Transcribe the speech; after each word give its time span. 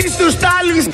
Χαρίς 0.00 0.16
του 0.16 0.30
Στάλινς. 0.30 0.84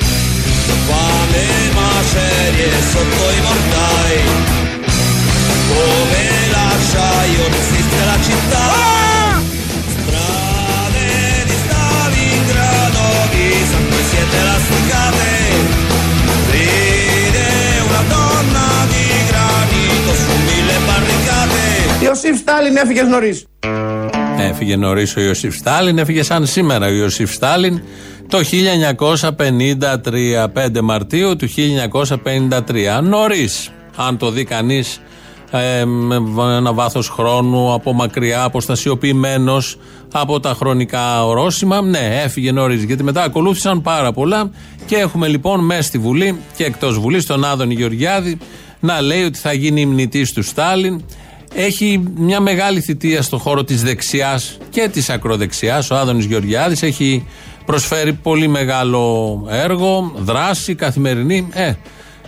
Ιωσήφ 22.01 22.39
Στάλιν 22.39 22.77
έφυγες 22.77 23.07
νωρίς. 23.07 23.47
Έφυγε 24.39 24.77
νωρίς 24.77 25.17
ο 25.17 25.21
Ιωσήφ 25.21 25.55
Στάλιν, 25.55 25.99
έφυγε 25.99 26.23
σαν 26.23 26.47
σήμερα 26.47 26.87
ο 26.87 26.91
Ιωσήφ 26.91 27.33
Στάλιν 27.33 27.83
το 28.35 28.43
1953, 28.43 30.49
5 30.55 30.81
Μαρτίου 30.83 31.37
του 31.37 31.49
1953. 31.49 33.01
Νωρίς, 33.03 33.71
αν 33.97 34.17
το 34.17 34.31
δει 34.31 34.45
κανείς 34.45 35.01
με 35.87 36.57
ένα 36.57 36.73
βάθος 36.73 37.09
χρόνου 37.09 37.73
από 37.73 37.93
μακριά, 37.93 38.43
αποστασιοποιημένος 38.43 39.77
από 40.13 40.41
τα 40.41 40.55
χρονικά 40.55 41.27
ορόσημα. 41.27 41.83
Ναι, 41.83 42.21
έφυγε 42.25 42.53
νωρίς, 42.53 42.83
γιατί 42.83 43.03
μετά 43.03 43.23
ακολούθησαν 43.23 43.83
πάρα 43.83 44.13
πολλά 44.13 44.51
και 44.87 44.97
έχουμε 44.97 45.29
λοιπόν 45.29 45.65
μέσα 45.65 45.83
στη 45.83 45.99
Βουλή 45.99 46.39
και 46.57 46.65
εκτός 46.65 46.99
Βουλής 46.99 47.27
τον 47.27 47.45
Άδωνη 47.45 47.75
Γεωργιάδη 47.75 48.39
να 48.81 49.01
λέει 49.01 49.23
ότι 49.23 49.39
θα 49.39 49.53
γίνει 49.53 49.81
ημνητή 49.81 50.33
του 50.33 50.43
Στάλιν. 50.43 51.05
Έχει 51.57 52.03
μια 52.15 52.41
μεγάλη 52.41 52.81
θητεία 52.81 53.23
στον 53.23 53.39
χώρο 53.39 53.65
της 53.65 53.83
δεξιάς 53.83 54.59
και 54.71 54.89
της 54.93 55.11
ακροδεξιάς. 55.11 55.91
Ο 55.91 55.97
Άδωνης 55.97 56.25
Γεωργιάδης 56.25 56.83
έχει 56.83 57.27
προσφέρει 57.65 58.13
πολύ 58.13 58.49
μεγάλο 58.49 59.47
έργο, 59.51 60.13
δράση, 60.17 60.75
καθημερινή. 60.75 61.49
Ε, 61.53 61.73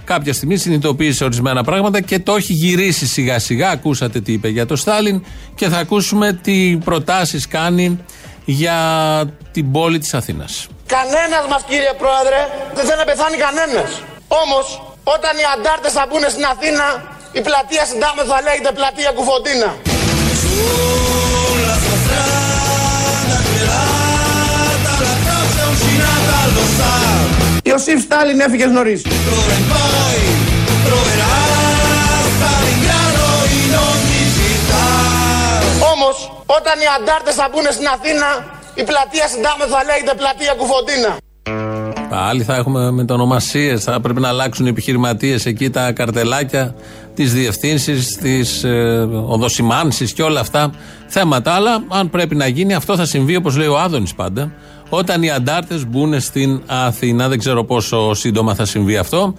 κάποια 0.05 0.33
στιγμή 0.33 0.57
συνειδητοποίησε 0.57 1.25
ορισμένα 1.25 1.65
πράγματα 1.65 2.01
και 2.01 2.19
το 2.19 2.35
έχει 2.35 2.53
γυρίσει 2.53 3.07
σιγά 3.07 3.39
σιγά. 3.39 3.71
Ακούσατε 3.71 4.21
τι 4.21 4.33
είπε 4.33 4.49
για 4.49 4.67
το 4.67 4.77
Στάλιν 4.77 5.25
και 5.55 5.69
θα 5.69 5.79
ακούσουμε 5.79 6.33
τι 6.43 6.79
προτάσεις 6.85 7.49
κάνει 7.49 7.99
για 8.45 8.79
την 9.53 9.73
πόλη 9.73 9.99
της 9.99 10.15
Αθήνας. 10.15 10.67
Κανένας 10.87 11.45
μας 11.51 11.63
κύριε 11.69 11.93
Πρόεδρε 11.99 12.41
δεν 12.75 12.85
θέλει 12.85 12.99
να 12.99 13.05
πεθάνει 13.05 13.37
κανένας. 13.37 14.03
Όμως 14.29 14.67
όταν 15.05 15.33
οι 15.41 15.47
αντάρτες 15.57 15.93
θα 15.93 16.07
μπουν 16.09 16.25
στην 16.29 16.45
Αθήνα 16.45 16.87
η 17.33 17.41
πλατεία 17.41 17.85
Συντάμε 17.85 18.23
θα 18.31 18.39
λέγεται 18.43 18.73
πλατεία 18.79 19.11
Κουφοντίνα. 19.17 19.71
Stalingrado 32.37 33.27
in 33.61 33.73
ogni 33.89 34.23
città 34.37 34.85
Όμως 35.93 36.17
όταν 36.47 36.77
οι 36.83 36.89
αντάρτες 36.99 37.35
θα 37.35 37.49
μπουν 37.51 37.67
στην 37.77 37.87
Αθήνα 37.95 38.29
η 38.75 38.83
πλατεία 38.89 39.27
Συντάμε 39.33 39.65
θα 39.73 39.81
λέγεται 39.89 40.15
πλατεία 40.21 40.55
Κουφοντίνα. 40.59 41.13
Πάλι 42.09 42.43
θα 42.43 42.55
έχουμε 42.55 42.91
μετονομασίες, 42.91 43.85
θα 43.85 44.01
πρέπει 44.01 44.21
να 44.21 44.29
αλλάξουν 44.29 44.67
οι 44.67 44.69
επιχειρηματίες 44.69 45.47
εκεί 45.47 45.71
τα 45.71 45.93
καρτελάκια, 45.93 46.75
τι 47.15 47.25
διευθύνσει, 47.25 47.95
τι 47.95 48.41
ε, 48.69 48.99
οδοσημάνσει 49.35 50.13
και 50.13 50.23
όλα 50.23 50.41
αυτά 50.41 50.71
θέματα. 51.07 51.53
Αλλά 51.53 51.85
αν 51.89 52.11
πρέπει 52.11 52.35
να 52.35 52.47
γίνει, 52.47 52.75
αυτό 52.75 52.97
θα 52.97 53.05
συμβεί 53.05 53.37
όπως 53.37 53.57
λέει 53.57 53.67
ο 53.67 53.79
Άδωνης 53.79 54.15
πάντα, 54.15 54.53
όταν 54.89 55.23
οι 55.23 55.31
αντάρτες 55.31 55.87
μπουν 55.87 56.21
στην 56.21 56.61
Αθήνα. 56.67 57.29
Δεν 57.29 57.39
ξέρω 57.39 57.65
πόσο 57.65 58.15
σύντομα 58.15 58.55
θα 58.55 58.65
συμβεί 58.65 58.97
αυτό. 58.97 59.35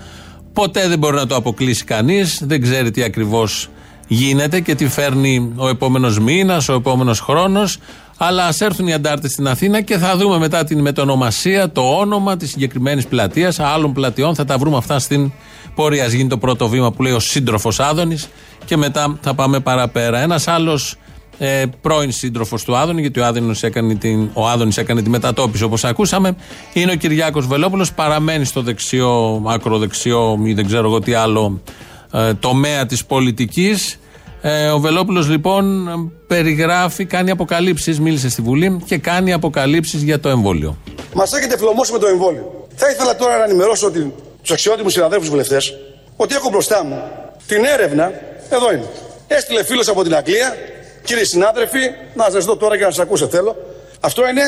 Ποτέ 0.54 0.88
δεν 0.88 1.00
μπορεί 1.00 1.16
να 1.16 1.28
το 1.28 1.36
αποκλείσει 1.36 1.84
κανείς, 1.84 2.42
δεν 2.46 2.62
ξέρει 2.62 2.92
τι 2.92 3.04
ακριβώς 3.04 3.70
γίνεται 4.08 4.60
και 4.60 4.76
τι 4.76 4.88
φέρνει 4.88 5.54
ο 5.56 5.70
επόμενος 5.70 6.20
μήνας, 6.20 6.70
ο 6.70 6.74
επόμενος 6.74 7.20
χρόνος. 7.20 7.78
Αλλά 8.18 8.46
ας 8.46 8.62
έρθουν 8.62 8.88
οι 8.88 8.94
αντάρτες 8.94 9.32
στην 9.32 9.48
Αθήνα 9.48 9.82
και 9.82 9.98
θα 9.98 10.18
δούμε 10.18 10.38
μετά 10.38 10.64
την 10.64 10.80
μετονομασία, 10.80 11.72
το 11.72 11.82
όνομα 11.82 12.38
της 12.38 12.50
συγκεκριμένης 12.50 13.08
πλατείας, 13.08 13.60
άλλων 13.60 13.94
πλατιών. 13.94 14.36
Θα 14.36 14.46
τα 14.46 14.58
βρούμε 14.58 14.78
αυτά 14.78 15.00
στην 15.00 15.32
πορεία. 15.76 16.06
Ας 16.06 16.12
γίνει 16.12 16.30
το 16.30 16.38
πρώτο 16.38 16.68
βήμα 16.68 16.92
που 16.92 17.04
λέει 17.04 17.12
ο 17.12 17.20
σύντροφος 17.20 17.80
Άδωνης 17.80 18.28
και 18.66 18.78
μετά 18.78 19.18
θα 19.22 19.34
πάμε 19.34 19.60
παραπέρα. 19.60 20.20
Ένας 20.20 20.48
άλλος 20.48 20.96
ε, 21.40 21.64
πρώην 21.82 22.12
σύντροφος 22.12 22.64
του 22.64 22.76
Άδωνη, 22.76 23.02
γιατί 23.02 23.20
ο 23.20 23.26
Άδωνης 23.26 23.64
έκανε, 23.64 23.96
την, 23.96 24.30
ο 24.34 24.48
Άδωνης 24.48 24.78
έκανε 24.78 25.02
τη 25.02 25.10
μετατόπιση 25.10 25.64
όπως 25.64 25.84
ακούσαμε, 25.84 26.36
είναι 26.74 26.92
ο 26.92 26.96
Κυριάκος 26.96 27.48
Βελόπουλος. 27.48 27.94
Παραμένει 27.94 28.46
στο 28.46 28.62
δεξιό, 28.62 29.44
ακροδεξιό 29.48 30.40
ή 30.44 30.54
δεν 30.54 30.66
ξέρω 30.66 30.88
εγώ 30.88 31.00
τι 31.00 31.14
άλλο 31.14 31.62
ε, 32.14 32.34
τομέα 32.34 32.86
της 32.86 33.06
πολιτικής. 33.06 34.00
Ε, 34.42 34.68
ο 34.68 34.80
Βελόπουλος 34.80 35.30
λοιπόν 35.30 35.88
περιγράφει, 36.28 37.06
κάνει 37.06 37.32
αποκαλύψεις, 37.32 38.00
μίλησε 38.00 38.30
στη 38.30 38.42
Βουλή 38.42 38.82
και 38.86 38.98
κάνει 38.98 39.34
αποκαλύψεις 39.34 40.04
για 40.04 40.20
το 40.20 40.30
εμβόλιο. 40.30 40.78
Μας 41.14 41.34
έχετε 41.34 41.58
φλωμώσει 41.58 41.92
με 41.92 42.00
το 42.00 42.08
εμβόλιο. 42.08 42.68
Θα 42.76 42.90
ήθελα 42.90 43.16
τώρα 43.16 43.38
να 43.38 43.44
ενημερώσω 43.44 43.92
τους 44.42 44.52
αξιότιμους 44.52 44.94
συναδέλφους 44.94 45.30
βουλευτές 45.30 45.74
ότι 46.16 46.36
έχω 46.36 46.50
μπροστά 46.50 46.84
μου 46.84 47.02
την 47.48 47.64
έρευνα. 47.64 48.12
Εδώ 48.50 48.74
είναι. 48.74 48.90
Έστειλε 49.28 49.64
φίλος 49.64 49.88
από 49.88 50.04
την 50.04 50.16
Αγγλία. 50.16 50.56
Κύριοι 51.08 51.26
συνάδελφοι, 51.26 51.80
να 52.14 52.30
σας 52.30 52.46
δω 52.46 52.58
τώρα 52.58 52.78
και 52.78 52.84
να 52.84 52.90
σας 52.90 53.00
ακούσω 53.00 53.28
θέλω. 53.28 53.56
Αυτό 54.00 54.28
είναι 54.28 54.42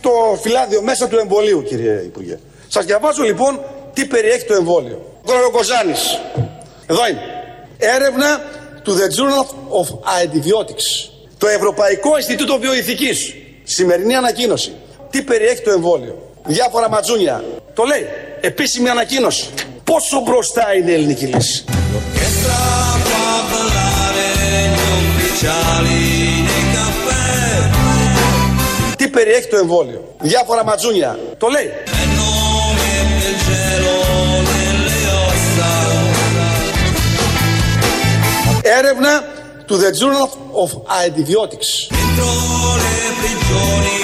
το 0.00 0.10
φυλάδιο 0.42 0.82
μέσα 0.82 1.08
του 1.08 1.18
εμβολίου, 1.18 1.62
κύριε 1.62 1.92
Υπουργέ. 1.92 2.38
Σας 2.68 2.84
διαβάζω 2.84 3.22
λοιπόν 3.22 3.60
τι 3.92 4.06
περιέχει 4.06 4.44
το 4.44 4.54
εμβόλιο. 4.54 5.20
Κοροκοζάνη. 5.24 5.92
Εδώ 6.86 7.08
είναι. 7.08 7.20
Έρευνα 7.78 8.40
του 8.82 8.96
The 8.98 9.06
Journal 9.16 9.44
of 9.80 9.88
Antibiotics. 10.22 11.10
Το 11.38 11.48
Ευρωπαϊκό 11.48 12.16
Ινστιτούτο 12.16 12.58
Βιοειθικής. 12.58 13.34
Σημερινή 13.64 14.14
ανακοίνωση. 14.14 14.72
Τι 15.10 15.22
περιέχει 15.22 15.62
το 15.62 15.70
εμβόλιο. 15.70 16.32
Διάφορα 16.44 16.88
ματζούνια. 16.88 17.44
Το 17.74 17.82
λέει. 17.84 18.06
Επίσημη 18.40 18.88
ανακοίνωση. 18.88 19.48
Πόσο 19.84 20.20
μπροστά 20.20 20.74
είναι 20.74 20.90
η 20.90 20.94
ελληνική 20.94 21.24
λύση. 21.24 21.64
Τι 28.96 29.08
περιέχει 29.08 29.48
το 29.48 29.56
εμβόλιο; 29.56 30.14
Διάφορα 30.20 30.64
ματζούνια. 30.64 31.18
Το 31.38 31.46
λέει. 31.48 31.70
E 31.86 32.04
nome 32.18 32.92
del 33.20 33.36
cielo 33.44 33.94
nelle 34.48 34.98
ossa 35.26 35.70
Έρευνα 38.62 39.24
του 39.66 39.76
The 39.76 39.90
Journal 39.98 40.28
of 40.64 40.70
Antibiotics. 41.04 41.70
Dentro 41.96 42.30
le 42.84 42.98
prigioni 43.20 43.96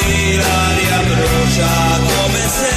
l'aria 0.43 0.99
brucia 1.09 1.73
come 2.09 2.45
se 2.57 2.73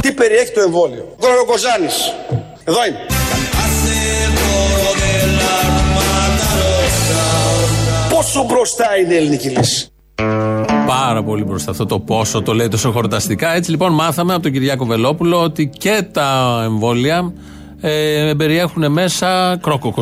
Τι 0.00 0.12
περιέχει 0.12 0.52
το 0.52 0.60
εμβόλιο; 0.60 1.14
Κοροκοζάνης. 1.20 2.12
Εδώ 2.64 2.84
είναι. 2.86 3.13
Πόσο 8.34 8.46
μπροστά 8.46 8.84
είναι 9.04 9.14
η 9.14 9.16
ελληνική 9.16 9.48
λύση; 9.48 9.88
Πάρα 10.86 11.22
πολύ 11.22 11.44
μπροστά 11.44 11.70
αυτό 11.70 11.86
το 11.86 11.98
πόσο 11.98 12.42
το 12.42 12.54
λέει 12.54 12.68
τόσο 12.68 12.90
χορταστικά. 12.90 13.54
Έτσι 13.54 13.70
λοιπόν 13.70 13.92
μάθαμε 13.92 14.32
από 14.32 14.42
τον 14.42 14.52
Κυριάκο 14.52 14.84
Βελόπουλο 14.84 15.42
ότι 15.42 15.70
και 15.78 16.06
τα 16.12 16.60
εμβόλια 16.64 17.32
ε, 17.80 18.32
περιέχουν 18.36 18.92
μέσα 18.92 19.58
κρόκο 19.62 19.94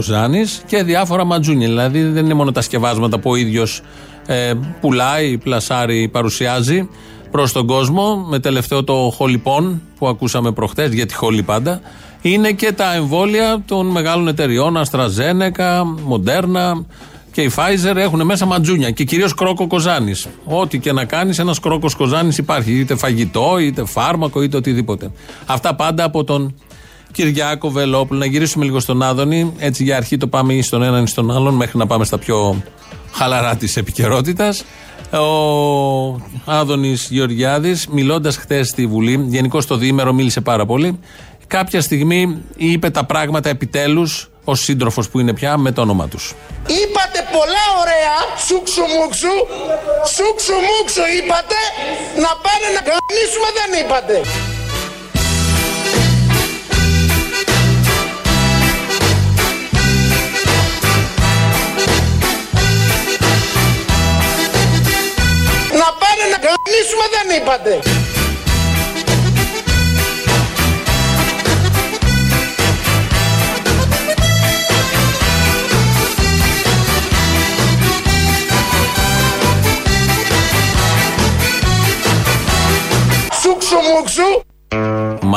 και 0.67 0.83
διάφορα 0.83 1.25
ματζούνια. 1.25 1.67
Δηλαδή 1.67 2.03
δεν 2.03 2.25
είναι 2.25 2.35
μόνο 2.35 2.53
τα 2.53 2.61
σκευάσματα 2.61 3.19
που 3.19 3.31
ο 3.31 3.37
ίδιος 3.37 3.81
ε, 4.27 4.53
πουλάει, 4.81 5.39
πλασάρει, 5.39 6.09
παρουσιάζει 6.09 6.89
προς 7.31 7.53
τον 7.53 7.67
κόσμο. 7.67 8.17
Με 8.29 8.39
τελευταίο 8.39 8.85
το 8.85 9.13
χολιπών 9.17 9.83
που 9.99 10.09
ακούσαμε 10.09 10.53
προχτές, 10.53 10.93
γιατί 10.93 11.15
χολί 11.15 11.43
πάντα. 11.43 11.81
Είναι 12.23 12.53
και 12.53 12.73
τα 12.73 12.95
εμβόλια 12.95 13.63
των 13.67 13.87
μεγάλων 13.87 14.29
εταιριών, 14.29 14.77
Αστραζένεκα, 14.77 15.85
Μοντέρνα 15.85 16.85
και 17.33 17.43
η 17.43 17.51
Pfizer 17.57 17.97
έχουν 17.97 18.25
μέσα 18.25 18.47
ματζούνια 18.47 18.91
και 18.91 19.05
κυρίως 19.05 19.35
κρόκο 19.35 19.67
κοζάνης. 19.67 20.27
Ό,τι 20.45 20.79
και 20.79 20.93
να 20.93 21.05
κάνεις, 21.05 21.39
ένας 21.39 21.61
κρόκος 21.61 21.95
κοζάνης 21.95 22.39
υπάρχει. 22.39 22.79
Είτε 22.79 22.97
φαγητό, 22.97 23.59
είτε 23.59 23.85
φάρμακο, 23.85 24.43
είτε 24.43 24.57
οτιδήποτε. 24.57 25.11
Αυτά 25.47 25.75
πάντα 25.75 26.05
από 26.05 26.25
τον 26.25 26.55
Κυριάκο 27.13 27.71
Βελόπουλο. 27.71 28.19
Να 28.19 28.27
γυρίσουμε 28.27 28.65
λίγο 28.65 28.81
στον 28.81 29.03
Άδωνη. 29.03 29.53
Έτσι 29.59 29.85
για 29.85 29.97
αρχή 29.97 30.17
το 30.17 30.27
πάμε 30.27 30.55
ή 30.55 30.63
στον 30.63 30.83
έναν 30.83 31.03
ή 31.03 31.07
στον 31.07 31.31
άλλον, 31.31 31.55
μέχρι 31.55 31.79
να 31.79 31.87
πάμε 31.87 32.05
στα 32.05 32.19
πιο 32.19 32.63
χαλαρά 33.13 33.57
της 33.57 33.77
επικαιρότητας. 33.77 34.65
Ο 35.11 36.21
Άδωνης 36.45 37.09
Γεωργιάδης, 37.11 37.87
μιλώντας 37.87 38.37
χθες 38.37 38.69
στη 38.69 38.87
Βουλή, 38.87 39.25
γενικώς 39.29 39.67
το 39.67 39.77
διήμερο 39.77 40.13
μίλησε 40.13 40.41
πάρα 40.41 40.67
πολύ. 40.67 40.99
Κάποια 41.47 41.81
στιγμή 41.81 42.39
είπε 42.57 42.91
τα 42.91 43.05
πράγματα 43.05 43.49
επιτέλους, 43.49 44.31
ω 44.45 44.55
σύντροφος 44.55 45.09
που 45.09 45.21
είναι 45.21 45.33
πια, 45.33 45.57
με 45.57 45.73
το 45.73 45.81
όνομά 45.81 46.09
τους. 46.09 46.35
Είπατε 46.67 47.29
πολλά 47.33 47.65
ωραία, 47.81 48.17
σούξου 48.47 48.83
μουξου, 48.97 49.35
σούξου 50.15 50.57
μουξου 50.69 51.05
είπατε, 51.17 51.59
να 52.25 52.31
πάνε 52.45 52.69
να 52.77 52.83
κανονίσουμε 52.89 53.49
δεν 53.59 53.71
είπατε. 53.81 54.17
Να 65.81 65.89
πάνε 66.01 66.25
να 66.33 66.39
κανονίσουμε 66.45 67.07
δεν 67.15 67.27
είπατε. 67.37 68.02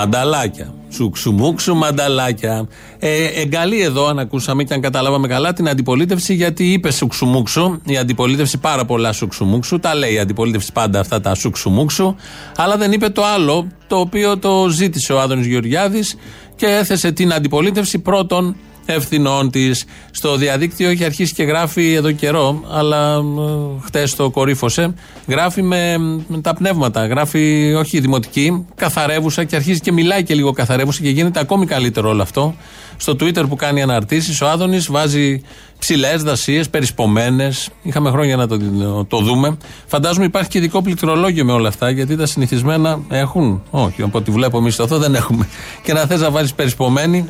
Μανταλάκια. 0.06 0.74
Σουξουμούξου 0.90 1.76
μανταλάκια. 1.76 2.68
Ε, 3.00 3.26
εγκαλεί 3.26 3.82
εδώ, 3.82 4.08
αν 4.08 4.20
ακούσαμε 4.20 4.64
και 4.64 4.74
αν 4.74 4.82
καταλάβαμε 4.82 5.28
καλά, 5.28 5.54
την 5.54 5.70
αντιπολίτευση 5.70 6.34
γιατί 6.34 6.72
είπε 6.72 6.92
σουξουμούξου. 6.92 7.80
Η 7.86 7.98
αντιπολίτευση 7.98 8.58
πάρα 8.58 8.86
πολλά 8.86 9.12
σουξουμούξου. 9.12 9.80
Τα 9.80 9.96
λέει 9.96 10.14
η 10.14 10.20
αντιπολίτευση 10.20 10.72
πάντα 10.72 11.00
αυτά 11.00 11.22
τα 11.22 11.36
σουξουμούξου. 11.36 12.16
Αλλά 12.56 12.78
δεν 12.78 12.92
είπε 12.92 13.10
το 13.10 13.26
άλλο, 13.26 13.68
το 13.88 14.00
οποίο 14.00 14.38
το 14.38 14.68
ζήτησε 14.70 15.14
ο 15.14 15.20
Άδωνης 15.20 15.46
Γεωργιάδης 15.46 16.16
και 16.56 16.66
έθεσε 16.66 17.12
την 17.12 17.34
αντιπολίτευση 17.34 18.00
πρώτον 18.00 18.56
ευθυνών 18.86 19.52
της. 19.52 19.86
Στο 20.12 20.36
διαδίκτυο 20.36 20.90
έχει 20.90 21.04
αρχίσει 21.04 21.34
και 21.34 21.44
γράφει 21.44 21.94
εδώ 21.94 22.12
καιρό, 22.12 22.64
αλλά 22.72 23.22
χτες 23.86 24.16
το 24.16 24.30
κορύφωσε. 24.30 24.94
Γράφει 25.28 25.62
με, 25.62 25.98
με 26.28 26.42
τα 26.42 26.54
πνεύματα. 26.54 27.08
Γράφει 27.08 27.74
όχι 27.74 28.00
δημοτική, 28.00 28.66
καθαρεύουσα 28.76 29.44
και 29.44 29.56
αρχίζει 29.56 29.80
και 29.80 29.92
μιλάει 29.92 30.24
και 30.24 30.34
λίγο 30.34 30.52
καθαρεύουσα 30.52 31.02
και 31.02 31.10
γίνεται 31.10 31.40
ακόμη 31.40 31.66
καλύτερο 31.66 32.10
όλο 32.10 32.22
αυτό. 32.22 32.56
Στο 32.98 33.14
Twitter 33.14 33.44
που 33.50 33.56
κάνει 33.56 33.82
αναρτήσεις, 33.82 34.42
ο 34.42 34.48
Άδωνης 34.48 34.92
βάζει 34.92 35.42
ψηλές 35.80 36.24
δασίες, 36.24 36.70
περισπομένες. 36.70 37.70
Είχαμε 37.82 38.10
χρόνια 38.10 38.36
να 38.36 38.48
το, 38.48 38.58
το 39.08 39.20
δούμε. 39.20 39.58
Φαντάζομαι 39.86 40.26
υπάρχει 40.26 40.50
και 40.50 40.58
ειδικό 40.58 40.82
πληκτρολόγιο 40.82 41.46
με 41.46 41.52
όλα 41.52 41.68
αυτά, 41.68 41.90
γιατί 41.90 42.16
τα 42.16 42.26
συνηθισμένα 42.26 43.00
έχουν. 43.10 43.64
Όχι, 43.70 44.02
από 44.02 44.18
ό,τι 44.18 44.32
βλέπω 44.32 44.58
εμείς 44.58 44.80
αυτό 44.80 44.98
δεν 44.98 45.16
έχουμε. 45.16 45.48
Και 45.84 45.94
να 45.94 46.06
θες 46.06 46.22
να 46.22 46.32
βάλεις 46.32 46.54
περισπομένη, 46.54 47.30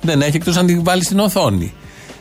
δεν 0.00 0.22
έχει 0.22 0.36
εκτός 0.36 0.56
αν 0.56 0.66
την 0.66 0.84
βάλει 0.84 1.04
στην 1.04 1.18
οθόνη. 1.18 1.72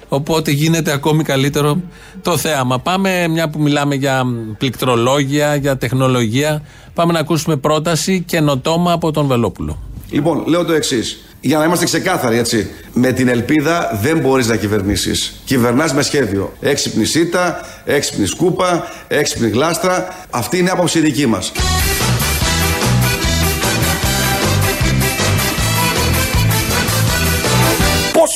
Οπότε 0.10 0.52
γίνεται 0.52 0.92
ακόμη 0.92 1.24
καλύτερο 1.24 1.82
το 2.22 2.38
θέαμα. 2.38 2.80
Πάμε, 2.80 3.28
μια 3.28 3.50
που 3.50 3.62
μιλάμε 3.62 3.96
για 3.96 4.24
πληκτρολόγια, 4.58 5.56
για 5.56 5.78
τεχνολογία, 5.78 6.62
πάμε 6.94 7.14
να 7.14 7.20
ακούσουμε 7.20 7.56
πρόταση 7.56 8.24
καινοτόμα 8.28 8.92
από 8.92 9.12
τον 9.12 9.28
Βελόπουλο. 9.28 9.80
Λοιπόν, 10.10 10.44
λέω 10.48 10.66
το 10.66 10.74
εξής. 10.74 11.20
Για 11.42 11.58
να 11.58 11.66
είμαστε 11.66 11.86
ξεκάθαροι, 11.86 12.38
έτσι. 12.38 12.70
Με 12.94 13.12
την 13.12 13.28
ελπίδα 13.28 14.00
δεν 14.02 14.20
μπορείς 14.20 14.48
να 14.48 14.56
κυβερνήσεις. 14.56 15.42
Κυβερνάς 15.46 15.94
με 15.94 16.02
σχέδιο. 16.02 16.54
Έξυπνη 16.62 17.06
σίτα, 17.06 17.60
έξυπνη 17.86 18.26
σκούπα, 18.26 18.88
έξυπνη 19.08 19.50
γλάστρα. 19.50 20.08
Αυτή 20.30 20.58
είναι 20.58 20.68
η 20.68 20.72
άποψη 20.72 21.00
δική 21.00 21.26
μας. 21.26 21.52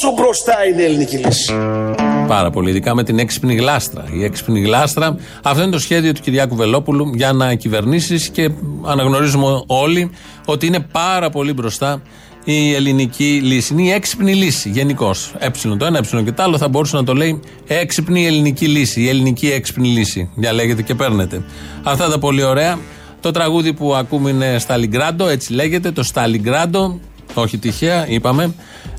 Πόσο 0.01 0.13
μπροστά 0.15 0.65
είναι 0.65 0.81
η 0.81 0.85
ελληνική 0.85 1.17
λύση; 1.17 1.53
Πάρα 2.27 2.49
πολύ, 2.49 2.69
ειδικά 2.69 2.95
με 2.95 3.03
την 3.03 3.19
έξυπνη 3.19 3.55
γλάστρα. 3.55 4.05
Η 4.11 4.23
έξυπνη 4.23 4.61
γλάστρα, 4.61 5.15
αυτό 5.43 5.61
είναι 5.61 5.71
το 5.71 5.79
σχέδιο 5.79 6.13
του 6.13 6.21
Κυριάκου 6.21 6.55
Βελόπουλου 6.55 7.11
για 7.15 7.33
να 7.33 7.55
κυβερνήσεις 7.55 8.29
και 8.29 8.49
αναγνωρίζουμε 8.85 9.63
όλοι 9.67 10.11
ότι 10.45 10.65
είναι 10.65 10.79
πάρα 10.79 11.29
πολύ 11.29 11.53
μπροστά 11.53 12.01
η 12.43 12.73
ελληνική 12.73 13.39
λύση. 13.43 13.73
Είναι 13.73 13.81
η 13.81 13.91
έξυπνη 13.91 14.33
λύση 14.33 14.69
γενικώς. 14.69 15.33
Ε 15.37 15.49
το 15.77 15.85
ένα, 15.85 15.97
ε 16.13 16.21
και 16.21 16.31
το 16.31 16.43
άλλο 16.43 16.57
θα 16.57 16.67
μπορούσε 16.67 16.95
να 16.95 17.03
το 17.03 17.13
λέει 17.13 17.39
έξυπνη 17.67 18.25
ελληνική 18.25 18.67
λύση. 18.67 19.01
Η 19.01 19.09
ελληνική 19.09 19.51
έξυπνη 19.51 19.87
λύση. 19.87 20.29
Διαλέγεται 20.35 20.81
και 20.81 20.95
παίρνετε. 20.95 21.43
Αυτά 21.83 22.09
τα 22.09 22.19
πολύ 22.19 22.43
ωραία. 22.43 22.79
Το 23.21 23.31
τραγούδι 23.31 23.73
που 23.73 23.95
ακούμε 23.95 24.29
είναι 24.29 24.59
Σταλιγκράντο, 24.59 25.27
έτσι 25.27 25.53
λέγεται, 25.53 25.91
το 25.91 26.03
Σταλιγκράντο. 26.03 26.99
Όχι 27.33 27.57
τυχαία, 27.57 28.07
είπαμε, 28.07 28.53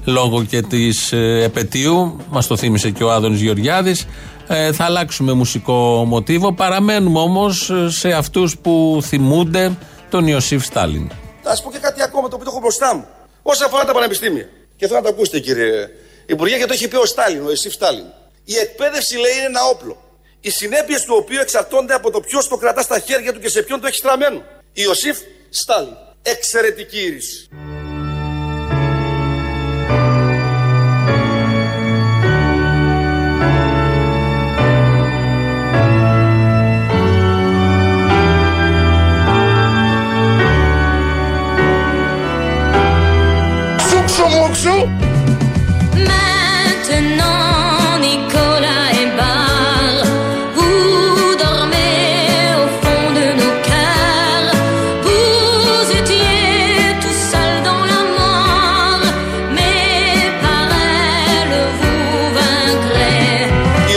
λόγω 0.05 0.45
και 0.45 0.63
της 0.63 1.13
ε, 1.13 1.43
επαιτίου. 1.43 2.17
Μας 2.29 2.47
το 2.47 2.57
θύμισε 2.57 2.91
και 2.91 3.05
ο 3.05 3.13
Άδωνης 3.13 3.41
Γεωργιάδης. 3.41 4.07
Ε, 4.49 4.73
θα 4.73 4.85
αλλάξουμε 4.85 5.33
μουσικό 5.33 6.05
μοτίβο. 6.07 6.53
Παραμένουμε 6.53 7.19
όμως 7.19 7.71
ε, 7.71 7.91
σε 7.91 8.13
αυτούς 8.13 8.59
που 8.59 9.01
θυμούνται 9.03 9.77
τον 10.11 10.27
Ιωσήφ 10.27 10.65
Στάλιν. 10.65 11.11
Θα 11.43 11.57
σα 11.57 11.63
πω 11.63 11.71
και 11.71 11.79
κάτι 11.79 12.03
ακόμα 12.03 12.29
το 12.29 12.35
οποίο 12.35 12.45
το 12.45 12.51
έχω 12.51 12.61
μπροστά 12.61 12.95
μου. 12.95 13.07
Όσον 13.43 13.67
αφορά 13.67 13.85
τα 13.85 13.93
πανεπιστήμια. 13.93 14.49
Και 14.77 14.87
θέλω 14.87 14.99
να 14.99 15.05
το 15.05 15.13
ακούσετε, 15.13 15.39
κύριε 15.41 15.89
Υπουργέ, 16.27 16.57
γιατί 16.57 16.69
το 16.69 16.75
έχει 16.75 16.89
πει 16.89 16.97
ο 16.97 17.07
Στάλιν, 17.07 17.47
ο 17.47 17.51
Ιωσήφ 17.51 17.73
Στάλιν. 17.73 18.05
Η 18.45 18.57
εκπαίδευση, 18.57 19.17
λέει, 19.17 19.33
είναι 19.37 19.47
ένα 19.47 19.65
όπλο. 19.65 19.97
Οι 20.41 20.51
συνέπειες 20.51 21.05
του 21.05 21.15
οποίου 21.19 21.39
εξαρτώνται 21.41 21.95
από 21.95 22.11
το 22.11 22.21
ποιος 22.21 22.49
το 22.49 22.57
κρατά 22.57 22.83
στα 22.83 22.99
χέρια 22.99 23.33
του 23.33 23.41
και 23.41 23.49
σε 23.49 23.63
ποιον 23.63 23.81
το 23.81 23.87
έχει 23.87 23.97
στραμμένο. 23.97 24.43
Ιωσήφ 24.73 25.19
Στάλιν. 25.51 25.97
Εξαιρετική 26.23 26.99
είδηση. 26.99 27.49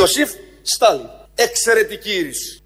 Ιωσήφ 0.03 0.29
Στάλιν. 0.61 1.05
Εξαιρετική 1.35 2.11
είδηση. 2.11 2.63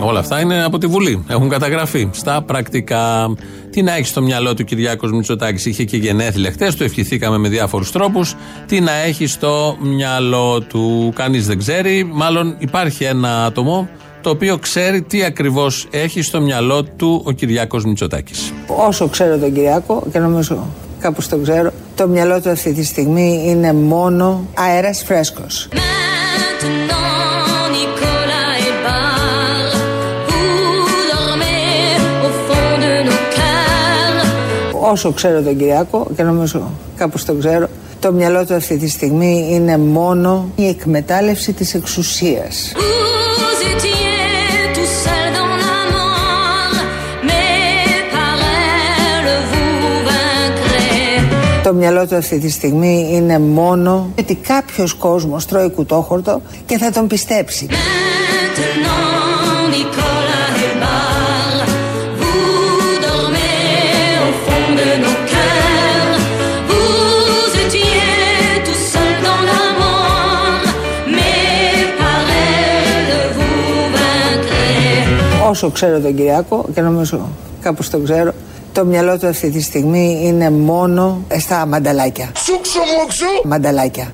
Όλα 0.00 0.18
αυτά 0.18 0.40
είναι 0.40 0.64
από 0.64 0.78
τη 0.78 0.86
Βουλή. 0.86 1.24
Έχουν 1.28 1.48
καταγραφεί 1.48 2.08
στα 2.12 2.42
πρακτικά. 2.42 3.34
Τι 3.70 3.82
να 3.82 3.94
έχει 3.94 4.06
στο 4.06 4.22
μυαλό 4.22 4.54
του 4.54 4.64
Κυριάκος 4.64 5.12
Μητσοτάκης; 5.12 5.66
Είχε 5.66 5.84
και 5.84 5.96
γενέθλια 5.96 6.50
χτε, 6.50 6.72
το 6.78 6.84
ευχηθήκαμε 6.84 7.38
με 7.38 7.48
διάφορους 7.48 7.92
τρόπους. 7.92 8.34
Τι 8.66 8.80
να 8.80 8.92
έχει 8.92 9.26
στο 9.26 9.76
μυαλό 9.80 10.60
του; 10.60 11.12
Κανείς 11.14 11.46
δεν 11.46 11.58
ξέρει. 11.58 12.10
Μάλλον 12.12 12.56
υπάρχει 12.58 13.04
ένα 13.04 13.44
άτομο 13.44 13.88
το 14.20 14.30
οποίο 14.30 14.58
ξέρει 14.58 15.02
τι 15.02 15.24
ακριβώς 15.24 15.86
έχει 15.90 16.22
στο 16.22 16.40
μυαλό 16.40 16.84
του 16.84 17.22
ο 17.24 17.32
Κυριάκος 17.32 17.84
Μητσοτάκης. 17.84 18.52
Όσο 18.66 19.08
ξέρω 19.08 19.38
τον 19.38 19.52
Κυριάκο 19.52 20.06
και 20.12 20.18
νομίζω 20.18 20.66
κάπως 21.00 21.28
τον 21.28 21.42
ξέρω, 21.42 21.72
το 21.94 22.08
μυαλό 22.08 22.40
του 22.40 22.50
αυτή 22.50 22.72
τη 22.72 22.84
στιγμή 22.84 23.42
είναι 23.46 23.72
μόνο 23.72 24.46
αέρας 24.54 25.02
φρέσκος. 25.02 25.68
Όσο 34.90 35.12
ξέρω 35.12 35.42
τον 35.42 35.56
Κυριάκο 35.56 36.06
και 36.16 36.22
νομίζω 36.22 36.70
κάπως 36.96 37.24
τον 37.24 37.38
ξέρω, 37.38 37.68
το 38.00 38.12
μυαλό 38.12 38.46
του 38.46 38.54
αυτή 38.54 38.76
τη 38.76 38.88
στιγμή 38.88 39.48
είναι 39.50 39.78
μόνο 39.78 40.48
η 40.56 40.68
εκμετάλλευση 40.68 41.52
της 41.52 41.74
εξουσίας. 41.74 42.72
Vous 42.74 43.58
étiez 43.72 44.74
tout 44.76 44.92
seul 45.02 45.26
dans 45.38 45.56
la 45.66 45.80
mort, 45.96 46.76
mais 47.28 47.52
par 48.14 48.38
elle 49.18 49.32
vous 49.50 49.94
vaincrez. 50.08 51.62
Το 51.62 51.74
μυαλό 51.74 52.06
του 52.06 52.16
αυτή 52.16 52.38
τη 52.38 52.50
στιγμή 52.50 53.08
είναι 53.12 53.38
μόνο 53.38 54.12
ότι 54.18 54.34
κάποιος 54.34 54.94
κόσμος 54.94 55.46
τρώει 55.46 55.70
κουτόχορτο 55.70 56.42
και 56.66 56.78
θα 56.78 56.90
τον 56.90 57.06
πιστέψει. 57.06 57.66
Maintenant, 57.70 59.05
όσο 75.48 75.70
ξέρω 75.70 76.00
τον 76.00 76.14
Κυριάκο 76.14 76.64
και 76.74 76.80
νομίζω 76.80 77.28
κάπως 77.60 77.90
τον 77.90 78.04
ξέρω, 78.04 78.32
το 78.72 78.84
μυαλό 78.84 79.18
του 79.18 79.26
αυτή 79.26 79.50
τη 79.50 79.62
στιγμή 79.62 80.20
είναι 80.22 80.50
μόνο 80.50 81.22
στα 81.38 81.66
μανταλάκια. 81.66 82.30
Σούξου 82.36 82.78
μουξου. 82.98 83.48
Μανταλάκια. 83.48 84.10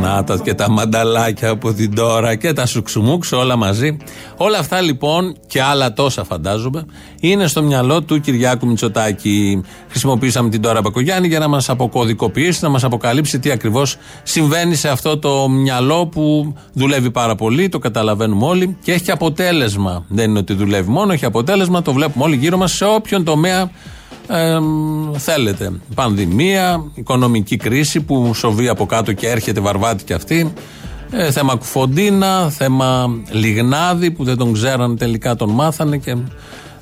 Να 0.00 0.24
τα 0.24 0.38
και 0.44 0.54
τα 0.54 0.70
μανταλάκια 0.70 1.50
από 1.50 1.72
την 1.72 1.94
τώρα 1.94 2.34
και 2.34 2.52
τα 2.52 2.66
σουξουμούξ 2.66 3.32
όλα 3.32 3.56
μαζί. 3.56 3.96
Όλα 4.36 4.58
αυτά 4.58 4.80
λοιπόν 4.80 5.36
και 5.46 5.62
άλλα 5.62 5.92
τόσα 5.92 6.24
φαντάζομαι 6.24 6.86
είναι 7.20 7.46
στο 7.46 7.62
μυαλό 7.62 8.02
του 8.02 8.20
Κυριάκου 8.20 8.66
Μητσοτάκη. 8.66 9.62
Χρησιμοποίησαμε 9.88 10.48
την 10.48 10.62
τώρα 10.62 10.80
Μπακογιάννη 10.80 11.28
για 11.28 11.38
να 11.38 11.48
μας 11.48 11.68
αποκωδικοποιήσει, 11.68 12.58
να 12.62 12.68
μας 12.68 12.84
αποκαλύψει 12.84 13.38
τι 13.38 13.50
ακριβώς 13.50 13.96
συμβαίνει 14.22 14.74
σε 14.74 14.88
αυτό 14.88 15.18
το 15.18 15.48
μυαλό 15.48 16.06
που 16.06 16.54
δουλεύει 16.72 17.10
πάρα 17.10 17.34
πολύ, 17.34 17.68
το 17.68 17.78
καταλαβαίνουμε 17.78 18.46
όλοι 18.46 18.76
και 18.82 18.92
έχει 18.92 19.10
αποτέλεσμα. 19.10 20.04
Δεν 20.08 20.30
είναι 20.30 20.38
ότι 20.38 20.54
δουλεύει 20.54 20.90
μόνο, 20.90 21.12
έχει 21.12 21.24
αποτέλεσμα, 21.24 21.82
το 21.82 21.92
βλέπουμε 21.92 22.24
όλοι 22.24 22.36
γύρω 22.36 22.56
μας 22.56 22.72
σε 22.72 22.84
όποιον 22.84 23.24
τομέα 23.24 23.70
ε, 24.28 24.58
θέλετε. 25.18 25.72
Πανδημία, 25.94 26.84
οικονομική 26.94 27.56
κρίση 27.56 28.00
που 28.00 28.34
σοβεί 28.34 28.68
από 28.68 28.86
κάτω 28.86 29.12
και 29.12 29.28
έρχεται 29.28 29.60
βαρβάτη 29.60 30.04
και 30.04 30.14
αυτή. 30.14 30.52
Ε, 31.10 31.30
θέμα 31.30 31.54
κουφοντίνα, 31.54 32.50
θέμα 32.50 33.10
λιγνάδι 33.30 34.10
που 34.10 34.24
δεν 34.24 34.36
τον 34.36 34.52
ξέραν 34.52 34.96
τελικά 34.96 35.36
τον 35.36 35.50
μάθανε 35.50 35.96
και 35.96 36.16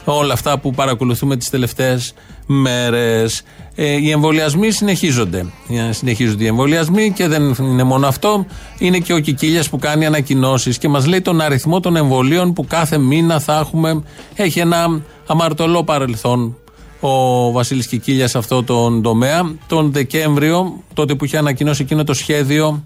όλα 0.05 0.33
αυτά 0.33 0.59
που 0.59 0.71
παρακολουθούμε 0.71 1.37
τις 1.37 1.51
τελευταίες 1.51 2.15
μέρες. 2.47 3.43
Ε, 3.75 3.93
οι 3.93 4.11
εμβολιασμοί 4.11 4.71
συνεχίζονται. 4.71 5.47
Ε, 5.69 5.93
Συνεχίζονται 5.93 6.45
οι 6.45 6.47
εμβολιασμοί 6.47 7.11
και 7.11 7.29
δεν 7.29 7.57
είναι 7.61 7.83
μόνο 7.83 8.07
αυτό. 8.07 8.47
Είναι 8.79 8.99
και 8.99 9.13
ο 9.13 9.19
Κικίλιας 9.19 9.69
που 9.69 9.79
κάνει 9.79 10.07
ανακοινώσεις 10.07 10.79
και 10.79 10.89
μας 10.89 11.07
λέει 11.07 11.21
τον 11.21 11.41
αριθμό 11.41 11.81
των 11.81 11.97
εμβολίων 11.97 12.53
που 12.53 12.67
κάθε 12.67 12.99
μήνα 12.99 13.41
θα 13.41 13.59
έχουμε. 13.59 14.03
Έχει 14.35 14.59
ένα 14.59 15.03
αμαρτωλό 15.27 15.85
παρελθόν 15.85 16.57
ο 17.01 17.53
Βασίλης 17.53 17.87
Κικίλιας 17.87 18.31
σε 18.31 18.39
αυτό 18.39 18.65
τον 18.65 19.03
τομέα. 19.03 19.55
Τον 19.67 19.93
Δεκέμβριο, 19.93 20.83
τότε 20.95 21.15
που 21.15 21.25
είχε 21.25 21.39
ανακοινώσει 21.39 21.83
εκείνο 21.83 22.05
το 22.05 22.15
σχέδιο, 22.15 22.83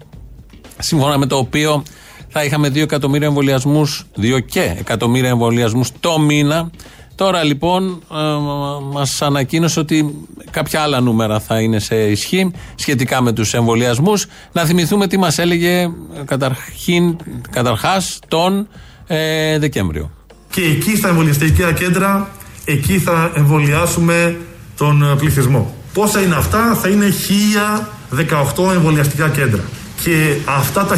σύμφωνα 0.79 1.17
με 1.17 1.25
το 1.25 1.37
οποίο 1.37 1.83
θα 2.29 2.43
είχαμε 2.43 2.67
2 2.67 2.75
εκατομμύρια 2.75 3.27
εμβολιασμούς, 3.27 4.05
2 4.17 4.39
και 4.45 4.75
εκατομμύρια 4.79 5.29
εμβολιασμούς 5.29 5.91
το 5.99 6.19
μήνα. 6.19 6.71
Τώρα 7.15 7.43
λοιπόν 7.43 8.03
ε, 8.11 8.15
μας 8.91 9.21
ανακοίνωσε 9.21 9.79
ότι 9.79 10.27
κάποια 10.51 10.81
άλλα 10.81 10.99
νούμερα 10.99 11.39
θα 11.39 11.59
είναι 11.59 11.79
σε 11.79 11.95
ισχύ 11.95 12.51
σχετικά 12.75 13.21
με 13.21 13.31
τους 13.31 13.53
εμβολιασμούς. 13.53 14.25
Να 14.51 14.65
θυμηθούμε 14.65 15.07
τι 15.07 15.17
μας 15.17 15.37
έλεγε 15.37 15.81
ε, 15.81 15.89
καταρχήν, 16.25 17.15
καταρχάς 17.49 18.19
τον 18.27 18.67
ε, 19.07 19.59
Δεκέμβριο. 19.59 20.11
Και 20.51 20.61
εκεί 20.61 20.95
στα 20.95 21.07
εμβολιαστικά 21.07 21.73
κέντρα, 21.73 22.31
εκεί 22.65 22.99
θα 22.99 23.31
εμβολιάσουμε 23.35 24.37
τον 24.77 25.03
ε, 25.03 25.15
πληθυσμό. 25.15 25.75
Πόσα 25.93 26.21
είναι 26.21 26.35
αυτά, 26.35 26.77
θα 26.81 26.89
είναι 26.89 27.05
1018 28.65 28.73
εμβολιαστικά 28.73 29.29
κέντρα. 29.29 29.61
Και 30.03 30.35
αυτά 30.45 30.85
τα 30.85 30.97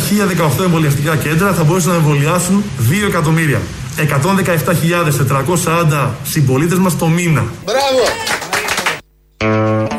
1018 0.59 0.63
εμβολιαστικά 0.63 1.15
κέντρα 1.15 1.53
θα 1.53 1.63
μπορούσαν 1.63 1.91
να 1.91 1.97
εμβολιάσουν 1.97 2.63
2 2.89 2.93
εκατομμύρια. 3.07 3.61
117.440 3.97 6.09
συμπολίτες 6.23 6.77
μας 6.77 6.97
το 6.97 7.07
μήνα. 7.07 7.45
Μπράβο. 7.65 7.99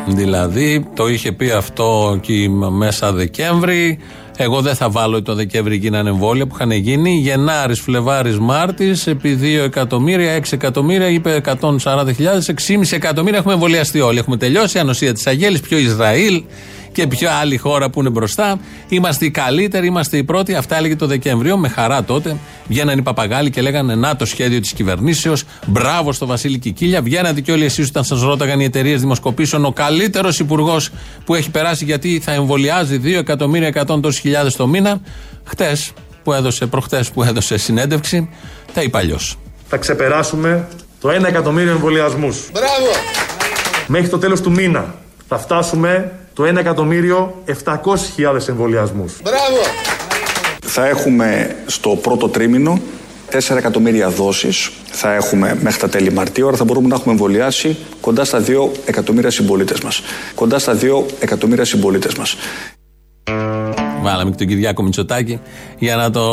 Δηλαδή, 0.07 0.87
το 0.95 1.07
είχε 1.07 1.31
πει 1.31 1.51
αυτό 1.51 2.13
εκεί 2.15 2.49
μέσα 2.71 3.13
Δεκέμβρη. 3.13 3.99
Εγώ 4.39 4.61
δεν 4.61 4.75
θα 4.75 4.89
βάλω 4.89 5.21
το 5.21 5.35
Δεκέμβρη 5.35 5.75
γίνανε 5.75 6.09
εμβόλια 6.09 6.47
που 6.47 6.55
είχαν 6.55 6.71
γίνει. 6.71 7.09
Γενάρης, 7.09 7.79
Φλεβάρης, 7.79 8.39
Μάρτης, 8.39 9.07
επί 9.07 9.33
2 9.33 9.63
εκατομμύρια, 9.63 10.33
6 10.33 10.53
εκατομμύρια, 10.53 11.09
είπε 11.09 11.41
140.000, 11.45 12.45
6,5 12.45 12.91
εκατομμύρια 12.91 13.37
έχουμε 13.37 13.53
εμβολιαστεί 13.53 13.99
όλοι. 13.99 14.19
Έχουμε 14.19 14.37
τελειώσει. 14.37 14.79
Ανοσία 14.79 15.13
της 15.13 15.27
Αγέλη, 15.27 15.59
πιο 15.59 15.77
Ισραήλ 15.77 16.43
και 16.97 17.07
πιο 17.07 17.29
άλλη 17.41 17.57
χώρα 17.57 17.89
που 17.89 17.99
είναι 17.99 18.09
μπροστά. 18.09 18.59
Είμαστε 18.89 19.25
οι 19.25 19.31
καλύτεροι, 19.31 19.87
είμαστε 19.87 20.17
οι 20.17 20.23
πρώτοι. 20.23 20.55
Αυτά 20.55 20.77
έλεγε 20.77 20.95
το 20.95 21.07
Δεκέμβριο. 21.07 21.57
Με 21.57 21.67
χαρά 21.67 22.03
τότε 22.03 22.37
βγαίναν 22.67 22.97
οι 22.97 23.01
παπαγάλοι 23.01 23.49
και 23.49 23.61
λέγανε 23.61 23.95
Να 23.95 24.15
το 24.15 24.25
σχέδιο 24.25 24.59
της 24.59 24.71
κυβερνήσεως. 24.73 25.43
Μπράβο 25.65 26.11
στο 26.11 26.25
Βασίλη 26.25 26.57
Κικίλια. 26.59 27.01
Βγαίνατε 27.01 27.41
και 27.41 27.51
όλοι 27.51 27.65
εσείς 27.65 27.87
όταν 27.87 28.03
σας 28.03 28.21
ρώταγαν 28.21 28.59
οι 28.59 28.63
εταιρείες 28.63 28.99
δημοσκοπήσεων. 28.99 29.65
Ο 29.65 29.71
καλύτερος 29.71 30.39
υπουργός 30.39 30.89
που 31.25 31.35
έχει 31.35 31.49
περάσει 31.51 31.85
γιατί 31.85 32.19
θα 32.23 32.31
εμβολιάζει 32.31 33.01
2 33.03 33.17
εκατομμύρια 33.17 33.67
100 33.67 34.01
τόσε 34.01 34.19
χιλιάδες 34.19 34.55
το 34.55 34.67
μήνα. 34.67 35.01
Χτες 35.43 35.91
που 36.23 36.33
έδωσε, 36.33 36.65
προχτές 36.65 37.11
που 37.11 37.23
έδωσε 37.23 37.57
συνέντευξη, 37.57 38.29
τα 38.73 38.81
είπε 38.81 38.97
αλλιώς. 38.97 39.37
Θα 39.67 39.77
ξεπεράσουμε 39.77 40.67
το 41.01 41.09
1 41.09 41.27
εκατομμύριο 41.27 41.71
εμβολιασμούς. 41.71 42.49
Μπράβο. 42.51 42.91
Μέχρι 43.87 44.09
το 44.09 44.17
τέλος 44.17 44.41
του 44.41 44.51
μήνα 44.51 44.95
θα 45.27 45.37
φτάσουμε 45.37 46.11
το 46.37 46.43
1 46.43 46.55
εκατομμύριο 46.55 47.43
700.000 47.63 48.47
εμβολιασμούς. 48.47 49.19
Μπράβο. 49.23 49.57
Θα 50.65 50.87
έχουμε 50.87 51.55
στο 51.65 51.89
πρώτο 51.89 52.29
τρίμηνο 52.29 52.79
4 53.31 53.55
εκατομμύρια 53.57 54.09
δόσεις 54.09 54.71
θα 54.85 55.13
έχουμε 55.13 55.57
μέχρι 55.61 55.79
τα 55.79 55.89
τέλη 55.89 56.11
Μαρτίου, 56.11 56.47
άρα 56.47 56.57
θα 56.57 56.63
μπορούμε 56.63 56.87
να 56.87 56.95
έχουμε 56.95 57.13
εμβολιάσει 57.13 57.77
κοντά 58.01 58.25
στα 58.25 58.43
2 58.47 58.69
εκατομμύρια 58.85 59.29
συμπολίτες 59.29 59.81
μας. 59.81 60.01
Κοντά 60.35 60.59
στα 60.59 60.77
2 60.81 61.05
εκατομμύρια 61.19 61.65
συμπολίτες 61.65 62.15
μας. 62.15 62.35
Βάλαμε 64.01 64.29
και 64.29 64.37
τον 64.37 64.47
Κυριάκο 64.47 64.83
Μητσοτάκη 64.83 65.39
για 65.79 65.95
να 65.95 66.09
το 66.09 66.25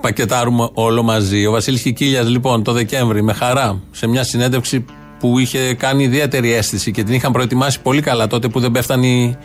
πακετάρουμε 0.00 0.68
όλο 0.72 1.02
μαζί. 1.02 1.46
Ο 1.46 1.50
Βασίλης 1.50 1.82
Κικίλιας, 1.82 2.28
λοιπόν, 2.28 2.62
το 2.62 2.72
Δεκέμβρη, 2.72 3.22
με 3.22 3.32
χαρά, 3.32 3.80
σε 3.90 4.06
μια 4.06 4.24
συνέντευξη 4.24 4.84
που 5.22 5.38
είχε 5.38 5.74
κάνει 5.74 6.02
ιδιαίτερη 6.04 6.52
αίσθηση 6.52 6.90
και 6.90 7.02
την 7.02 7.14
είχαν 7.14 7.32
προετοιμάσει 7.32 7.80
πολύ 7.80 8.00
καλά 8.00 8.26
τότε 8.26 8.48
που 8.48 8.60
δεν 8.60 8.70
πέφτανε 8.70 9.06
οι- 9.06 9.36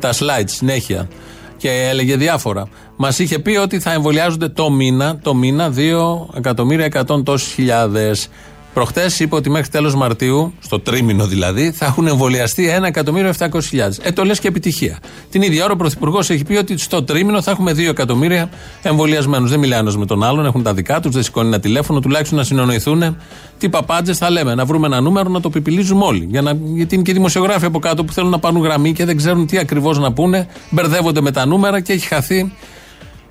τα 0.00 0.12
slides 0.12 0.44
συνέχεια 0.44 1.08
και 1.56 1.70
έλεγε 1.70 2.16
διάφορα. 2.16 2.68
Μας 2.96 3.18
είχε 3.18 3.38
πει 3.38 3.56
ότι 3.56 3.80
θα 3.80 3.92
εμβολιάζονται 3.92 4.48
το 4.48 4.70
μήνα, 4.70 5.18
το 5.22 5.34
μήνα 5.34 5.70
2 5.70 6.28
εκατομμύρια 6.36 6.84
100 6.84 7.22
τόσες 7.24 7.52
χιλιάδες. 7.52 8.28
Προχτές 8.74 9.20
είπε 9.20 9.34
ότι 9.34 9.50
μέχρι 9.50 9.68
τέλος 9.68 9.94
Μαρτίου, 9.94 10.52
στο 10.60 10.80
τρίμηνο 10.80 11.26
δηλαδή, 11.26 11.72
θα 11.72 11.86
έχουν 11.86 12.06
εμβολιαστεί 12.06 12.76
1 12.80 12.82
εκατομμύριο 12.84 13.32
700 13.38 13.62
χιλιάδες. 13.62 13.98
Ε, 14.02 14.12
το 14.12 14.24
λες 14.24 14.38
και 14.40 14.48
επιτυχία. 14.48 14.98
Την 15.30 15.42
ίδια 15.42 15.64
ώρα 15.64 15.72
ο 15.72 15.76
Πρωθυπουργός 15.76 16.30
έχει 16.30 16.44
πει 16.44 16.54
ότι 16.56 16.78
στο 16.78 17.02
τρίμηνο 17.02 17.42
θα 17.42 17.50
έχουμε 17.50 17.72
2 17.72 17.78
εκατομμύρια 17.78 18.50
εμβολιασμένους. 18.82 19.50
Δεν 19.50 19.58
μιλάνε 19.58 19.82
ένας 19.82 19.96
με 19.96 20.06
τον 20.06 20.22
άλλον, 20.22 20.46
έχουν 20.46 20.62
τα 20.62 20.74
δικά 20.74 21.00
τους, 21.00 21.12
δεν 21.14 21.22
σηκώνει 21.22 21.46
ένα 21.46 21.60
τηλέφωνο, 21.60 22.00
τουλάχιστον 22.00 22.38
να 22.38 22.44
συνονοηθούν. 22.44 23.16
Τι 23.58 23.68
παπάντζες 23.68 24.18
θα 24.18 24.30
λέμε, 24.30 24.54
να 24.54 24.64
βρούμε 24.64 24.86
ένα 24.86 25.00
νούμερο 25.00 25.28
να 25.28 25.40
το 25.40 25.50
πιπιλίζουμε 25.50 26.04
όλοι. 26.04 26.26
Για 26.30 26.42
να, 26.42 26.52
γιατί 26.52 26.94
είναι 26.94 27.04
και 27.04 27.10
οι 27.10 27.14
δημοσιογράφοι 27.14 27.64
από 27.64 27.78
κάτω 27.78 28.04
που 28.04 28.12
θέλουν 28.12 28.30
να 28.30 28.38
πάρουν 28.38 28.62
γραμμή 28.62 28.92
και 28.92 29.04
δεν 29.04 29.16
ξέρουν 29.16 29.46
τι 29.46 29.58
ακριβώς 29.58 29.98
να 29.98 30.12
πούνε, 30.12 30.46
μπερδεύονται 30.70 31.20
με 31.20 31.30
τα 31.30 31.46
νούμερα 31.46 31.80
και 31.80 31.92
έχει 31.92 32.06
χαθεί 32.06 32.52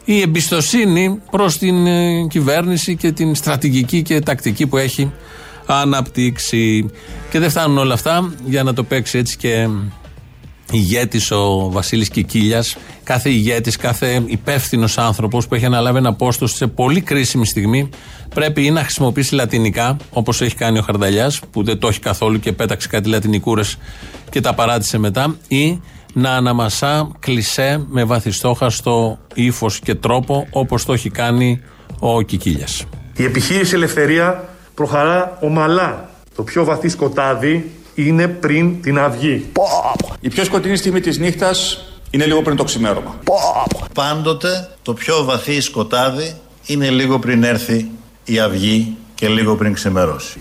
η 0.05 0.22
εμπιστοσύνη 0.22 1.22
προς 1.31 1.58
την 1.58 1.88
ε, 1.88 2.27
κυβέρνηση 2.29 2.96
και 2.96 3.12
την 3.12 3.36
στρατηγική 3.36 4.01
και 4.01 4.20
τακτική 4.20 4.67
που 4.67 4.77
έχει 4.77 5.12
αναπτύξει. 5.65 6.89
Και 7.29 7.39
δεν 7.39 7.50
φτάνουν 7.50 7.77
όλα 7.77 7.93
αυτά 7.93 8.34
για 8.46 8.63
να 8.63 8.74
το 8.74 8.84
παίξει 8.84 9.17
έτσι 9.17 9.38
και 9.38 9.67
ηγέτης 10.72 11.31
ο 11.31 11.70
Βασίλης 11.72 12.10
Κικίλιας 12.10 12.77
κάθε 13.03 13.29
ηγέτης, 13.29 13.75
κάθε 13.75 14.24
υπεύθυνος 14.25 14.98
άνθρωπος 14.98 15.48
που 15.48 15.55
έχει 15.55 15.65
αναλάβει 15.65 15.98
ένα 15.98 16.13
πόστο 16.13 16.48
σε 16.48 16.67
πολύ 16.67 17.01
κρίσιμη 17.01 17.46
στιγμή 17.46 17.89
πρέπει 18.36 18.65
ή 18.65 18.72
να 18.72 18.81
χρησιμοποιήσει 18.81 19.36
λατινικά 19.36 19.98
όπως 20.10 20.41
έχει 20.41 20.55
κάνει 20.55 20.77
ο 20.77 20.81
Χαρδαλιάς 20.81 21.39
που 21.51 21.63
δεν 21.63 21.79
το 21.79 21.88
έχει 21.88 22.00
καθόλου 22.00 22.39
και 22.39 22.51
πέταξε 22.51 22.88
κάτι 22.88 23.10
λατινικούρες 23.10 23.77
και 24.29 24.41
τα 24.41 24.53
παράτησε 24.53 24.98
μετά 24.98 25.36
ή 25.48 25.79
να 26.13 26.32
αναμασά 26.32 27.12
κλισέ 27.20 27.86
με 27.89 28.03
βαθιστόχαστο 28.03 29.20
ύφος 29.34 29.80
και 29.80 29.96
τρόπο 29.96 30.48
όπως 30.51 30.86
το 30.86 30.94
έχει 30.94 31.10
κάνει 31.10 31.62
ο 32.00 32.22
Κικίλιας. 32.22 32.84
Η 33.15 33.24
επιχείρηση 33.24 33.75
Ελευθερία 33.75 34.50
προχαρά 34.74 35.38
ομαλά. 35.41 36.10
Το 36.36 36.44
πιο 36.44 36.63
βαθύ 36.63 36.89
σκοτάδι 36.89 37.72
είναι 37.96 38.27
πριν 38.27 38.82
την 38.82 39.00
αυγή. 39.00 39.46
Η 40.20 40.30
πιο 40.30 40.44
σκοτεινή 40.44 40.75
στιγμή 40.75 41.00
της 41.00 41.18
νύχτας 41.18 41.86
είναι 42.10 42.25
λίγο 42.25 42.41
πριν 42.41 42.56
το 42.56 42.63
ξημέρωμα. 42.63 43.20
Πάντοτε 43.94 44.70
το 44.82 44.94
πιο 44.94 45.24
βαθύ 45.24 45.62
σκοτάδι 45.62 46.36
είναι 46.65 46.89
λίγο 46.89 47.20
πριν 47.20 47.44
έρθει 47.44 47.89
η 48.24 48.39
αυγή 48.39 48.96
και 49.15 49.27
λίγο 49.27 49.56
πριν 49.56 49.74
ξημερώσει. 49.74 50.38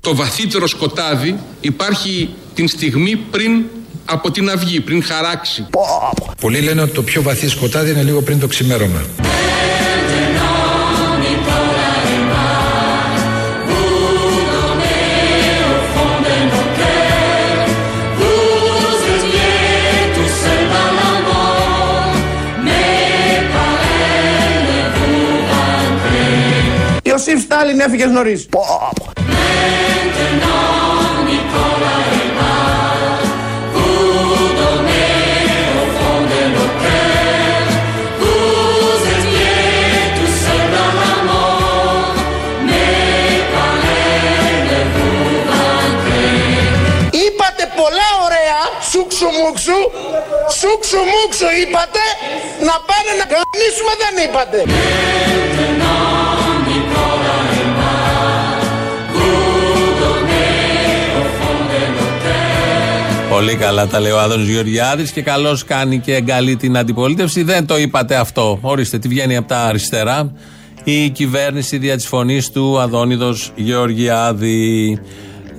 Το 0.00 0.14
βαθύτερο 0.14 0.66
σκοτάδι 0.66 1.38
υπάρχει 1.60 2.28
την 2.54 2.68
στιγμή 2.68 3.16
πριν 3.16 3.64
από 4.06 4.30
την 4.30 4.50
αυγή, 4.50 4.80
πριν 4.80 5.02
χαράξει. 5.02 5.66
Πολλοί 6.40 6.60
λένε 6.60 6.82
ότι 6.82 6.92
το 6.92 7.02
πιο 7.02 7.22
βαθύ 7.22 7.48
σκοτάδι 7.48 7.90
είναι 7.90 8.02
λίγο 8.02 8.22
πριν 8.22 8.40
το 8.40 8.46
ξημέρωμα. 8.46 9.02
Vous 18.18 18.98
étiez 19.14 20.12
tout 20.14 20.32
seul 20.42 20.62
σούξου 50.96 51.04
μουξου 51.12 51.48
είπατε, 51.62 52.04
να 52.68 52.74
πάνε 52.88 53.12
να 53.20 53.26
κανονίσουμε 53.32 53.92
δεν 54.02 54.14
είπατε. 54.24 54.58
Πολύ 63.30 63.56
καλά 63.56 63.86
τα 63.86 64.00
λέει 64.00 64.12
ο 64.12 64.20
Άδωνο 64.20 64.42
Γεωργιάδης 64.42 65.10
και 65.10 65.22
καλώς 65.22 65.64
κάνει 65.64 65.98
και 65.98 66.14
εγκαλεί 66.14 66.56
την 66.56 66.76
αντιπολίτευση. 66.76 67.42
Δεν 67.42 67.66
το 67.66 67.78
είπατε 67.78 68.16
αυτό. 68.16 68.58
Ορίστε, 68.60 68.98
τι 68.98 69.08
βγαίνει 69.08 69.36
από 69.36 69.48
τα 69.48 69.58
αριστερά 69.58 70.32
η 70.84 71.10
κυβέρνηση 71.10 71.78
δια 71.78 71.96
της 71.96 72.06
φωνής 72.06 72.50
του 72.50 72.80
Αδόνιδος 72.80 73.52
Γεωργιάδη. 73.54 75.00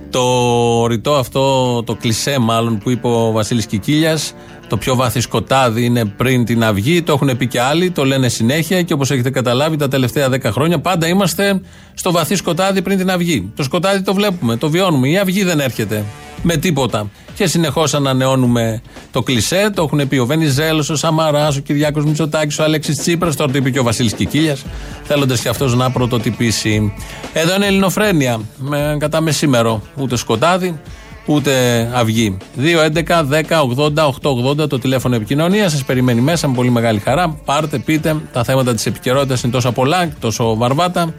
Το 0.09 0.87
ρητό 0.87 1.13
αυτό, 1.13 1.83
το 1.83 1.95
κλισέ 1.95 2.39
μάλλον 2.39 2.77
που 2.77 2.89
είπε 2.89 3.07
ο 3.07 3.31
Βασίλης 3.31 3.65
Κικίλιας, 3.65 4.33
το 4.67 4.77
πιο 4.77 4.95
βάθης 4.95 5.23
σκοτάδι 5.23 5.85
είναι 5.85 6.05
πριν 6.05 6.45
την 6.45 6.63
αυγή. 6.63 7.01
Το 7.01 7.13
έχουν 7.13 7.37
πει 7.37 7.47
και 7.47 7.61
άλλοι, 7.61 7.91
το 7.91 8.05
λένε 8.05 8.29
συνέχεια 8.29 8.81
και 8.81 8.93
όπως 8.93 9.11
έχετε 9.11 9.29
καταλάβει 9.29 9.75
τα 9.75 9.87
τελευταία 9.87 10.29
10 10.29 10.41
χρόνια 10.43 10.79
πάντα 10.79 11.07
είμαστε 11.07 11.61
στο 11.93 12.11
βαθύ 12.11 12.35
σκοτάδι 12.35 12.81
πριν 12.81 12.97
την 12.97 13.11
αυγή. 13.11 13.51
Το 13.55 13.63
σκοτάδι 13.63 14.01
το 14.01 14.13
βλέπουμε, 14.13 14.55
το 14.55 14.69
βιώνουμε. 14.69 15.09
Η 15.09 15.17
αυγή 15.17 15.43
δεν 15.43 15.59
έρχεται 15.59 16.03
με 16.41 16.57
τίποτα. 16.57 17.09
Και 17.35 17.47
συνεχώς 17.47 17.93
ανανεώνουμε 17.93 18.81
το 19.11 19.21
κλισέ. 19.21 19.71
Το 19.75 19.83
έχουν 19.83 20.07
πει 20.07 20.17
ο 20.17 20.25
Βενιζέλος, 20.25 20.89
ο 20.89 20.95
Σαμαράς, 20.95 21.57
ο 21.57 21.59
Κυριάκος 21.59 22.05
Μητσοτάκης, 22.05 22.59
ο 22.59 22.63
Αλέξης 22.63 22.97
Τσίπρας. 22.97 23.35
Τώρα 23.35 23.51
το 23.51 23.57
είπε 23.57 23.69
και 23.69 23.79
ο 23.79 23.83
Βασίλης 23.83 24.13
Κικίλιας, 24.13 24.65
θέλοντας 25.03 25.41
και 25.41 25.49
αυτός 25.49 25.75
να 25.75 25.91
πρωτοτυπήσει. 25.91 26.93
Εδώ 27.33 27.55
είναι 27.55 27.65
Ελληνοφρένεια. 27.65 28.39
Με, 28.57 28.97
κατά 28.99 29.21
μεσήμερο. 29.21 29.81
Ούτε 29.95 30.17
σκοτάδι, 30.17 30.79
ούτε 31.27 31.81
αυγή. 31.93 32.37
2.11.10.80.880 32.59 34.69
το 34.69 34.79
τηλέφωνο 34.79 35.15
επικοινωνία. 35.15 35.69
Σας 35.69 35.83
περιμένει 35.83 36.21
μέσα 36.21 36.47
με 36.47 36.55
πολύ 36.55 36.69
μεγάλη 36.69 36.99
χαρά. 36.99 37.39
Πάρτε, 37.45 37.77
πείτε. 37.77 38.15
Τα 38.33 38.43
θέματα 38.43 38.73
της 38.73 38.85
επικαιρότητας 38.85 39.43
είναι 39.43 39.51
τόσο 39.51 39.71
πολλά, 39.71 40.09
τόσο 40.19 40.55
βαρβάτα. 40.55 41.13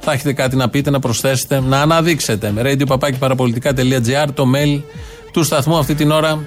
Θα 0.00 0.12
έχετε 0.12 0.32
κάτι 0.32 0.56
να 0.56 0.68
πείτε, 0.68 0.90
να 0.90 0.98
προσθέσετε, 0.98 1.60
να 1.60 1.80
αναδείξετε. 1.80 2.52
radio 2.56 2.98
το 4.34 4.44
mail 4.54 4.82
του 5.32 5.44
σταθμού 5.44 5.78
αυτή 5.78 5.94
την 5.94 6.10
ώρα 6.10 6.40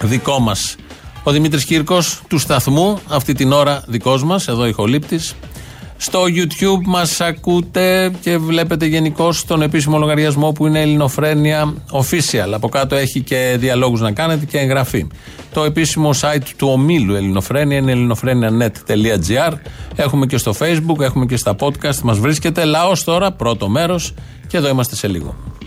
δικό 0.00 0.40
μας. 0.40 0.76
Ο 1.22 1.30
Δημήτρης 1.30 1.64
Κύρκος 1.64 2.20
του 2.28 2.38
σταθμού 2.38 2.98
αυτή 3.08 3.32
την 3.32 3.52
ώρα 3.52 3.82
δικός 3.86 4.24
μας, 4.24 4.48
εδώ 4.48 4.66
ηχολήπτη. 4.66 5.20
Στο 6.00 6.22
YouTube 6.22 6.82
μας 6.84 7.20
ακούτε 7.20 8.12
και 8.20 8.38
βλέπετε 8.38 8.86
γενικώ 8.86 9.34
τον 9.46 9.62
επίσημο 9.62 9.98
λογαριασμό 9.98 10.52
που 10.52 10.66
είναι 10.66 10.80
Ελληνοφρένια 10.80 11.74
Official. 11.92 12.52
Από 12.52 12.68
κάτω 12.68 12.94
έχει 12.94 13.20
και 13.20 13.56
διαλόγους 13.58 14.00
να 14.00 14.12
κάνετε 14.12 14.44
και 14.44 14.58
εγγραφή. 14.58 15.06
Το 15.52 15.64
επίσημο 15.64 16.10
site 16.20 16.46
του 16.56 16.68
ομίλου 16.68 17.14
Ελληνοφρένια 17.14 17.76
είναι 17.76 17.90
ελληνοφρένια.net.gr. 17.90 19.52
Έχουμε 19.96 20.26
και 20.26 20.36
στο 20.36 20.54
Facebook, 20.58 21.00
έχουμε 21.00 21.26
και 21.26 21.36
στα 21.36 21.56
podcast. 21.60 22.00
Μας 22.02 22.18
βρίσκεται 22.18 22.64
λαός 22.64 23.04
τώρα, 23.04 23.32
πρώτο 23.32 23.68
μέρος. 23.68 24.14
Και 24.46 24.56
εδώ 24.56 24.68
είμαστε 24.68 24.96
σε 24.96 25.08
λίγο. 25.08 25.57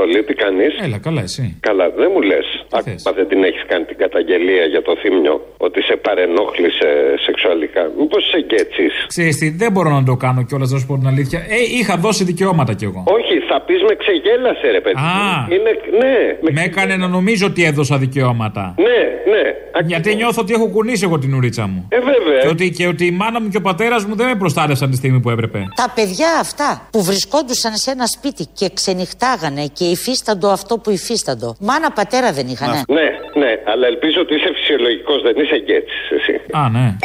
Έλα, 0.00 0.06
Αποστολή, 0.06 0.24
τι 0.24 0.34
κάνεις; 0.42 0.72
Έλα, 0.86 0.98
καλά, 1.06 1.22
εσύ. 1.28 1.44
Καλά, 1.68 1.84
δεν 2.00 2.08
μου 2.14 2.20
λες. 2.30 2.46
Ακόμα 2.78 3.10
δεν 3.18 3.26
την 3.28 3.44
έχεις 3.48 3.64
κάνει 3.70 3.84
την 3.84 3.98
καταγγελία 4.04 4.64
για 4.64 4.82
το 4.82 4.92
θύμιο 5.00 5.34
ότι 5.66 5.82
σε 5.82 5.94
παρενόχλησε 6.04 6.88
σεξουαλικά. 7.26 7.82
Μήπως 7.98 8.22
σε 8.30 8.38
γκέτσι. 8.46 8.86
Ξέρεις 9.06 9.36
τι, 9.38 9.46
δεν 9.62 9.70
μπορώ 9.72 9.90
να 9.90 10.04
το 10.10 10.16
κάνω 10.24 10.40
κιόλας, 10.48 10.70
να 10.70 10.78
σου 10.78 10.86
πω 10.86 10.94
την 11.02 11.08
αλήθεια. 11.12 11.38
Ε, 11.38 11.56
είχα 11.78 11.94
δώσει 11.96 12.24
δικαιώματα 12.24 12.72
κι 12.78 12.84
εγώ. 12.90 13.00
Όχι, 13.18 13.34
θα 13.50 13.56
πεις 13.66 13.80
με 13.88 13.94
ξεγέλασε, 14.02 14.66
ρε 14.76 14.80
παιδί. 14.80 14.96
Α. 14.96 15.46
Είναι, 15.54 15.72
ναι, 16.02 16.16
με... 16.42 16.50
Με 16.56 16.62
έκανε 16.62 16.96
να 16.96 17.08
νομίζω 17.08 17.46
ότι 17.46 17.60
έδωσα 17.64 17.96
δικαιώματα. 18.04 18.74
ναι, 18.86 19.00
ναι. 19.32 19.44
Γιατί 19.86 20.14
νιώθω 20.14 20.40
ότι 20.42 20.52
έχω 20.52 20.68
κουνήσει 20.68 21.04
εγώ 21.04 21.18
την 21.18 21.34
ουρίτσα 21.34 21.66
μου. 21.66 21.88
Ε, 21.88 21.98
βέβαια. 21.98 22.40
Και 22.40 22.48
ότι, 22.48 22.70
και 22.70 22.86
ότι 22.86 23.06
η 23.06 23.10
μάνα 23.10 23.40
μου 23.40 23.48
και 23.48 23.56
ο 23.56 23.60
πατέρας 23.60 24.04
μου 24.04 24.14
δεν 24.16 24.26
με 24.26 24.34
προστάτευσαν 24.34 24.90
τη 24.90 24.96
στιγμή 24.96 25.20
που 25.20 25.30
έπρεπε. 25.30 25.64
Τα 25.74 25.92
παιδιά 25.94 26.28
αυτά 26.40 26.88
που 26.90 27.02
βρισκόντουσαν 27.02 27.76
σε 27.76 27.90
ένα 27.90 28.06
σπίτι 28.06 28.46
και 28.54 28.70
ξενυχτάγανε 28.74 29.64
και 29.72 29.84
υφίσταντο 29.90 30.48
αυτό 30.48 30.78
που 30.78 30.90
υφίσταντο. 30.90 31.56
Μάνα 31.60 31.90
πατέρα 31.90 32.32
δεν 32.32 32.46
είχανε. 32.48 32.82
Ναι, 32.88 33.08
ναι, 33.34 33.52
αλλά 33.66 33.86
ελπίζω 33.86 34.20
ότι 34.20 34.34
είσαι 34.34 34.50
φυσιολογικός, 34.54 35.22
δεν 35.22 35.36
είσαι 35.36 35.56
γκέτσι 35.58 35.96
εσύ. 36.18 36.40
Α, 36.52 36.68
ναι. 36.68 36.96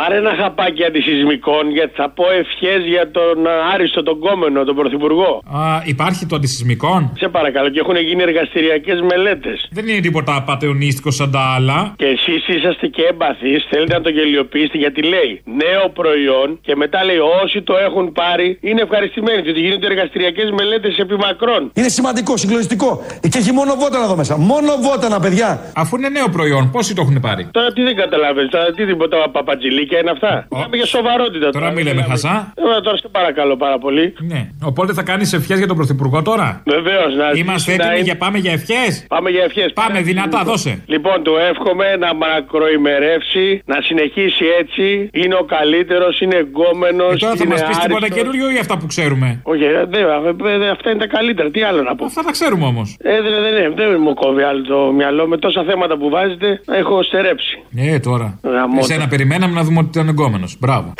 Πάρε 0.00 0.16
ένα 0.16 0.34
χαπάκι 0.40 0.84
αντισυσμικών 0.84 1.64
γιατί 1.78 1.92
θα 2.00 2.08
πω 2.16 2.24
ευχές 2.42 2.80
για 2.94 3.04
τον 3.10 3.46
α, 3.46 3.54
Άριστο 3.74 4.02
τον 4.02 4.18
Κόμενο, 4.18 4.64
τον 4.64 4.76
Πρωθυπουργό. 4.80 5.32
Α, 5.60 5.62
υπάρχει 5.94 6.26
το 6.26 6.36
αντισυσμικών; 6.36 7.00
Σε 7.22 7.28
παρακαλώ, 7.28 7.68
και 7.68 7.80
έχουν 7.84 7.96
γίνει 8.08 8.22
εργαστηριακές 8.22 8.98
μελέτες. 9.10 9.58
Δεν 9.70 9.88
είναι 9.88 10.00
τίποτα 10.00 10.42
πατεωνίστικο 10.46 11.10
σαν 11.10 11.30
τα 11.30 11.42
άλλα. 11.54 11.78
Και 11.96 12.08
εσείς 12.16 12.48
είσαστε 12.48 12.86
και 12.86 13.02
έμπαθει, 13.10 13.50
θέλετε 13.70 13.94
να 13.94 14.00
το 14.00 14.10
γελιοποιήσετε 14.10 14.78
γιατί 14.78 15.00
λέει 15.02 15.30
νέο 15.62 15.84
προϊόν 15.98 16.48
και 16.66 16.76
μετά 16.76 17.04
λέει 17.04 17.20
όσοι 17.42 17.62
το 17.62 17.74
έχουν 17.86 18.12
πάρει 18.12 18.58
είναι 18.60 18.80
ευχαριστημένοι. 18.86 19.40
Διότι 19.42 19.60
γίνονται 19.60 19.86
εργαστηριακές 19.86 20.50
μελέτες 20.58 20.98
επί 20.98 21.16
μακρόν. 21.16 21.62
Είναι 21.74 21.88
σημαντικό, 21.88 22.36
συγκλονιστικό. 22.36 22.88
Και 23.32 23.38
έχει 23.38 23.52
μόνο 23.52 23.74
βότανα 23.74 24.04
εδώ 24.04 24.16
μέσα. 24.16 24.34
Μόνο 24.52 24.70
βότανα, 24.86 25.20
παιδιά. 25.20 25.48
Αφού 25.74 25.96
είναι 25.96 26.08
νέο 26.08 26.28
προϊόν, 26.28 26.70
πόσοι 26.70 26.94
το 26.94 27.02
έχουν 27.04 27.20
πάρει; 27.20 27.48
Τώρα 27.50 27.72
τι 27.72 27.82
δεν 27.82 27.96
καταλαβαίνεις, 27.96 28.50
τώρα 28.50 28.64
τι 28.72 28.86
τίποτα 28.86 29.16
παπατζηλίκια 29.88 29.98
είναι 29.98 30.10
αυτά. 30.10 30.46
Μιλάμε 30.50 30.76
για 30.76 30.86
σοβαρότητα 30.86 31.50
Τώρα 31.50 31.70
μην 31.70 31.84
λέμε 31.84 32.02
χασά. 32.02 32.52
Ε, 32.78 32.80
τώρα 32.80 32.96
σε 32.96 33.08
παρακαλώ 33.08 33.56
πάρα 33.56 33.78
πολύ. 33.78 34.14
Ναι. 34.18 34.48
Οπότε 34.62 34.92
θα 34.92 35.02
κάνεις 35.02 35.32
ευχές 35.32 35.58
για 35.58 35.66
τον 35.66 35.76
Πρωθυπουργό 35.76 36.22
τώρα; 36.22 36.62
Βεβαίως, 36.66 37.14
να 37.16 37.30
Είμαστε 37.34 37.70
να 37.70 37.82
έτοιμοι 37.82 37.94
είναι- 37.94 38.04
για 38.04 38.16
πάμε 38.16 38.38
για 38.38 38.52
ευχές; 38.52 39.04
Πάμε 39.08 39.30
για 39.30 39.42
ευχές. 39.44 39.72
Πάμε 39.72 40.00
δυνατά, 40.00 40.42
δώσε. 40.44 40.82
Λοιπόν, 40.86 41.22
του 41.22 41.34
εύχομαι 41.50 41.96
να 41.96 42.14
μακροημερεύσει, 42.14 43.62
να 43.64 43.80
συνεχίσει 43.80 44.44
έτσι. 44.60 45.08
Είναι 45.12 45.34
ο 45.34 45.44
καλύτερος, 45.44 46.20
είναι 46.20 46.36
εγκόμενος. 46.36 47.12
Ε, 47.14 47.16
τώρα 47.16 47.34
θα 47.36 47.46
μας 47.46 47.64
πεις 47.66 47.78
τίποτα 47.78 48.08
καινούριο 48.08 48.50
ή 48.50 48.58
αυτά 48.58 48.78
που 48.78 48.86
ξέρουμε; 48.86 49.40
Όχι, 49.42 49.64
ε, 49.64 49.84
δεν, 49.88 50.02
ε, 50.60 50.64
ε, 50.64 50.68
αυτά 50.70 50.90
είναι 50.90 50.98
τα 50.98 51.06
καλύτερα. 51.06 51.50
Τι 51.50 51.62
άλλο 51.62 51.82
να 51.82 51.94
πω; 51.94 52.04
Αυτά 52.04 52.22
τα 52.22 52.30
ξέρουμε 52.30 52.66
όμως. 52.66 52.96
Ε, 53.02 53.20
δεν, 53.22 53.32
δεν, 53.42 53.52
δεν, 53.54 53.74
δεν 53.90 54.00
μου 54.00 54.14
κόβει 54.14 54.42
άλλο 54.42 54.62
το 54.62 54.92
μυαλό. 54.92 55.26
Με 55.26 55.36
τόσα 55.38 55.62
θέματα 55.68 55.96
που 55.96 56.08
βάζετε, 56.08 56.60
έχω 56.72 57.02
στερέψει. 57.02 57.62
Ε, 57.76 57.98
τώρα. 57.98 58.38
Γαμώτο. 58.42 58.78
Εσένα 58.78 59.08
περιμέναμε 59.08 59.54
να 59.54 59.62
δούμε 59.62 59.77
ότι 59.78 59.88
ήταν 59.88 60.08
εγκόμενος. 60.08 60.56
Μπράβο. 60.58 60.94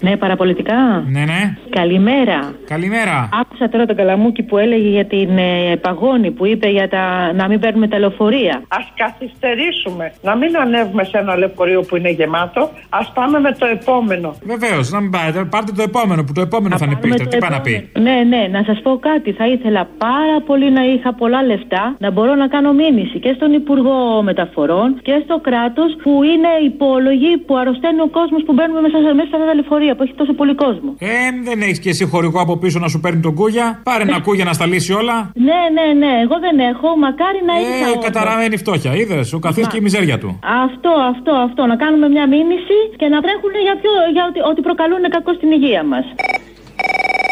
Ναι, 0.00 0.16
παραπολιτικά. 0.16 1.04
Ναι, 1.08 1.20
ναι. 1.20 1.56
Καλημέρα. 1.70 2.52
Καλημέρα. 2.66 3.28
Άκουσα 3.40 3.68
τώρα 3.68 3.86
τον 3.86 3.96
Καλαμούκη 3.96 4.42
που 4.42 4.58
έλεγε 4.58 4.88
για 4.88 5.04
την 5.04 5.38
ε, 5.38 5.76
παγόνη 5.76 6.30
που 6.30 6.46
είπε 6.46 6.68
για 6.68 6.88
τα, 6.88 7.32
να 7.32 7.48
μην 7.48 7.60
παίρνουμε 7.60 7.88
τα 7.88 7.98
λεωφορεία. 7.98 8.54
Α 8.68 8.78
καθυστερήσουμε. 8.94 10.12
Να 10.22 10.36
μην 10.36 10.56
ανέβουμε 10.56 11.04
σε 11.04 11.18
ένα 11.18 11.36
λεωφορείο 11.36 11.80
που 11.82 11.96
είναι 11.96 12.10
γεμάτο. 12.10 12.60
Α 12.88 13.12
πάμε 13.12 13.40
με 13.40 13.52
το 13.58 13.66
επόμενο. 13.66 14.34
Βεβαίως, 14.44 14.90
να 14.90 15.00
μην 15.00 15.10
πάρετε. 15.10 15.44
Πάρτε 15.44 15.72
το 15.76 15.82
επόμενο 15.82 16.24
που 16.24 16.32
το 16.32 16.40
επόμενο 16.40 16.76
θα 16.76 16.84
είναι 16.86 16.94
Πάμε 16.94 17.14
πίσω. 17.14 17.24
το 17.24 17.30
Τι 17.30 17.38
πάει 17.38 17.50
να 17.50 17.60
πει; 17.60 17.74
επόμενο. 17.74 18.10
Ναι, 18.10 18.36
ναι, 18.36 18.42
να 18.58 18.62
σας 18.64 18.80
πω 18.82 18.98
κάτι. 19.08 19.32
Θα 19.32 19.46
ήθελα 19.46 19.88
πάρα 19.98 20.36
πολύ 20.46 20.70
να 20.70 20.82
είχα 20.84 21.14
πολλά 21.14 21.42
λεφτά 21.42 21.94
να 21.98 22.10
μπορώ 22.10 22.34
να 22.34 22.46
κάνω 22.48 22.72
μήνυση 22.72 23.18
και 23.18 23.32
στον 23.36 23.52
Υπουργό 23.52 24.22
Μεταφορών 24.22 24.88
και 25.02 25.20
στο 25.24 25.40
κράτος 25.40 25.96
που 26.02 26.10
είναι 26.32 26.50
υπόλογοι 26.70 27.38
που 27.46 27.56
αρρωσταίνει 27.56 28.00
ο 28.00 28.08
κόσμος 28.18 28.42
που 28.46 28.52
μπαίνουμε 28.52 28.80
μέσα, 28.80 28.98
μέσα 29.14 29.28
σε 29.28 29.36
αυτά 29.36 29.46
τα 29.90 29.96
λεωφορεία 29.96 29.96
που 29.96 30.02
έχει 30.02 30.14
τόσο 30.14 30.32
πολύ 30.40 30.54
κόσμο. 30.54 30.90
Ε, 30.98 31.08
δεν 31.48 31.58
έχεις 31.60 31.78
και 31.78 31.88
εσύ 31.88 32.04
χωρικό 32.12 32.40
από 32.40 32.56
πίσω 32.56 32.78
να 32.78 32.88
σου 32.88 33.00
παίρνει 33.00 33.20
τον 33.20 33.34
κούγια. 33.34 33.80
Πάρε 33.82 34.02
ένα 34.02 34.20
κούγια 34.20 34.44
να 34.44 34.52
στα 34.52 34.66
λύσει 34.66 34.92
όλα. 34.92 35.16
Ναι, 35.48 35.60
ναι, 35.76 35.86
ναι, 36.02 36.12
εγώ 36.24 36.36
δεν 36.46 36.56
έχω. 36.70 36.88
Μακάρι 37.04 37.40
να 37.48 37.54
είχα. 37.60 37.86
Ε, 37.86 37.90
όμως. 37.90 38.04
καταραμένη 38.04 38.56
φτώχεια. 38.56 38.94
Είδες, 38.94 39.32
ο 39.32 39.38
καθή 39.38 39.62
Μα. 39.62 39.68
και 39.70 39.76
η 39.76 39.80
μιζέρια 39.80 40.18
του. 40.18 40.38
Αυτό, 40.66 40.92
αυτό, 41.12 41.32
αυτό. 41.46 41.66
Να 41.66 41.76
κάνουμε 41.76 42.08
μια 42.08 42.26
μήνυση 42.34 42.78
και 43.00 43.06
να 43.14 43.18
τρέχουν 43.24 43.52
για, 43.66 43.74
ποιο, 43.80 43.92
για 44.12 44.24
ότι, 44.28 44.40
ότι 44.50 44.60
προκαλούν 44.68 45.02
κακό 45.16 45.32
στην 45.38 45.50
υγεία 45.50 45.82
μας. 45.84 46.04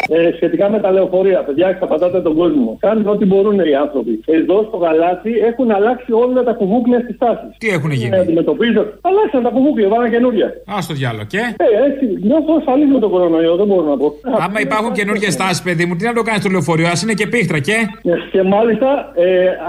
Ε, 0.09 0.31
σχετικά 0.35 0.69
με 0.69 0.79
τα 0.79 0.91
λεωφορεία. 0.91 1.39
Παιδιά, 1.47 1.67
εξαπατάτε 1.67 2.21
τον 2.21 2.35
κόσμο. 2.35 2.77
Κάνουν 2.79 3.07
ό,τι 3.07 3.25
μπορούν 3.25 3.59
οι 3.59 3.75
άνθρωποι. 3.75 4.13
Εδώ 4.25 4.65
στο 4.67 4.77
γαλάτι 4.77 5.31
έχουν 5.49 5.71
αλλάξει 5.71 6.11
όλα 6.11 6.43
τα 6.43 6.51
κουβούκλια 6.59 6.99
στις 6.99 7.17
τάσεις. 7.17 7.49
Τι 7.57 7.67
έχουν 7.69 7.91
γίνει; 7.91 8.15
Ε, 8.15 8.19
αντιμετωπίζω. 8.19 8.81
Αλλάξαν 9.01 9.43
τα 9.43 9.49
κουβούκλια, 9.49 9.87
βάλαν 9.87 10.09
καινούρια. 10.11 10.47
Α 10.47 10.77
το 10.87 10.93
διάλογο 10.93 11.25
και; 11.33 11.41
Ε, 11.57 11.67
έτσι, 11.87 12.05
νιώθω 12.27 12.51
ασφαλής 12.59 12.89
με 12.93 12.99
τον 12.99 13.09
κορονοϊό, 13.09 13.55
δεν 13.55 13.65
μπορώ 13.67 13.83
να 13.91 13.97
πω. 13.97 14.07
Άμα 14.45 14.59
υπάρχουν 14.67 14.91
καινούργιες 14.93 15.35
τάσεις, 15.35 15.61
παιδί 15.61 15.85
μου, 15.85 15.95
τι 15.95 16.03
να 16.05 16.13
το 16.13 16.21
κάνεις 16.21 16.41
στο 16.41 16.49
λεωφορείο, 16.51 16.87
ας 16.87 17.01
είναι 17.03 17.13
και 17.13 17.27
πίχτρα 17.27 17.59
και; 17.59 17.75
Ε, 18.03 18.11
Και 18.31 18.43
μάλιστα 18.43 19.11
ε, 19.15 19.27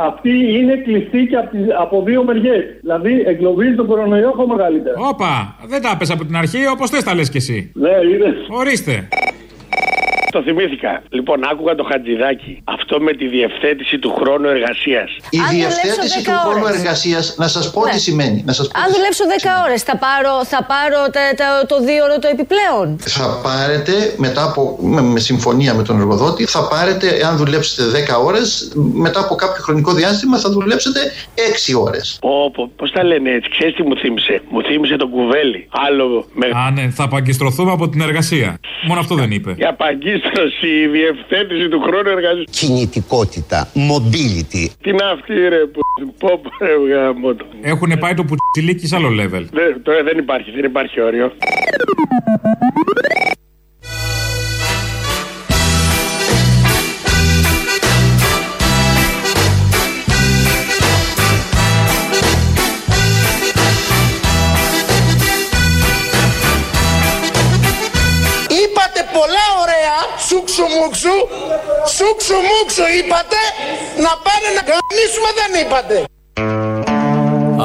αυτή 0.08 0.30
είναι 0.58 0.74
κλειστή 0.84 1.26
και 1.30 1.36
από, 1.36 1.50
τις- 1.50 1.74
από 1.84 2.02
δύο 2.02 2.24
μεριές. 2.24 2.62
Δηλαδή 2.80 3.22
εγκλωβίζει 3.26 3.74
τον 3.74 3.86
κορονοϊό 3.86 4.28
ακόμα 4.28 4.54
μεγαλύτερα. 4.54 4.94
Όπα, 5.10 5.56
δεν 5.68 5.82
τα 5.82 5.96
πες 5.98 6.10
από 6.10 6.24
την 6.24 6.36
αρχή, 6.36 6.58
όπως 6.72 6.90
θες 6.90 7.04
τα 7.04 7.14
λες 7.14 7.30
κι 7.30 7.36
εσύ. 7.36 7.72
Ναι, 7.74 7.90
είδες. 8.14 8.34
Ορίστε. 8.50 9.08
Το 10.32 10.42
θυμήθηκα. 10.42 11.02
Λοιπόν, 11.10 11.38
άκουγα 11.50 11.74
το 11.74 11.84
χατζηδάκι. 11.90 12.60
Αυτό 12.64 13.00
με 13.00 13.12
τη 13.12 13.26
διευθέτηση 13.28 13.98
του 13.98 14.10
χρόνου 14.18 14.48
εργασίας. 14.48 15.10
Η 15.30 15.38
διευθέτηση 15.50 16.24
του 16.24 16.32
χρόνου 16.44 16.66
εργασίας, 16.66 17.34
να 17.38 17.48
σας 17.48 17.70
πω 17.70 17.80
τι 17.84 18.00
σημαίνει. 18.00 18.42
Να 18.46 18.52
σας 18.52 18.68
πω 18.68 18.80
Αν 18.80 18.86
τι 18.86 18.92
δουλέψω 18.96 19.24
10 19.26 19.50
ώρες, 19.66 19.82
θα 19.82 19.96
πάρω, 20.06 20.44
θα 20.44 20.60
πάρω 20.72 21.00
τα- 21.16 21.34
τα- 21.40 21.66
το 21.66 21.76
δύο 21.84 22.04
ώρο 22.04 22.18
το 22.18 22.28
επιπλέον. 22.34 22.86
θα 23.00 23.40
πάρετε 23.42 23.92
μετά 24.16 24.42
από 24.44 24.78
με, 24.82 25.00
με 25.02 25.20
συμφωνία 25.20 25.74
με 25.74 25.82
τον 25.82 25.96
εργοδότη 26.00 26.44
θα 26.44 26.68
πάρετε 26.68 27.06
αν 27.28 27.36
δουλέψετε 27.36 27.82
10 27.90 28.18
ώρες 28.24 28.72
μετά 28.92 29.20
από 29.20 29.34
κάποιο 29.34 29.62
χρονικό 29.62 29.92
διάστημα 29.92 30.38
θα 30.38 30.50
δουλέψετε 30.50 31.00
6 31.34 31.74
ώρες 31.74 32.18
Όπω, 32.20 32.70
πώς 32.76 32.90
τα 32.92 33.04
λένε 33.04 33.30
έτσι, 33.30 33.50
ξέρεις 33.50 33.74
τι 33.74 33.82
μου 33.82 33.96
θύμισε; 33.96 34.42
Μου 34.50 34.62
θύμισε 34.62 34.96
τον 34.96 35.10
κουβέλι. 35.10 35.68
Άλλο 35.86 36.24
με. 36.34 36.46
Α, 36.46 36.70
ναι, 36.70 36.90
θα 36.90 37.08
παγκιστρωθούμε 37.08 37.72
από 37.72 37.88
την 37.88 38.00
εργασία. 38.00 38.58
Μόνο 38.88 39.00
αυτό 39.00 39.14
δεν 39.14 39.30
είπε. 39.30 39.54
Η 39.58 39.64
απαγκίστρωση, 40.24 40.66
η 40.66 40.86
διευθέτηση 40.86 41.68
του 41.68 41.80
χρόνου 41.80 42.08
εργασίας. 42.08 42.44
Κινητικότητα, 42.50 43.68
mobility. 43.74 44.64
Τι 44.82 44.90
είναι 44.90 45.04
αυτή, 45.12 45.34
ρε, 45.48 45.66
που. 45.66 45.80
Πω, 46.18 46.40
πω, 46.42 46.64
ρε, 46.64 46.94
γάμο 46.94 47.34
το. 47.34 47.44
Έχουν 47.62 47.98
πάει 47.98 48.14
το 48.14 48.24
πουτσιλίκι 48.24 48.86
σε 48.86 48.96
άλλο 48.96 49.08
level. 49.08 49.44
Δεν, 49.52 49.82
τώρα 49.82 50.02
δεν 50.02 50.18
υπάρχει, 50.18 50.50
δεν 50.50 50.64
υπάρχει 50.64 51.00
όριο. 51.00 51.32
Σούξου 70.80 71.08
μουξου, 71.08 71.16
σούξου 71.96 72.34
μουξου 72.34 72.84
είπατε, 72.98 73.40
να 74.04 74.12
πάνε 74.24 74.48
να 74.56 74.62
κανονίσουμε 74.68 75.30
δεν 75.40 75.50
είπατε. 75.62 76.04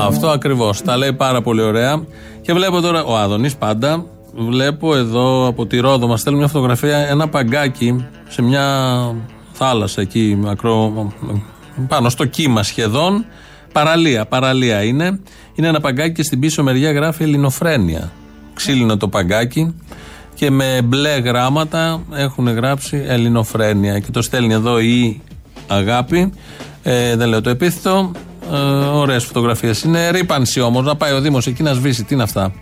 Αυτό 0.08 0.30
ακριβώς. 0.30 0.82
Τα 0.82 0.98
λέει 0.98 1.14
πάρα 1.14 1.42
πολύ 1.42 1.62
ωραία. 1.62 2.04
Και 2.42 2.54
βλέπω 2.54 2.82
τώρα, 2.82 3.04
ο 3.04 3.18
Άδωνης 3.18 3.56
πάντα, 3.56 4.06
βλέπω 4.34 4.96
εδώ 4.96 5.48
από 5.48 5.66
τη 5.66 5.80
Ρόδο, 5.80 6.08
μας 6.08 6.20
στέλνει 6.20 6.40
μια 6.40 6.48
φωτογραφία, 6.48 6.98
ένα 6.98 7.28
παγκάκι 7.30 8.06
σε 8.28 8.42
μια 8.42 8.66
θάλασσα 9.54 10.02
εκεί, 10.02 10.38
μακρό, 10.40 11.12
πάνω 11.88 12.10
στο 12.10 12.26
κύμα 12.26 12.64
σχεδόν. 12.64 13.26
Παραλία, 13.72 14.26
παραλία 14.26 14.84
είναι. 14.84 15.20
Είναι 15.56 15.68
ένα 15.68 15.80
παγκάκι 15.80 16.12
και 16.12 16.24
στην 16.24 16.40
πίσω 16.40 16.64
μεριά 16.64 16.92
γράφει 16.92 17.24
Ελληνοφρένεια. 17.24 18.12
Ξύλινο 18.54 18.98
το 18.98 19.08
παγκάκι 19.08 19.76
και 20.36 20.52
με 20.52 20.82
μπλε 20.84 21.10
γράμματα 21.10 22.02
έχουν 22.14 22.48
γράψει 22.48 23.04
Ελληνοφρένεια. 23.08 24.00
Και 24.00 24.12
το 24.12 24.22
στέλνει 24.22 24.54
εδώ 24.54 24.80
η 24.80 25.22
Αγάπη. 25.68 26.34
Ε, 26.84 27.16
δεν 27.16 27.30
λέω 27.30 27.42
το 27.42 27.50
επίθετο. 27.50 28.12
Ε, 28.54 28.58
Ωραίες 28.86 29.24
φωτογραφίες 29.24 29.84
είναι. 29.84 30.10
Ρήπανση 30.10 30.62
όμως. 30.62 30.86
Να 30.86 30.96
πάει 30.96 31.14
ο 31.14 31.22
Δήμος 31.22 31.48
εκεί 31.48 31.64
να 31.64 31.74
σβήσει. 31.74 32.04
Τι 32.04 32.14
είναι 32.14 32.24
αυτά; 32.24 32.54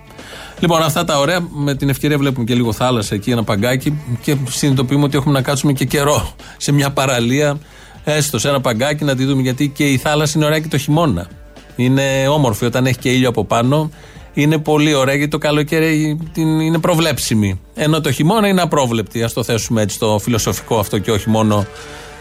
Λοιπόν, 0.59 0.81
αυτά 0.81 1.03
τα 1.03 1.19
ωραία. 1.19 1.39
Με 1.49 1.75
την 1.75 1.89
ευκαιρία 1.89 2.17
βλέπουμε 2.17 2.45
και 2.45 2.53
λίγο 2.53 2.73
θάλασσα 2.73 3.15
εκεί, 3.15 3.31
ένα 3.31 3.43
παγκάκι. 3.43 4.01
Και 4.21 4.37
συνειδητοποιούμε 4.49 5.03
ότι 5.03 5.17
έχουμε 5.17 5.33
να 5.33 5.41
κάτσουμε 5.41 5.73
και 5.73 5.85
καιρό 5.85 6.33
σε 6.57 6.71
μια 6.71 6.91
παραλία. 6.91 7.57
Έστω 8.03 8.39
σε 8.39 8.49
ένα 8.49 8.61
παγκάκι 8.61 9.03
να 9.03 9.15
τη 9.15 9.25
δούμε. 9.25 9.41
Γιατί 9.41 9.67
και 9.67 9.89
η 9.89 9.97
θάλασσα 9.97 10.33
είναι 10.35 10.45
ωραία 10.45 10.59
και 10.59 10.67
το 10.67 10.77
χειμώνα. 10.77 11.27
Είναι 11.75 12.27
όμορφη 12.27 12.65
όταν 12.65 12.85
έχει 12.85 12.97
και 12.97 13.09
ήλιο 13.09 13.29
από 13.29 13.45
πάνω. 13.45 13.89
Είναι 14.33 14.57
πολύ 14.57 14.93
ωραία 14.93 15.15
γιατί 15.15 15.31
το 15.31 15.37
καλοκαίρι 15.37 16.19
την- 16.33 16.59
είναι 16.59 16.79
προβλέψιμη. 16.79 17.59
Ενώ 17.73 18.01
το 18.01 18.11
χειμώνα 18.11 18.47
είναι 18.47 18.61
απρόβλεπτη. 18.61 19.23
Α 19.23 19.29
το 19.33 19.43
θέσουμε 19.43 19.81
έτσι 19.81 19.99
το 19.99 20.19
φιλοσοφικό 20.19 20.79
αυτό 20.79 20.97
και 20.99 21.11
όχι 21.11 21.29
μόνο 21.29 21.65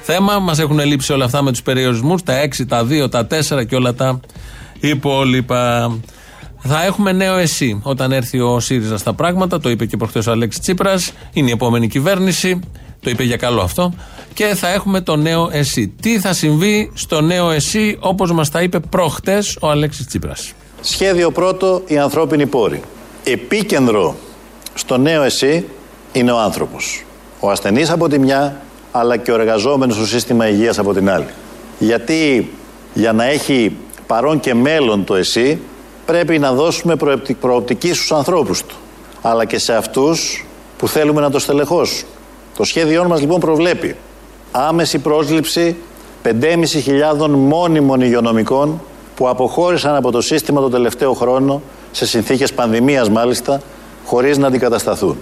θέμα. 0.02 0.38
Μας 0.38 0.58
έχουν 0.58 0.78
λείψει 0.84 1.12
όλα 1.12 1.24
αυτά 1.24 1.42
με 1.42 1.50
τους 1.50 1.62
περιορισμούς, 1.62 2.22
τα 2.22 2.32
6, 2.34 2.66
τα 2.66 2.84
2, 2.84 3.08
τα 3.08 3.26
4 3.26 3.64
και 3.64 3.74
όλα 3.76 3.94
τα 3.94 4.20
υπόλοιπα. 4.80 5.92
Θα 6.64 6.84
έχουμε 6.84 7.12
νέο 7.12 7.36
εσύ 7.36 7.80
όταν 7.82 8.12
έρθει 8.12 8.40
ο 8.40 8.60
ΣΥΡΙΖΑ 8.60 8.96
στα 8.98 9.12
πράγματα. 9.14 9.60
Το 9.60 9.70
είπε 9.70 9.86
και 9.86 9.96
προχθές 9.96 10.26
ο 10.26 10.30
Αλέξης 10.30 10.60
Τσίπρας. 10.60 11.12
Είναι 11.32 11.48
η 11.48 11.52
επόμενη 11.52 11.88
κυβέρνηση. 11.88 12.60
Το 13.00 13.10
είπε 13.10 13.22
για 13.24 13.36
καλό 13.36 13.60
αυτό. 13.60 13.92
Και 14.34 14.44
θα 14.44 14.68
έχουμε 14.68 15.00
το 15.00 15.16
νέο 15.16 15.48
εσύ. 15.52 15.88
Τι 16.00 16.18
θα 16.20 16.32
συμβεί 16.32 16.90
στο 16.94 17.20
νέο 17.20 17.50
εσύ, 17.50 17.96
όπως 18.00 18.32
μας 18.32 18.50
τα 18.50 18.62
είπε 18.62 18.80
προχτέ 18.80 19.38
ο 19.60 19.70
Αλέξης 19.70 20.06
Τσίπρας. 20.06 20.52
Σχέδιο 20.84 21.30
πρώτο, 21.30 21.82
οι 21.86 21.98
ανθρώπινοι 21.98 22.46
πόροι. 22.46 22.80
Επίκεντρο 23.24 24.14
στο 24.74 24.96
νέο 24.98 25.22
εσύ 25.22 25.64
είναι 26.12 26.32
ο 26.32 26.38
άνθρωπος. 26.38 27.04
Ο 27.40 27.50
ασθενής 27.50 27.90
από 27.90 28.08
τη 28.08 28.18
μια, 28.18 28.60
αλλά 28.92 29.16
και 29.16 29.30
ο 29.32 29.34
εργαζόμενος 29.34 29.96
στο 29.96 30.06
σύστημα 30.06 30.48
υγείας 30.48 30.78
από 30.78 30.92
την 30.94 31.10
άλλη. 31.10 31.26
Γιατί 31.78 32.50
για 32.94 33.12
να 33.12 33.24
έχει 33.24 33.76
παρόν 34.06 34.40
και 34.40 34.54
μέλλον 34.54 35.04
το 35.04 35.14
εσύ, 35.14 35.60
πρέπει 36.06 36.38
να 36.38 36.52
δώσουμε 36.52 36.96
προεπτι- 36.96 37.36
προοπτική 37.40 37.92
στους 37.92 38.12
ανθρώπους 38.12 38.62
του, 38.62 38.76
αλλά 39.22 39.44
και 39.44 39.58
σε 39.58 39.74
αυτούς 39.74 40.46
που 40.78 40.88
θέλουμε 40.88 41.20
να 41.20 41.30
το 41.30 41.38
στελεχώσουν. 41.38 42.06
Το 42.56 42.64
σχέδιό 42.64 43.04
μας 43.04 43.20
λοιπόν 43.20 43.40
προβλέπει 43.40 43.96
άμεση 44.52 44.98
πρόσληψη 44.98 45.76
5.500 46.22 47.28
μόνιμων 47.28 48.00
υγειονομικών 48.00 48.80
που 49.14 49.28
αποχώρησαν 49.28 49.94
από 49.94 50.10
το 50.10 50.20
σύστημα 50.20 50.60
το 50.60 50.68
τελευταίο 50.68 51.12
χρόνο, 51.12 51.62
σε 51.90 52.06
συνθήκες 52.06 52.52
πανδημίας 52.52 53.08
μάλιστα, 53.08 53.60
χωρίς 54.04 54.38
να 54.38 54.46
αντικατασταθούν. 54.46 55.16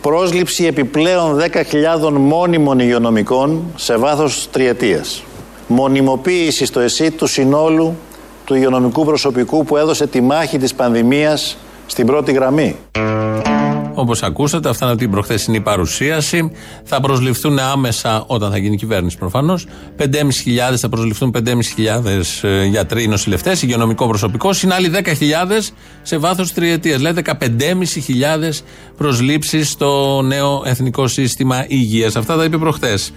Πρόσληψη 0.00 0.66
επιπλέον 0.66 1.36
10.000 1.36 2.10
μόνιμων 2.10 2.78
υγειονομικών 2.78 3.64
σε 3.76 3.96
βάθος 3.96 4.48
τριετίας. 4.50 5.22
Μονιμοποίηση 5.66 6.66
στο 6.66 6.80
ΕΣΥ 6.80 7.10
του 7.10 7.26
συνόλου 7.26 7.96
του 8.44 8.54
υγειονομικού 8.54 9.04
προσωπικού 9.04 9.64
που 9.64 9.76
έδωσε 9.76 10.06
τη 10.06 10.20
μάχη 10.20 10.58
της 10.58 10.74
πανδημίας 10.74 11.56
στην 11.86 12.06
πρώτη 12.06 12.32
γραμμή. 12.32 12.76
Όπως 13.98 14.22
ακούσατε, 14.22 14.68
αυτά 14.68 14.84
είναι 14.84 14.94
από 14.94 15.02
την 15.02 15.10
προχθέσινη 15.10 15.60
παρουσίαση. 15.60 16.50
Θα 16.84 17.00
προσληφθούν 17.00 17.58
άμεσα, 17.58 18.24
όταν 18.26 18.50
θα 18.50 18.58
γίνει 18.58 18.74
η 18.74 18.78
κυβέρνηση 18.78 19.18
προφανώς, 19.18 19.66
5.500 19.98 20.76
θα 20.76 20.88
προσληφθούν 20.88 21.34
5.500 21.36 22.48
ε, 22.48 22.64
γιατροί, 22.64 23.08
νοσηλευτές, 23.08 23.62
υγειονομικό 23.62 24.08
προσωπικό, 24.08 24.52
συν 24.52 24.72
άλλοι 24.72 24.90
10.000 24.94 25.12
σε 26.02 26.16
βάθος 26.16 26.52
τριετίας. 26.52 26.96
Δηλαδή 26.96 27.22
15.500 27.24 27.34
προσλήψεις 28.96 29.70
στο 29.70 30.22
νέο 30.22 30.62
εθνικό 30.66 31.08
σύστημα 31.08 31.64
υγείας. 31.68 32.16
Αυτά 32.16 32.36
τα 32.36 32.44
είπε 32.44 32.58
προχθές. 32.58 33.12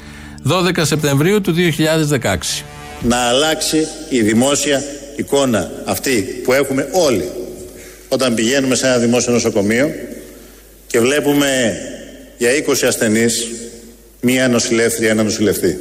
12 0.47 0.81
Σεπτεμβρίου 0.81 1.41
του 1.41 1.53
2016. 1.53 2.63
να 3.01 3.17
αλλάξει 3.17 3.87
η 4.09 4.21
δημόσια 4.21 4.81
εικόνα 5.15 5.71
αυτή 5.85 6.41
που 6.43 6.53
έχουμε 6.53 6.87
όλοι 6.91 7.29
όταν 8.09 8.33
πηγαίνουμε 8.33 8.75
σε 8.75 8.87
ένα 8.87 8.97
δημόσιο 8.97 9.33
νοσοκομείο 9.33 9.89
και 10.91 10.99
βλέπουμε 10.99 11.77
για 12.37 12.49
20 12.67 12.73
ασθενείς 12.87 13.47
μία 14.21 14.47
νοσηλεύτρια, 14.47 15.09
ένα 15.09 15.23
νοσηλευτή. 15.23 15.77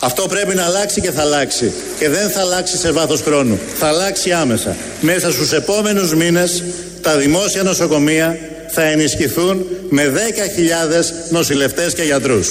Αυτό 0.00 0.26
πρέπει 0.28 0.54
να 0.54 0.64
αλλάξει 0.64 1.00
και 1.00 1.10
θα 1.10 1.22
αλλάξει. 1.22 1.72
Και 1.98 2.08
δεν 2.08 2.30
θα 2.30 2.40
αλλάξει 2.40 2.76
σε 2.76 2.92
βάθος 2.92 3.20
χρόνου. 3.20 3.58
Θα 3.74 3.86
αλλάξει 3.86 4.32
άμεσα. 4.32 4.76
Μέσα 5.00 5.32
στους 5.32 5.52
επόμενους 5.52 6.14
μήνες 6.14 6.62
τα 7.02 7.16
δημόσια 7.16 7.62
νοσοκομεία 7.62 8.38
θα 8.68 8.82
ενισχυθούν 8.82 9.66
με 9.90 10.02
10.000 10.08 11.30
νοσηλευτές 11.30 11.94
και 11.94 12.02
γιατρούς. 12.02 12.48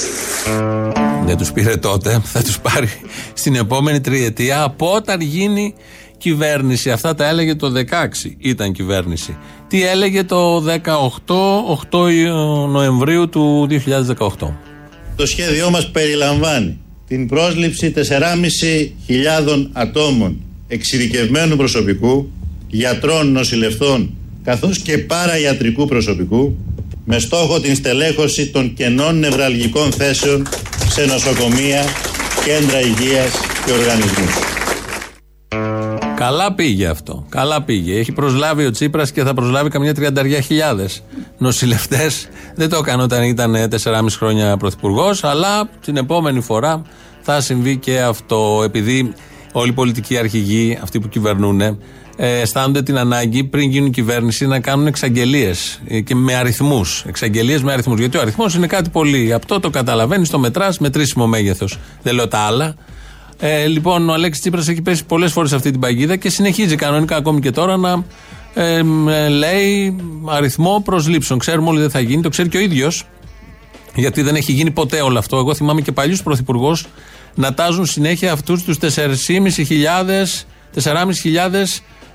Δεν 1.25 1.37
τους 1.37 1.51
πήρε 1.51 1.77
τότε, 1.77 2.21
θα 2.25 2.41
τους 2.41 2.59
πάρει 2.59 2.89
στην 3.33 3.55
επόμενη 3.55 4.01
τριετία 4.01 4.61
από 4.61 4.93
όταν 4.93 5.21
γίνει 5.21 5.73
κυβέρνηση. 6.17 6.91
Αυτά 6.91 7.15
τα 7.15 7.27
έλεγε 7.27 7.55
το 7.55 7.71
16 7.75 8.35
ήταν 8.37 8.71
κυβέρνηση. 8.71 9.37
Τι 9.71 9.83
έλεγε 9.87 10.23
το 10.23 10.63
18, 10.65 10.69
8 11.91 12.67
Νοεμβρίου 12.69 13.29
του 13.29 13.67
2018. 13.69 14.47
Το 15.15 15.25
σχέδιό 15.25 15.69
μας 15.69 15.91
περιλαμβάνει 15.91 16.77
την 17.07 17.27
πρόσληψη 17.27 17.93
4.500 17.95 19.69
ατόμων 19.71 20.41
εξειδικευμένου 20.67 21.55
προσωπικού, 21.55 22.31
γιατρών, 22.67 23.31
νοσηλευτών, 23.31 24.13
καθώς 24.43 24.79
και 24.79 24.97
παραγιατρικού 24.97 25.85
προσωπικού, 25.85 26.57
με 27.05 27.19
στόχο 27.19 27.59
την 27.59 27.75
στελέχωση 27.75 28.47
των 28.47 28.73
κενών 28.73 29.19
νευραλγικών 29.19 29.91
θέσεων 29.91 30.47
σε 30.89 31.05
νοσοκομεία, 31.05 31.83
κέντρα 32.45 32.79
υγείας 32.79 33.31
και 33.65 33.71
οργανισμούς. 33.71 34.50
Καλά 36.21 36.53
πήγε 36.53 36.87
αυτό. 36.87 37.25
Καλά 37.29 37.61
πήγε. 37.61 37.99
Έχει 37.99 38.11
προσλάβει 38.11 38.65
ο 38.65 38.71
Τσίπρας 38.71 39.11
και 39.11 39.23
θα 39.23 39.33
προσλάβει 39.33 39.69
καμιά 39.69 39.93
τριανταριά 39.93 40.41
χιλιάδες 40.41 41.03
νοσηλευτές. 41.37 42.27
Δεν 42.55 42.69
το 42.69 42.77
έκανε 42.77 43.03
όταν 43.03 43.23
ήταν 43.23 43.55
4,5 43.83 44.05
χρόνια 44.09 44.57
πρωθυπουργός, 44.57 45.23
αλλά 45.23 45.69
την 45.81 45.97
επόμενη 45.97 46.41
φορά 46.41 46.81
θα 47.21 47.41
συμβεί 47.41 47.77
και 47.77 48.01
αυτό. 48.01 48.61
Επειδή 48.63 49.13
όλοι 49.51 49.69
οι 49.69 49.73
πολιτικοί 49.73 50.17
αρχηγοί, 50.17 50.79
αυτοί 50.81 50.99
που 50.99 51.09
κυβερνούν, 51.09 51.61
ε, 51.61 51.77
αισθάνονται 52.17 52.81
την 52.81 52.97
ανάγκη 52.97 53.43
πριν 53.43 53.69
γίνουν 53.69 53.91
κυβέρνηση 53.91 54.47
να 54.47 54.59
κάνουν 54.59 54.87
εξαγγελίες 54.87 55.81
και 56.03 56.15
με 56.15 56.35
αριθμούς. 56.35 57.03
Εξαγγελίες 57.07 57.63
με 57.63 57.71
αριθμούς. 57.71 57.99
Γιατί 57.99 58.17
ο 58.17 58.21
αριθμός 58.21 58.55
είναι 58.55 58.67
κάτι 58.67 58.89
πολύ. 58.89 59.33
Αυτό 59.33 59.59
το 59.59 59.69
καταλαβαίνεις, 59.69 60.29
το 60.29 60.39
μετράς, 60.39 60.79
μετρήσιμο 60.79 61.27
μέγεθος. 61.27 61.79
Δεν 62.01 62.15
λέω 62.15 62.27
τα 62.27 62.37
άλλα. 62.37 62.75
Ε, 63.39 63.65
λοιπόν, 63.65 64.09
ο 64.09 64.13
Αλέξης 64.13 64.41
Τσίπρας 64.41 64.67
έχει 64.67 64.81
πέσει 64.81 65.05
πολλές 65.05 65.31
φορές 65.31 65.49
σε 65.49 65.55
αυτή 65.55 65.71
την 65.71 65.79
παγίδα 65.79 66.15
και 66.15 66.29
συνεχίζει 66.29 66.75
κανονικά 66.75 67.15
ακόμη 67.15 67.39
και 67.39 67.51
τώρα 67.51 67.77
να 67.77 68.03
ε, 68.53 68.83
μ, 68.83 69.07
λέει 69.29 69.95
αριθμό 70.25 70.81
προσλήψεων. 70.85 71.39
Ξέρουμε 71.39 71.69
όλοι 71.69 71.79
δεν 71.79 71.89
θα 71.89 71.99
γίνει, 71.99 72.21
το 72.21 72.29
ξέρει 72.29 72.49
και 72.49 72.57
ο 72.57 72.59
ίδιος, 72.59 73.03
γιατί 73.95 74.21
δεν 74.21 74.35
έχει 74.35 74.51
γίνει 74.51 74.71
ποτέ 74.71 75.01
όλο 75.01 75.19
αυτό. 75.19 75.37
Εγώ 75.37 75.55
θυμάμαι 75.55 75.81
και 75.81 75.91
παλιούς 75.91 76.23
πρωθυπουργούς 76.23 76.85
να 77.35 77.53
τάζουν 77.53 77.85
συνέχεια 77.85 78.31
αυτούς 78.31 78.63
τους 78.63 78.77
4.500 78.81 78.89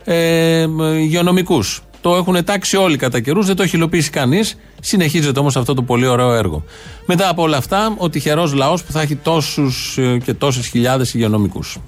ε, 0.04 0.66
υγειονομικούς. 0.98 1.82
Το 2.06 2.14
έχουν 2.14 2.44
τάξει 2.44 2.76
όλοι 2.76 2.96
κατά 2.96 3.20
καιρούς, 3.20 3.46
δεν 3.46 3.56
το 3.56 3.62
έχει 3.62 3.76
υλοποιήσει 3.76 4.10
κανείς. 4.10 4.56
Συνεχίζεται 4.80 5.40
όμως 5.40 5.56
αυτό 5.56 5.74
το 5.74 5.82
πολύ 5.82 6.06
ωραίο 6.06 6.32
έργο. 6.32 6.64
Μετά 7.06 7.28
από 7.28 7.42
όλα 7.42 7.56
αυτά, 7.56 7.94
ο 7.98 8.08
τυχερός 8.08 8.52
λαός 8.52 8.84
που 8.84 8.92
θα 8.92 9.00
έχει 9.00 9.16
τόσους 9.16 9.98
και 10.24 10.34
τόσες 10.34 10.66
χιλιάδες 10.66 11.14
υγειονομικούς. 11.14 11.78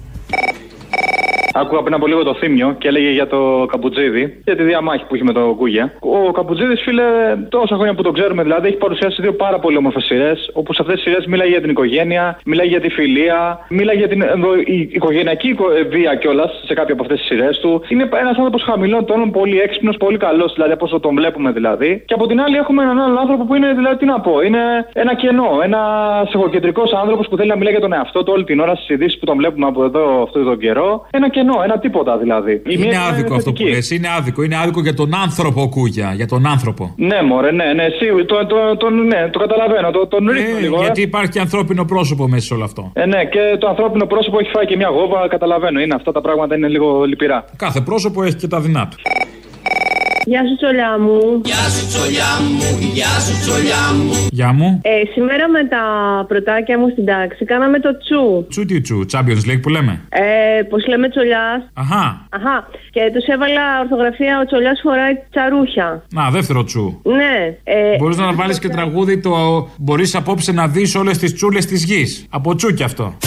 Άκουγα 1.53 1.81
πριν 1.81 1.93
από 1.93 2.07
λίγο 2.07 2.23
το 2.23 2.33
θύμιο 2.33 2.75
και 2.77 2.87
έλεγε 2.87 3.09
για 3.11 3.27
το 3.27 3.65
Καπουτζίδη, 3.71 4.41
για 4.45 4.55
τη 4.55 4.63
διαμάχη 4.63 5.05
που 5.07 5.15
είχε 5.15 5.23
με 5.23 5.33
το 5.33 5.53
Κούγια. 5.57 5.93
Ο 5.99 6.31
Καπουτζίδη, 6.31 6.75
φίλε, 6.75 7.03
τόσα 7.49 7.75
χρόνια 7.75 7.93
που 7.93 8.01
το 8.03 8.11
ξέρουμε 8.11 8.43
δηλαδή, 8.43 8.67
έχει 8.67 8.77
παρουσιάσει 8.77 9.21
δύο 9.21 9.33
πάρα 9.33 9.59
πολύ 9.59 9.77
όμορφες 9.77 10.03
σειρές, 10.03 10.49
όπου 10.53 10.73
σε 10.73 10.81
αυτές 10.81 10.95
τις 11.01 11.03
σειρές 11.03 11.25
μιλάει 11.25 11.49
για 11.49 11.61
την 11.61 11.69
οικογένεια, 11.69 12.39
μιλάει 12.45 12.67
για 12.67 12.79
τη 12.81 12.89
φιλία, 12.89 13.65
μιλάει 13.69 13.95
για 13.97 14.07
την 14.07 14.21
ενδο- 14.21 14.55
η- 14.55 14.89
οικογενειακή 14.91 15.47
οικο- 15.49 15.71
ε, 15.71 15.81
βία 15.83 16.15
κιόλας 16.15 16.51
σε 16.65 16.73
κάποια 16.73 16.93
από 16.93 17.03
αυτές 17.03 17.17
τις 17.19 17.27
σειρές 17.27 17.59
του. 17.59 17.81
Είναι 17.87 18.09
ένας 18.19 18.37
άνθρωπος 18.37 18.63
χαμηλών 18.63 19.05
τόνων, 19.05 19.31
πολύ 19.31 19.59
έξυπνος, 19.59 19.97
πολύ 19.97 20.17
καλός, 20.17 20.53
δηλαδή 20.53 20.71
από 20.73 20.85
όσο 20.85 20.99
τον 20.99 21.15
βλέπουμε 21.15 21.51
δηλαδή. 21.51 22.03
Και 22.05 22.13
από 22.13 22.27
την 22.27 22.41
άλλη 22.41 22.55
έχουμε 22.57 22.83
έναν 22.83 22.99
άλλο 22.99 23.19
άνθρωπο 23.19 23.43
που 23.45 23.55
είναι, 23.55 23.73
δηλαδή, 23.73 23.97
τι 23.97 24.05
να 24.05 24.19
πω, 24.19 24.41
είναι 24.41 24.59
ένα 24.93 25.13
κενό, 25.15 25.49
ένα 25.63 25.79
εγωκεντρικό 26.33 26.83
άνθρωπος 27.01 27.27
που 27.27 27.37
θέλει 27.37 27.49
να 27.49 27.55
μιλάει 27.57 27.71
για 27.71 27.81
τον 27.81 27.93
εαυτό 27.93 28.23
του 28.23 28.31
όλη 28.35 28.43
την 28.43 28.59
ώρα 28.59 28.75
στις 28.75 28.89
ειδήσεις 28.89 29.19
που 29.19 29.25
τον 29.25 29.37
βλέπουμε 29.37 29.65
από 29.67 29.83
εδώ 29.83 30.21
αυτόν 30.23 30.43
τον 30.45 30.57
καιρό. 30.57 31.07
Ένα 31.11 31.27
κενό, 31.39 31.57
ένα 31.67 31.77
τίποτα 31.85 32.13
δηλαδή. 32.23 32.53
Η 32.53 32.61
μία 32.65 32.73
Είναι 32.75 32.85
είναι 32.85 32.97
άδικο 33.09 33.33
αυτό 33.35 33.51
που 33.51 33.57
θετική. 33.57 33.75
λες, 33.75 33.89
είναι 33.95 34.09
άδικο. 34.17 34.39
Είναι 34.43 34.57
άδικο 34.63 34.79
για 34.87 34.93
τον 35.01 35.09
άνθρωπο 35.25 35.59
Κούγια. 35.75 36.09
Για 36.19 36.27
τον 36.33 36.41
άνθρωπο. 36.53 36.83
Ναι, 37.09 37.19
μωρέ, 37.29 37.51
ναι, 37.51 37.67
ναι, 37.79 37.85
σίγουρα, 37.99 38.25
το, 38.25 38.35
το, 38.51 38.57
το, 38.81 38.87
ναι, 38.89 39.21
το 39.33 39.37
καταλαβαίνω, 39.39 39.91
το, 39.91 40.07
τον 40.07 40.23
ρίχνω 40.35 40.57
Ε, 40.57 40.61
λίγο. 40.61 40.75
ε. 40.79 40.83
γιατί 40.85 41.01
υπάρχει 41.01 41.31
και 41.35 41.39
ανθρώπινο 41.39 41.83
πρόσωπο 41.85 42.27
μέσα 42.27 42.45
σε 42.47 42.53
όλο 42.53 42.63
αυτό. 42.63 42.91
Ε, 42.93 43.05
ναι, 43.05 43.21
και 43.33 43.41
το 43.59 43.67
ανθρώπινο 43.67 44.05
πρόσωπο 44.05 44.39
έχει 44.39 44.49
φάει 44.55 44.65
και 44.65 44.75
μια 44.75 44.89
γόβα, 44.89 45.27
καταλαβαίνω. 45.27 45.79
Είναι 45.79 45.95
αυτά 45.95 46.11
τα 46.11 46.21
πράγματα 46.21 46.55
είναι 46.55 46.67
λίγο 46.67 47.03
λυπηρά. 47.03 47.45
Κάθε 47.55 47.81
πρόσωπο 47.81 48.23
έχει 48.23 48.35
και 48.35 48.47
τα 48.47 48.59
δεινά 48.59 48.87
του. 48.89 48.97
Γεια 50.29 50.41
σου, 50.47 50.55
τσολιά 50.61 50.91
μου. 51.05 51.19
Γεια 51.49 51.63
σου 51.75 51.83
τσολιά 51.91 52.31
μου, 52.55 52.67
γεια 52.97 53.13
σου 53.25 53.33
τσολιά 53.43 53.83
μου. 53.97 54.11
Γεια 54.31 54.51
μου. 54.53 54.67
Ε, 54.83 54.91
σήμερα 55.13 55.45
με 55.55 55.61
τα 55.73 55.83
πρωτάκια 56.27 56.79
μου 56.79 56.87
στην 56.93 57.05
τάξη 57.05 57.45
κάναμε 57.45 57.79
το 57.79 57.91
τσου. 57.97 58.45
Τσου 58.49 58.65
τι 58.65 58.81
τσου, 58.81 58.99
Champions 59.13 59.43
League 59.49 59.61
που 59.61 59.69
λέμε. 59.69 59.93
Ε, 60.09 60.61
Πώς 60.69 60.87
λέμε 60.87 61.09
τσολιάς. 61.09 61.59
Αχά. 61.73 62.05
Αχά. 62.37 62.57
Και 62.95 63.01
τους 63.13 63.25
έβαλα 63.33 63.63
ορθογραφία 63.83 64.33
ο 64.41 64.45
τσολιάς 64.45 64.79
φοράει 64.83 65.13
τσαρούχια. 65.31 66.03
Να, 66.17 66.29
δεύτερο 66.29 66.63
τσου. 66.63 67.01
Ναι. 67.03 67.35
Ε, 67.63 67.95
Μπορείς 67.97 68.17
να 68.17 68.33
βάλεις 68.33 68.59
και 68.59 68.69
τραγούδι 68.69 69.19
το 69.19 69.33
Μπορείς 69.77 70.15
απόψε 70.15 70.51
να 70.51 70.67
δεις 70.67 70.95
όλες 70.95 71.17
τις 71.17 71.33
τσούλες 71.33 71.65
της 71.65 71.83
γης. 71.83 72.25
Από 72.29 72.55
τσου 72.55 72.73
κι 72.73 72.83
αυτό. 72.83 73.17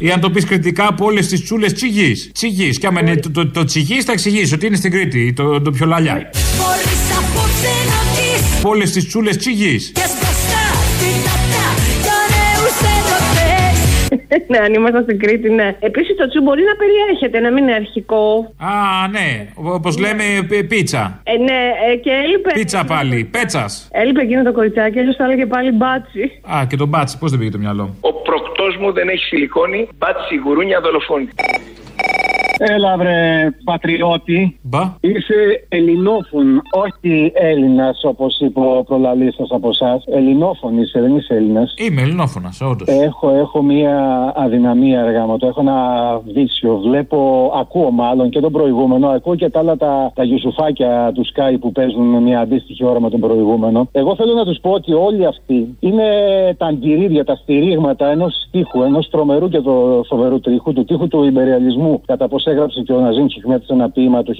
Ή 0.00 0.10
αν 0.10 0.20
το 0.20 0.30
πεις 0.30 0.44
κριτικά 0.44 0.86
από 0.88 1.04
όλες 1.04 1.26
τις 1.26 1.42
τσούλες 1.42 1.72
τσιγή. 1.72 2.30
Τσιγή. 2.32 2.70
Και 2.70 2.86
άμα 2.86 3.00
είναι 3.00 3.16
το, 3.16 3.30
το, 3.30 3.46
το 3.46 3.64
τσιγή, 3.64 4.02
θα 4.02 4.12
εξηγήσει 4.12 4.54
ότι 4.54 4.66
είναι 4.66 4.76
στην 4.76 4.90
Κρήτη, 4.90 5.32
το, 5.32 5.60
το 5.60 5.70
πιο 5.70 5.86
λαλιά. 5.86 6.12
Μπορείς 6.12 7.16
απόψε 7.18 7.72
να 7.86 8.14
δεις 8.14 8.58
Από 8.58 8.68
όλες 8.68 8.90
τις 8.90 9.06
τσούλες 9.06 9.36
τσιγή. 9.36 9.78
Και 9.92 10.02
ναι, 14.50 14.58
αν 14.58 14.74
ήμασταν 14.74 15.02
στην 15.02 15.18
Κρήτη, 15.18 15.50
ναι. 15.50 15.76
Επίσης 15.80 16.16
το 16.16 16.28
τσου 16.28 16.42
μπορεί 16.42 16.62
να 16.62 16.74
περιέχεται, 16.82 17.40
να 17.40 17.50
μην 17.52 17.62
είναι 17.62 17.72
αρχικό. 17.74 18.54
Α, 18.58 19.08
ναι. 19.10 19.46
Όπως 19.54 19.98
λέμε, 19.98 20.22
πι- 20.48 20.64
πίτσα. 20.66 21.20
Ε, 21.22 21.36
ναι, 21.36 21.60
ε, 21.92 21.96
και 21.96 22.10
έλειπε. 22.24 22.50
Πίτσα 22.54 22.84
πάλι. 22.84 23.24
Πέτσας. 23.24 23.88
Έλειπε 23.92 24.20
εκείνο 24.22 24.42
το 24.42 24.52
κοριτσάκι, 24.52 24.98
αλλιώς 24.98 25.16
θα 25.16 25.24
έλεγε 25.24 25.46
πάλι 25.46 25.70
μπάτσι. 25.72 26.22
Α, 26.54 26.66
και 26.68 26.76
τον 26.76 26.88
μπάτσι, 26.88 27.18
πώς 27.18 27.30
δεν 27.30 27.38
πήγε 27.38 27.50
το 27.50 27.58
μυαλό; 27.58 27.82
Μου. 27.84 27.96
Ο 28.00 28.12
προκτός 28.12 28.76
μου 28.76 28.92
δεν 28.92 29.08
έχει 29.08 29.24
σιλικόνη, 29.24 29.88
μπάτσι 29.98 30.36
γουρούνια 30.44 30.80
δολοφόνη. 30.80 31.28
Έλα 32.58 32.96
βρε 32.96 33.48
πατριώτη. 33.64 34.58
Μπα. 34.62 34.80
Είσαι 35.00 35.66
ελληνόφων, 35.68 36.62
όχι 36.72 37.32
Έλληνας 37.34 38.04
όπως 38.04 38.38
είπε 38.40 38.60
ο 38.60 38.84
προλαλής 38.86 39.36
από 39.48 39.68
εσάς. 39.68 40.04
Ελληνόφων 40.06 40.78
είσαι, 40.78 41.00
δεν 41.00 41.16
είσαι 41.16 41.34
Έλληνας. 41.34 41.74
Είμαι 41.76 42.02
ελληνόφωνας, 42.02 42.60
όντως. 42.60 42.88
Έχω, 42.88 43.30
έχω 43.30 43.62
μία 43.62 44.32
αδυναμία 44.36 45.02
αργά 45.02 45.26
μου. 45.26 45.36
Το 45.36 45.46
έχω 45.46 45.60
ένα 45.60 46.20
βίσιο. 46.32 46.76
Βλέπω, 46.76 47.52
ακούω 47.60 47.90
μάλλον 47.90 48.30
και 48.30 48.40
τον 48.40 48.52
προηγούμενο. 48.52 49.08
Ακούω 49.08 49.34
και 49.34 49.48
τα 49.50 49.58
άλλα 49.58 49.76
τα, 49.76 50.12
τα 50.14 50.24
γιουσουφάκια 50.24 51.10
του 51.14 51.24
Sky 51.26 51.56
που 51.60 51.72
παίζουν 51.72 52.22
μια 52.22 52.40
αντίστοιχη 52.40 52.84
ώρα 52.84 53.00
με 53.00 53.10
τον 53.10 53.20
προηγούμενο. 53.20 53.88
Εγώ 53.92 54.14
θέλω 54.16 54.34
να 54.34 54.44
τους 54.44 54.58
πω 54.60 54.70
ότι 54.70 54.92
όλοι 54.92 55.26
αυτοί 55.26 55.76
είναι 55.80 56.04
τα 56.56 56.66
αγκυρίδια, 56.66 57.24
τα 57.24 57.34
στηρίγματα 57.34 58.10
ενός 58.10 58.48
τείχου, 58.50 58.82
ενός 58.82 59.10
τρομερού 59.10 59.48
και 59.48 59.60
το 59.60 60.04
φοβερού 60.08 60.40
τείχου, 60.40 60.72
του 60.72 60.84
τείχου 60.84 61.08
του 61.08 61.24
υπεριαλισμού, 61.24 62.00
κατά 62.06 62.28
πώ 62.28 62.38
έγραψε 62.46 62.80
και 62.80 62.92
ο 62.92 63.00
Ναζίν 63.00 63.30
Χιχμέτ 63.30 63.64
σε 63.64 63.72
ένα 63.72 63.90
ποίημα 63.90 64.22
του 64.22 64.34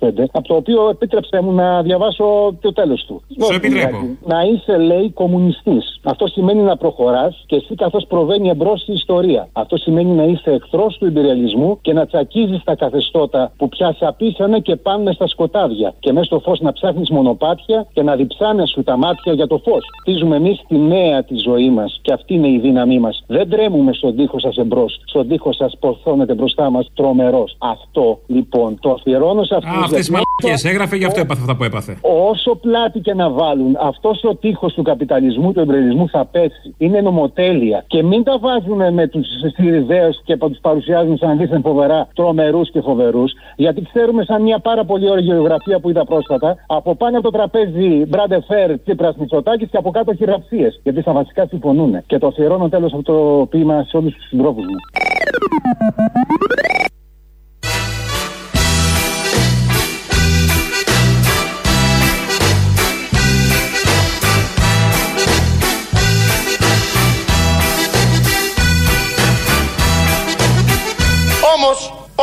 1925, 0.00 0.24
από 0.32 0.48
το 0.48 0.54
οποίο 0.54 0.88
επίτρεψε 0.88 1.40
μου 1.42 1.52
να 1.52 1.82
διαβάσω 1.82 2.56
το 2.60 2.72
τέλος 2.72 3.04
του. 3.04 3.22
Σου 3.44 3.54
επιτρέπω. 3.54 3.96
Να 4.24 4.42
είσαι, 4.42 4.76
λέει, 4.76 5.10
κομμουνιστής. 5.10 6.00
Αυτό 6.02 6.26
σημαίνει 6.26 6.60
να 6.60 6.76
προχωράς 6.76 7.44
και 7.46 7.56
εσύ 7.56 7.74
καθώς 7.74 8.06
προβαίνει 8.08 8.48
εμπρός 8.48 8.86
η 8.86 8.92
ιστορία. 8.92 9.48
Αυτό 9.52 9.76
σημαίνει 9.76 10.10
να 10.10 10.22
είσαι 10.22 10.50
εχθρός 10.50 10.96
του 10.98 11.06
υπεριαλισμού 11.06 11.78
και 11.80 11.92
να 11.92 12.06
τσακίζεις 12.06 12.62
τα 12.64 12.74
καθεστώτα 12.74 13.52
που 13.56 13.68
πια 13.68 13.92
σε 13.92 14.06
απίσανε 14.06 14.58
και 14.58 14.76
πάνε 14.76 15.12
στα 15.12 15.26
σκοτάδια. 15.26 15.94
Και 15.98 16.12
μέσα 16.12 16.24
στο 16.24 16.38
φως 16.38 16.60
να 16.60 16.72
ψάχνεις 16.72 17.10
μονοπάτια 17.10 17.86
και 17.92 18.02
να 18.02 18.16
διψάνε 18.16 18.66
σου 18.66 18.82
τα 18.82 18.96
μάτια 18.96 19.32
για 19.32 19.46
το 19.46 19.60
φως. 19.64 19.84
Χτίζουμε 20.00 20.36
εμείς 20.36 20.62
τη 20.68 20.78
νέα 20.78 21.24
τη 21.24 21.36
ζωή 21.36 21.70
μας 21.70 21.98
και 22.02 22.12
αυτή 22.12 22.34
είναι 22.34 22.48
η 22.48 22.58
δύναμή 22.58 22.98
μας. 22.98 23.24
Δεν 23.26 23.48
τρέμουμε 23.50 23.92
στον 23.92 24.16
τοίχο 24.16 24.38
σας 24.40 24.56
εμπρός. 24.56 25.00
Στον 25.04 25.28
τοίχο 25.28 25.52
σας 25.52 25.76
πορθώνεται 25.80 26.34
μπροστά 26.34 26.70
μας 26.70 26.90
τρομερός. 26.94 27.35
Αυτό 27.58 28.20
λοιπόν 28.26 28.78
το 28.80 28.90
αφιερώνω 28.90 29.44
σε 29.44 29.54
αυτούς. 29.54 29.76
Α, 29.76 29.84
αυτές 29.84 30.06
οι 30.08 30.12
μαλακίες 30.12 30.72
έγραφε, 30.72 30.96
γι' 30.96 31.04
αυτό 31.04 31.20
έπαθε 31.20 31.40
αυτά 31.40 31.56
που 31.56 31.64
έπαθε. 31.64 31.96
Όσο 32.30 32.54
πλάτη 32.54 32.98
και 33.00 33.14
να 33.14 33.30
βάλουν, 33.30 33.76
αυτό 33.80 34.10
ο 34.30 34.34
τείχος 34.34 34.74
του 34.74 34.82
καπιταλισμού, 34.82 35.52
του 35.52 35.60
εμπρελισμού 35.60 36.08
θα 36.08 36.24
πέσει. 36.24 36.74
Είναι 36.78 37.00
νομοτέλεια. 37.00 37.84
Και 37.86 38.02
μην 38.02 38.24
τα 38.24 38.38
βάζουν 38.38 38.94
με 38.94 39.06
τους 39.08 39.26
Σιριζέου 39.54 40.10
και 40.24 40.36
τους 40.36 40.58
παρουσιάζουν 40.60 41.16
σαν 41.16 41.38
δίθεν 41.38 41.60
φοβερά 41.60 42.08
τρομερούς 42.14 42.70
και 42.70 42.80
φοβερούς. 42.80 43.32
Γιατί 43.56 43.82
ξέρουμε, 43.92 44.24
σαν 44.24 44.42
μια 44.42 44.58
πάρα 44.58 44.84
πολύ 44.84 45.10
ωραία 45.10 45.24
γεωγραφία 45.24 45.80
που 45.80 45.90
είδα 45.90 46.04
πρόσφατα, 46.04 46.56
από 46.66 46.94
πάνω 46.94 47.18
από 47.18 47.30
το 47.30 47.36
τραπέζι 47.36 48.04
Μπράντε 48.08 48.40
Φέρ, 48.48 48.78
Τσίπρα 48.80 49.14
Μητσοτάκης 49.18 49.68
και 49.70 49.76
από 49.76 49.90
κάτω 49.90 50.14
χειραψίες. 50.14 50.80
Γιατί 50.82 51.00
στα 51.00 51.12
βασικά 51.12 51.46
συμφωνούν. 51.46 52.02
Και 52.06 52.18
το 52.18 52.26
αφιερώνω 52.26 52.68
τέλος 52.68 52.92
αυτό 52.92 53.12
το 53.12 53.46
ποίημα 53.46 53.84
σε 53.88 53.96
όλους 53.96 54.14
τους 54.14 54.26
συντρόφους 54.28 54.64
μου. 54.64 54.74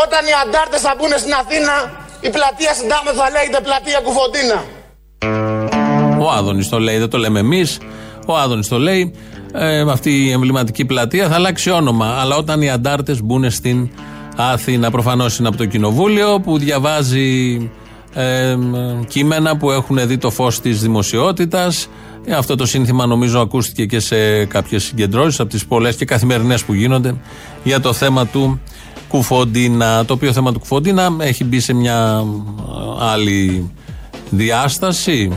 Όταν 0.01 0.21
οι 0.29 0.33
αντάρτες 0.43 0.81
θα 0.81 0.95
μπουν 0.97 1.13
στην 1.17 1.33
Αθήνα, 1.33 1.73
η 2.27 2.29
πλατεία 2.29 2.73
Συντάμε 2.73 3.11
θα 3.19 3.29
λέγεται 3.35 3.59
πλατεία 3.67 3.99
Κουφοντίνα. 4.05 4.59
Ο 6.23 6.31
Άδωνης 6.31 6.69
το 6.69 6.79
λέει, 6.79 6.97
δεν 6.97 7.09
το 7.09 7.17
λέμε 7.17 7.39
εμείς. 7.39 7.77
Ο 8.27 8.37
Άδωνης 8.37 8.67
το 8.67 8.77
λέει. 8.77 9.13
Ε, 9.53 9.79
αυτή 9.91 10.25
η 10.25 10.31
εμβληματική 10.31 10.85
πλατεία 10.85 11.27
θα 11.27 11.35
αλλάξει 11.35 11.69
όνομα. 11.69 12.17
Αλλά 12.19 12.35
όταν 12.35 12.61
οι 12.61 12.69
αντάρτες 12.69 13.21
μπουν 13.21 13.51
στην 13.51 13.89
Αθήνα. 14.35 14.91
Προφανώς 14.91 15.37
είναι 15.37 15.47
από 15.47 15.57
το 15.57 15.65
Κοινοβούλιο 15.65 16.39
που 16.39 16.57
διαβάζει 16.57 17.57
ε, 18.13 18.57
κείμενα 19.07 19.57
που 19.57 19.71
έχουν 19.71 20.07
δει 20.07 20.17
το 20.17 20.29
φως 20.29 20.59
της 20.59 20.81
δημοσιότητας. 20.81 21.87
Αυτό 22.35 22.55
το 22.55 22.65
σύνθημα 22.65 23.05
νομίζω 23.05 23.39
ακούστηκε 23.39 23.85
και 23.85 23.99
σε 23.99 24.45
κάποιες 24.45 24.83
συγκεντρώσεις 24.83 25.39
από 25.39 25.49
τις 25.49 25.65
πολλές 25.65 25.95
και 25.95 26.05
καθημερινές 26.05 26.63
που 26.63 26.73
γίνονται 26.73 27.15
για 27.63 27.79
το 27.79 27.93
θέμα 27.93 28.27
του 28.27 28.61
Κουφοντίνα. 29.13 30.05
Το 30.05 30.13
οποίο 30.13 30.33
θέμα 30.33 30.51
του 30.51 30.59
Κουφοντίνα 30.59 31.15
έχει 31.19 31.43
μπει 31.43 31.59
σε 31.59 31.73
μια 31.73 32.23
άλλη 32.99 33.71
διάσταση, 34.29 35.31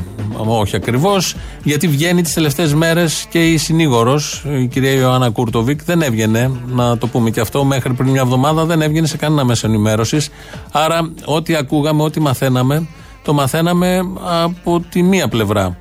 όχι 0.46 0.76
ακριβώς, 0.76 1.34
γιατί 1.62 1.88
βγαίνει 1.88 2.22
τις 2.22 2.32
τελευταίες 2.34 2.74
μέρες 2.74 3.26
και 3.30 3.52
η 3.52 3.56
συνήγορος, 3.56 4.44
η 4.60 4.66
κυρία 4.66 4.92
Ιωάννα 4.92 5.30
Κούρτοβικ, 5.30 5.84
δεν 5.84 6.02
έβγαινε, 6.02 6.50
να 6.66 6.98
το 6.98 7.06
πούμε 7.06 7.30
και 7.30 7.40
αυτό, 7.40 7.64
μέχρι 7.64 7.94
πριν 7.94 8.10
μια 8.10 8.20
εβδομάδα 8.20 8.64
δεν 8.64 8.82
έβγαινε 8.82 9.06
σε 9.06 9.16
κανένα 9.16 9.44
μέσα 9.44 9.66
ενημέρωσης. 9.66 10.28
Άρα, 10.72 11.12
ό,τι 11.24 11.54
ακούγαμε, 11.54 12.02
ό,τι 12.02 12.20
μαθαίναμε, 12.20 12.86
το 13.24 13.32
μαθαίναμε 13.32 14.00
από 14.42 14.80
τη 14.90 15.02
μία 15.02 15.28
πλευρά. 15.28 15.78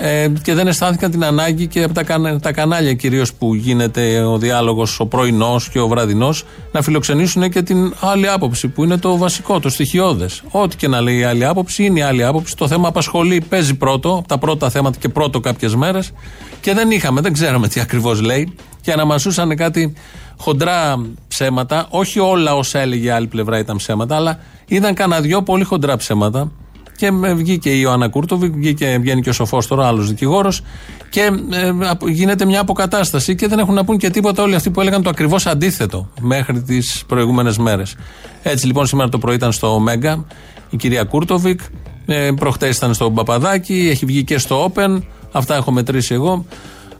Ε, 0.00 0.28
και 0.42 0.54
δεν 0.54 0.66
αισθάνθηκαν 0.66 1.10
την 1.10 1.24
ανάγκη 1.24 1.66
και 1.66 1.82
από 1.82 1.94
τα, 1.94 2.38
τα 2.40 2.52
κανάλια 2.52 2.94
κυρίως 2.94 3.34
που 3.34 3.54
γίνεται 3.54 4.20
ο 4.20 4.38
διάλογος 4.38 5.00
ο 5.00 5.06
πρωινός 5.06 5.68
και 5.68 5.78
ο 5.78 5.88
βραδινός 5.88 6.44
να 6.72 6.82
φιλοξενήσουν 6.82 7.50
και 7.50 7.62
την 7.62 7.94
άλλη 8.00 8.28
άποψη 8.28 8.68
που 8.68 8.84
είναι 8.84 8.96
το 8.96 9.16
βασικό, 9.16 9.60
το 9.60 9.68
στοιχειώδες. 9.68 10.42
Ό,τι 10.50 10.76
και 10.76 10.88
να 10.88 11.00
λέει 11.00 11.18
η 11.18 11.24
άλλη 11.24 11.44
άποψη 11.44 11.84
είναι 11.84 11.98
η 11.98 12.02
άλλη 12.02 12.24
άποψη. 12.24 12.56
Το 12.56 12.68
θέμα 12.68 12.88
απασχολεί, 12.88 13.42
παίζει 13.48 13.74
πρώτο, 13.74 14.24
τα 14.28 14.38
πρώτα 14.38 14.70
θέματα 14.70 14.98
και 14.98 15.08
πρώτο 15.08 15.40
κάποιες 15.40 15.74
μέρες 15.74 16.12
και 16.60 16.74
δεν 16.74 16.90
είχαμε, 16.90 17.20
δεν 17.20 17.32
ξέραμε 17.32 17.68
τι 17.68 17.80
ακριβώς 17.80 18.20
λέει 18.20 18.54
και 18.80 18.92
αναμασούσαν 18.92 19.56
κάτι 19.56 19.92
χοντρά 20.38 21.06
ψέματα. 21.28 21.86
Όχι 21.88 22.18
όλα 22.18 22.54
όσα 22.54 22.78
έλεγε 22.78 23.06
η 23.06 23.10
άλλη 23.10 23.26
πλευρά 23.26 23.58
ήταν 23.58 23.76
ψέματα, 23.76 24.16
αλλά 24.16 24.38
ήταν 24.66 24.94
κανένα 24.94 25.20
δυο 25.20 25.42
πολύ 25.42 25.64
χοντρά 25.64 25.96
ψέματα 25.96 26.50
και 26.98 27.10
βγήκε 27.34 27.70
η 27.70 27.78
Ιωάννα 27.80 28.08
Κούρτοβη, 28.08 28.48
βγήκε, 28.48 28.98
βγαίνει 29.00 29.20
και 29.20 29.28
ο 29.28 29.32
Σοφός 29.32 29.66
τώρα, 29.66 29.86
άλλος 29.86 30.08
δικηγόρος, 30.08 30.62
και 31.10 31.20
ε, 31.20 32.10
γίνεται 32.10 32.44
μια 32.44 32.60
αποκατάσταση 32.60 33.34
και 33.34 33.48
δεν 33.48 33.58
έχουν 33.58 33.74
να 33.74 33.84
πούν 33.84 33.98
και 33.98 34.10
τίποτα 34.10 34.42
όλοι 34.42 34.54
αυτοί 34.54 34.70
που 34.70 34.80
έλεγαν 34.80 35.02
το 35.02 35.10
ακριβώς 35.10 35.46
αντίθετο 35.46 36.08
μέχρι 36.20 36.62
τις 36.62 37.02
προηγούμενες 37.06 37.58
μέρες. 37.58 37.96
Έτσι 38.42 38.66
λοιπόν 38.66 38.86
σήμερα 38.86 39.08
το 39.08 39.18
πρωί 39.18 39.34
ήταν 39.34 39.52
στο 39.52 39.78
Mega 39.78 40.24
η 40.70 40.76
κυρία 40.76 41.04
Κούρτοβικ, 41.04 41.60
ε, 42.06 42.30
προχτές 42.36 42.76
ήταν 42.76 42.94
στο 42.94 43.10
Παπαδάκι, 43.10 43.88
έχει 43.90 44.06
βγει 44.06 44.24
και 44.24 44.38
στο 44.38 44.72
Open, 44.74 44.98
αυτά 45.32 45.54
έχω 45.54 45.72
μετρήσει 45.72 46.14
εγώ. 46.14 46.44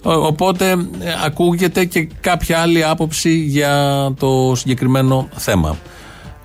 Οπότε 0.03 0.71
ε, 0.71 0.77
ακούγεται 1.25 1.85
και 1.85 2.09
κάποια 2.21 2.59
άλλη 2.59 2.85
άποψη 2.85 3.35
για 3.35 3.75
το 4.19 4.53
συγκεκριμένο 4.57 5.29
θέμα. 5.35 5.77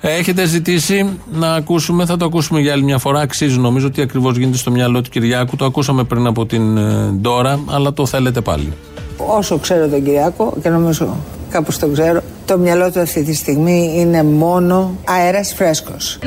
Έχετε 0.05 0.45
ζητήσει 0.45 1.19
να 1.31 1.53
ακούσουμε, 1.53 2.05
θα 2.05 2.17
το 2.17 2.25
ακούσουμε 2.25 2.59
για 2.59 2.71
άλλη 2.71 2.83
μια 2.83 2.97
φορά. 2.97 3.19
Αξίζει 3.19 3.59
νομίζω 3.59 3.87
ότι 3.87 4.01
ακριβώς 4.01 4.37
γίνεται 4.37 4.57
στο 4.57 4.71
μυαλό 4.71 5.01
του 5.01 5.09
Κυριάκου. 5.09 5.55
Το 5.55 5.65
ακούσαμε 5.65 6.03
πριν 6.03 6.27
από 6.27 6.45
την 6.45 6.77
ε, 6.77 7.11
Ντόρα, 7.21 7.59
αλλά 7.69 7.93
το 7.93 8.05
θέλετε 8.05 8.41
πάλι. 8.41 8.73
Όσο 9.17 9.57
ξέρω 9.57 9.87
τον 9.87 10.03
Κυριάκο 10.03 10.53
και 10.61 10.69
νομίζω 10.69 11.17
κάπως 11.49 11.77
τον 11.77 11.93
ξέρω, 11.93 12.21
το 12.45 12.57
μυαλό 12.57 12.91
του 12.91 12.99
αυτή 12.99 13.23
τη 13.23 13.33
στιγμή 13.33 13.93
είναι 13.95 14.23
μόνο 14.23 14.97
αέρας 15.05 15.53
φρέσκος. 15.53 16.19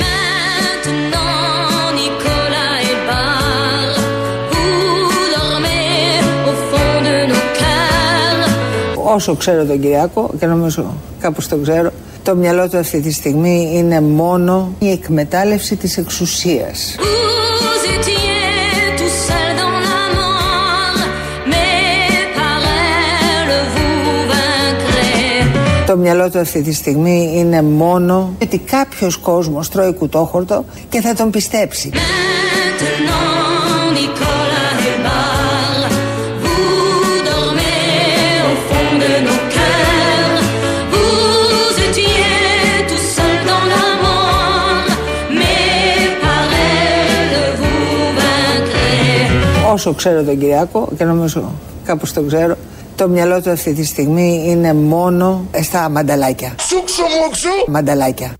Όσο 9.14 9.34
ξέρω 9.34 9.64
τον 9.64 9.80
Κυριάκο 9.80 10.30
και 10.38 10.46
νομίζω 10.46 10.94
κάπως 11.20 11.48
τον 11.48 11.62
ξέρω, 11.62 11.92
το 12.26 12.34
μυαλό 12.36 12.68
του 12.68 12.78
αυτή 12.78 13.00
τη 13.00 13.12
στιγμή 13.12 13.70
είναι 13.74 14.00
μόνο 14.00 14.72
η 14.78 14.90
εκμετάλλευση 14.90 15.76
της 15.76 15.96
εξουσίας. 15.96 16.96
Το 25.86 25.96
μυαλό 25.96 26.30
του 26.30 26.38
αυτή 26.38 26.62
τη 26.62 26.72
στιγμή 26.72 27.32
είναι 27.34 27.62
μόνο 27.62 28.36
ότι 28.42 28.58
κάποιος 28.58 29.16
κόσμος 29.16 29.68
τρώει 29.68 29.94
κουτόχορτο 29.94 30.64
και 30.88 31.00
θα 31.00 31.14
τον 31.14 31.30
πιστέψει. 31.30 31.90
Όσο 49.76 49.94
ξέρω 49.94 50.22
τον 50.22 50.38
Κυριάκο 50.38 50.88
και 50.96 51.04
νομίζω 51.04 51.52
κάπως 51.84 52.12
τον 52.12 52.26
ξέρω 52.26 52.56
το 52.96 53.08
μυαλό 53.08 53.42
του 53.42 53.50
αυτή 53.50 53.72
τη 53.74 53.84
στιγμή 53.84 54.44
είναι 54.46 54.74
μόνο 54.74 55.44
στα 55.62 55.88
μανταλάκια. 55.88 56.54
Σούξου 56.60 57.02
μουξου. 57.22 57.48
Μανταλάκια. 57.66 58.34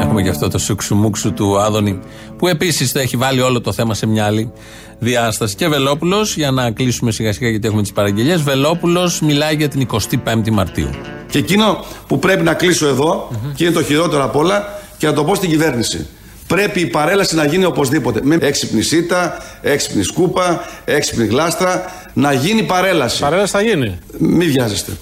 Έχουμε 0.00 0.22
και 0.22 0.28
αυτό 0.28 0.48
το 0.48 0.58
σουξουμούξου 0.58 1.32
του 1.32 1.58
Άδωνη, 1.58 1.98
που 2.38 2.48
επίσης 2.48 2.92
το 2.92 2.98
έχει 2.98 3.16
βάλει 3.16 3.40
όλο 3.40 3.60
το 3.60 3.72
θέμα 3.72 3.94
σε 3.94 4.06
μια 4.06 4.24
άλλη 4.24 4.52
διάσταση. 4.98 5.54
Και 5.54 5.68
Βελόπουλος, 5.68 6.36
για 6.36 6.50
να 6.50 6.70
κλείσουμε 6.70 7.10
σιγά 7.10 7.32
σιγά 7.32 7.50
γιατί 7.50 7.66
έχουμε 7.66 7.82
τις 7.82 7.92
παραγγελίες, 7.92 8.42
Βελόπουλος 8.42 9.20
μιλάει 9.20 9.54
για 9.54 9.68
την 9.68 9.88
25η 10.24 10.50
Μαρτίου. 10.50 10.90
Και 11.30 11.38
εκείνο 11.38 11.84
που 12.06 12.18
πρέπει 12.18 12.42
να 12.42 12.54
κλείσω 12.54 12.86
εδώ, 12.86 13.30
και 13.54 13.64
είναι 13.64 13.72
το 13.72 13.82
χειρότερο 13.82 14.24
απ' 14.24 14.36
όλα, 14.36 14.78
και 14.98 15.06
να 15.06 15.12
το 15.12 15.24
πω 15.24 15.34
στην 15.34 15.50
κυβέρνηση. 15.50 16.06
Πρέπει 16.50 16.80
η 16.80 16.86
παρέλαση 16.86 17.34
να 17.34 17.44
γίνει 17.44 17.64
οπωσδήποτε. 17.64 18.20
Με 18.22 18.38
έξυπνη 18.40 18.82
σίτα, 18.82 19.36
έξυπνη 19.62 20.02
σκούπα, 20.02 20.64
έξυπνη 20.84 21.26
γλάστρα. 21.26 21.84
Να 22.12 22.32
γίνει 22.32 22.62
παρέλαση. 22.62 23.20
Παρέλαση 23.20 23.52
θα 23.52 23.62
γίνει. 23.62 23.98
Μην 24.18 24.50
βιάζεστε. 24.50 24.92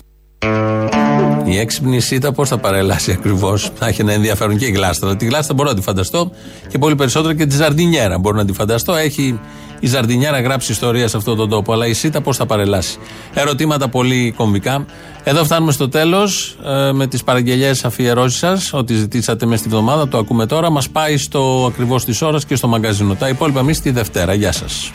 Η 1.44 1.58
έξυπνη 1.58 2.00
σίτα 2.00 2.32
πώς 2.32 2.48
θα 2.48 2.58
παρελάσει 2.58 3.12
ακριβώς; 3.12 3.70
Θα 3.74 3.86
έχει 3.86 4.00
ένα 4.00 4.12
ενδιαφέρον 4.12 4.56
και 4.56 4.66
η 4.66 4.70
γλάστρα. 4.70 5.16
Τη 5.16 5.24
γλάστρα 5.24 5.54
μπορώ 5.54 5.68
να 5.68 5.74
τη 5.74 5.82
φανταστώ 5.82 6.30
και 6.68 6.78
πολύ 6.78 6.94
περισσότερο 6.94 7.34
και 7.34 7.46
τη 7.46 7.56
ζαρντινιέρα 7.56 8.18
μπορώ 8.18 8.36
να 8.36 8.44
τη 8.44 8.52
φανταστώ. 8.52 8.94
Έχει 8.94 9.40
η 9.80 9.86
Ζαρντινιέρα 9.86 10.40
γράψει 10.40 10.72
ιστορία 10.72 11.08
σε 11.08 11.16
αυτόν 11.16 11.36
τον 11.36 11.48
τόπο. 11.48 11.72
Αλλά 11.72 11.86
η 11.86 11.92
ΣΥΤΑ 11.92 12.20
πώς 12.20 12.36
θα 12.36 12.46
παρελάσει. 12.46 12.98
Ερωτήματα 13.34 13.88
πολύ 13.88 14.34
κομβικά. 14.36 14.86
Εδώ 15.24 15.44
φτάνουμε 15.44 15.72
στο 15.72 15.88
τέλος 15.88 16.58
ε, 16.66 16.92
με 16.92 17.06
τις 17.06 17.24
παραγγελίε 17.24 17.72
αφιερώσεις 17.82 18.38
σας. 18.38 18.72
Ό,τι 18.72 18.94
ζητήσατε 18.94 19.46
μες 19.46 19.58
στη 19.58 19.68
βδομάδα, 19.68 20.08
το 20.08 20.18
ακούμε 20.18 20.46
τώρα. 20.46 20.70
Μας 20.70 20.88
πάει 20.88 21.16
στο 21.16 21.66
ακριβώς 21.68 22.04
της 22.04 22.22
ώρας 22.22 22.44
και 22.44 22.56
στο 22.56 22.68
μαγκαζίνο. 22.68 23.14
Τα 23.14 23.28
υπόλοιπα 23.28 23.60
εμείς 23.60 23.80
τη 23.80 23.90
Δευτέρα. 23.90 24.34
Γεια 24.34 24.52
σας. 24.52 24.90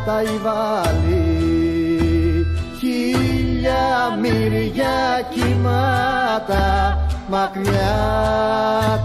τα 0.07 0.23
υβάλλει 0.23 1.48
χίλια 3.59 4.19
μυριά 4.21 5.29
κύματα 5.35 6.99
μακριά 7.29 7.97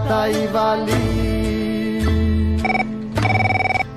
τα 0.07 0.27
υβαλεί 0.27 1.42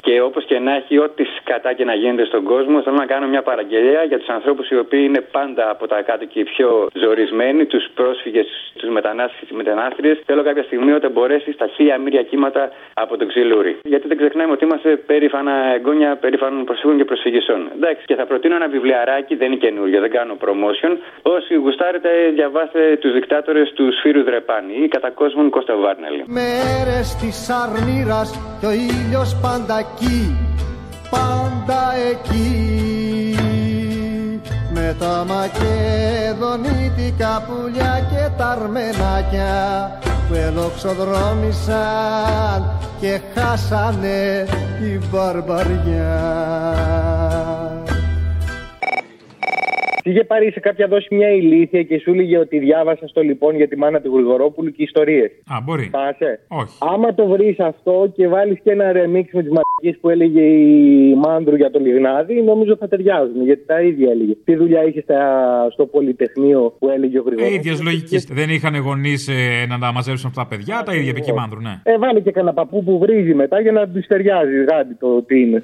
και 0.06 0.20
όπως 0.28 0.44
και 0.50 0.58
να 0.58 0.72
έχει, 0.80 0.98
ό,τι 0.98 1.24
σκατά 1.38 1.72
και 1.78 1.84
να 1.90 1.94
γίνεται 1.94 2.24
στον 2.32 2.42
κόσμο, 2.52 2.82
θέλω 2.82 2.96
να 3.04 3.06
κάνω 3.12 3.26
μια 3.34 3.42
παραγγελία 3.42 4.02
για 4.10 4.18
τους 4.18 4.28
ανθρώπους 4.28 4.66
οι 4.70 4.76
οποίοι 4.84 5.02
είναι 5.08 5.20
πάντα 5.36 5.64
από 5.74 5.84
τα 5.92 5.98
κάτω 6.08 6.24
και 6.24 6.38
οι 6.40 6.44
πιο 6.44 6.68
ζορισμένοι, 7.02 7.62
τους 7.72 7.84
πρόσφυγες, 7.94 8.46
τους 8.78 8.88
μετανάστες 8.88 9.38
και 9.40 9.46
τι 9.46 9.54
μετανάστριες. 9.54 10.16
Θέλω 10.28 10.42
κάποια 10.42 10.62
στιγμή 10.62 10.92
όταν 10.92 11.10
μπορέσει 11.10 11.52
στα 11.52 11.66
χίλια 11.74 11.98
μύρια 11.98 12.22
κύματα 12.22 12.62
από 12.94 13.16
τον 13.16 13.28
ξυλούρι. 13.28 13.72
Γιατί 13.82 14.06
δεν 14.08 14.16
ξεχνάμε 14.16 14.52
ότι 14.52 14.64
είμαστε 14.64 14.90
περήφανα 14.96 15.54
εγγόνια 15.76 16.16
περήφανων 16.16 16.64
προσφύγων 16.64 16.96
και 16.96 17.04
προσφυγισών. 17.04 17.60
Εντάξει, 17.74 18.02
και 18.04 18.14
θα 18.14 18.26
προτείνω 18.26 18.54
ένα 18.54 18.68
βιβλιαράκι, 18.68 19.34
δεν 19.34 19.46
είναι 19.52 19.60
καινούριο, 19.64 20.00
δεν 20.00 20.10
κάνω 20.10 20.36
promotion. 20.44 20.92
Όσοι 21.22 21.54
γουστάρετε, 21.54 22.08
διαβάστε 22.34 22.96
τους 23.00 23.12
δικτάτορες 23.12 23.72
του 23.76 23.92
Σφύρου 23.96 24.22
Δρεπάνη 24.22 24.74
ή 24.84 24.88
κατά 24.88 25.10
κόσμον 25.10 25.50
Κώστα 25.50 25.76
Βάρνελη. 25.76 26.22
Μέρες 26.26 27.06
της 27.20 27.36
αρνήρας 27.62 28.28
και 28.60 28.66
ο 28.66 28.72
ήλιος 28.88 29.30
πάντα 29.42 29.76
εκεί, 29.98 30.36
πάντα 31.10 31.94
εκεί. 32.10 32.54
Με 34.72 34.96
τα 34.98 35.26
μακεδονίτικα 35.28 37.42
πουλιά 37.46 38.06
και 38.10 38.28
τα 38.36 38.48
αρμενάκια 38.48 39.90
που 40.28 40.34
ελοξοδρόμησαν 40.34 42.70
και 43.00 43.20
χάσανε 43.34 44.46
την 44.78 45.02
μπαρμπαριά. 50.06 50.12
Είχε 50.12 50.24
πάρει 50.24 50.50
σε 50.52 50.60
κάποια 50.60 50.86
δόση 50.88 51.14
μια 51.14 51.30
ηλίθεια 51.30 51.82
και 51.82 51.98
σου 51.98 52.10
έλεγε 52.10 52.38
ότι 52.38 52.58
διάβασα 52.58 53.06
στο 53.08 53.20
λοιπόν 53.20 53.56
για 53.56 53.68
τη 53.68 53.76
μάνα 53.76 54.00
του 54.00 54.12
Γρηγορόπουλου 54.14 54.70
και 54.70 54.82
ιστορίες. 54.82 55.30
Α, 55.46 55.56
μπορεί. 55.64 55.88
Πάσε. 55.90 56.40
Όχι. 56.48 56.78
Άμα 56.94 57.14
το 57.14 57.26
βρεις 57.26 57.58
αυτό 57.60 58.12
και 58.16 58.28
βάλεις 58.28 58.58
και 58.62 58.70
ένα 58.70 58.92
remix 58.92 59.26
με 59.32 59.42
τις 59.42 59.52
μαγικέ 59.58 59.98
που 60.00 60.08
έλεγε 60.10 60.40
η 60.42 61.14
Μάνδρου 61.14 61.56
για 61.56 61.70
το 61.70 61.78
Λιγνάδι, 61.78 62.42
νομίζω 62.42 62.76
θα 62.76 62.88
ταιριάζουν. 62.88 63.42
Γιατί 63.44 63.66
τα 63.66 63.80
ίδια 63.82 64.10
έλεγε. 64.10 64.34
Τι 64.44 64.54
δουλειά 64.56 64.84
είχε 64.84 65.00
στα- 65.00 65.68
στο 65.72 65.86
Πολυτεχνείο 65.86 66.74
που 66.78 66.88
έλεγε 66.90 67.18
ο 67.18 67.22
Ε, 67.26 67.30
Γρηγορόπουλος; 67.30 67.66
ίδια 67.66 67.84
λογική. 67.84 68.16
Δεν 68.32 68.48
είχαν 68.50 68.76
γονείς 68.76 69.30
να 69.68 69.78
τα 69.78 69.92
μαζέψουν 69.92 70.28
αυτά 70.28 70.42
τα 70.42 70.48
παιδιά, 70.48 70.82
τα 70.84 70.94
ίδια 70.94 71.12
επί 71.16 71.32
μάνδρου, 71.32 71.60
ναι. 71.60 71.80
Ε, 71.82 71.98
βάλε 71.98 72.20
και 72.20 72.30
κανένα 72.30 72.52
παππού 72.54 72.84
που 72.84 72.98
βρίζει 72.98 73.34
μετά 73.34 73.60
για 73.60 73.72
να 73.72 73.88
τους 73.88 74.06
ταιριάζει 74.06 74.64
γάντι 74.70 74.94
το 74.94 75.22
τι 75.22 75.40
είναι. 75.40 75.60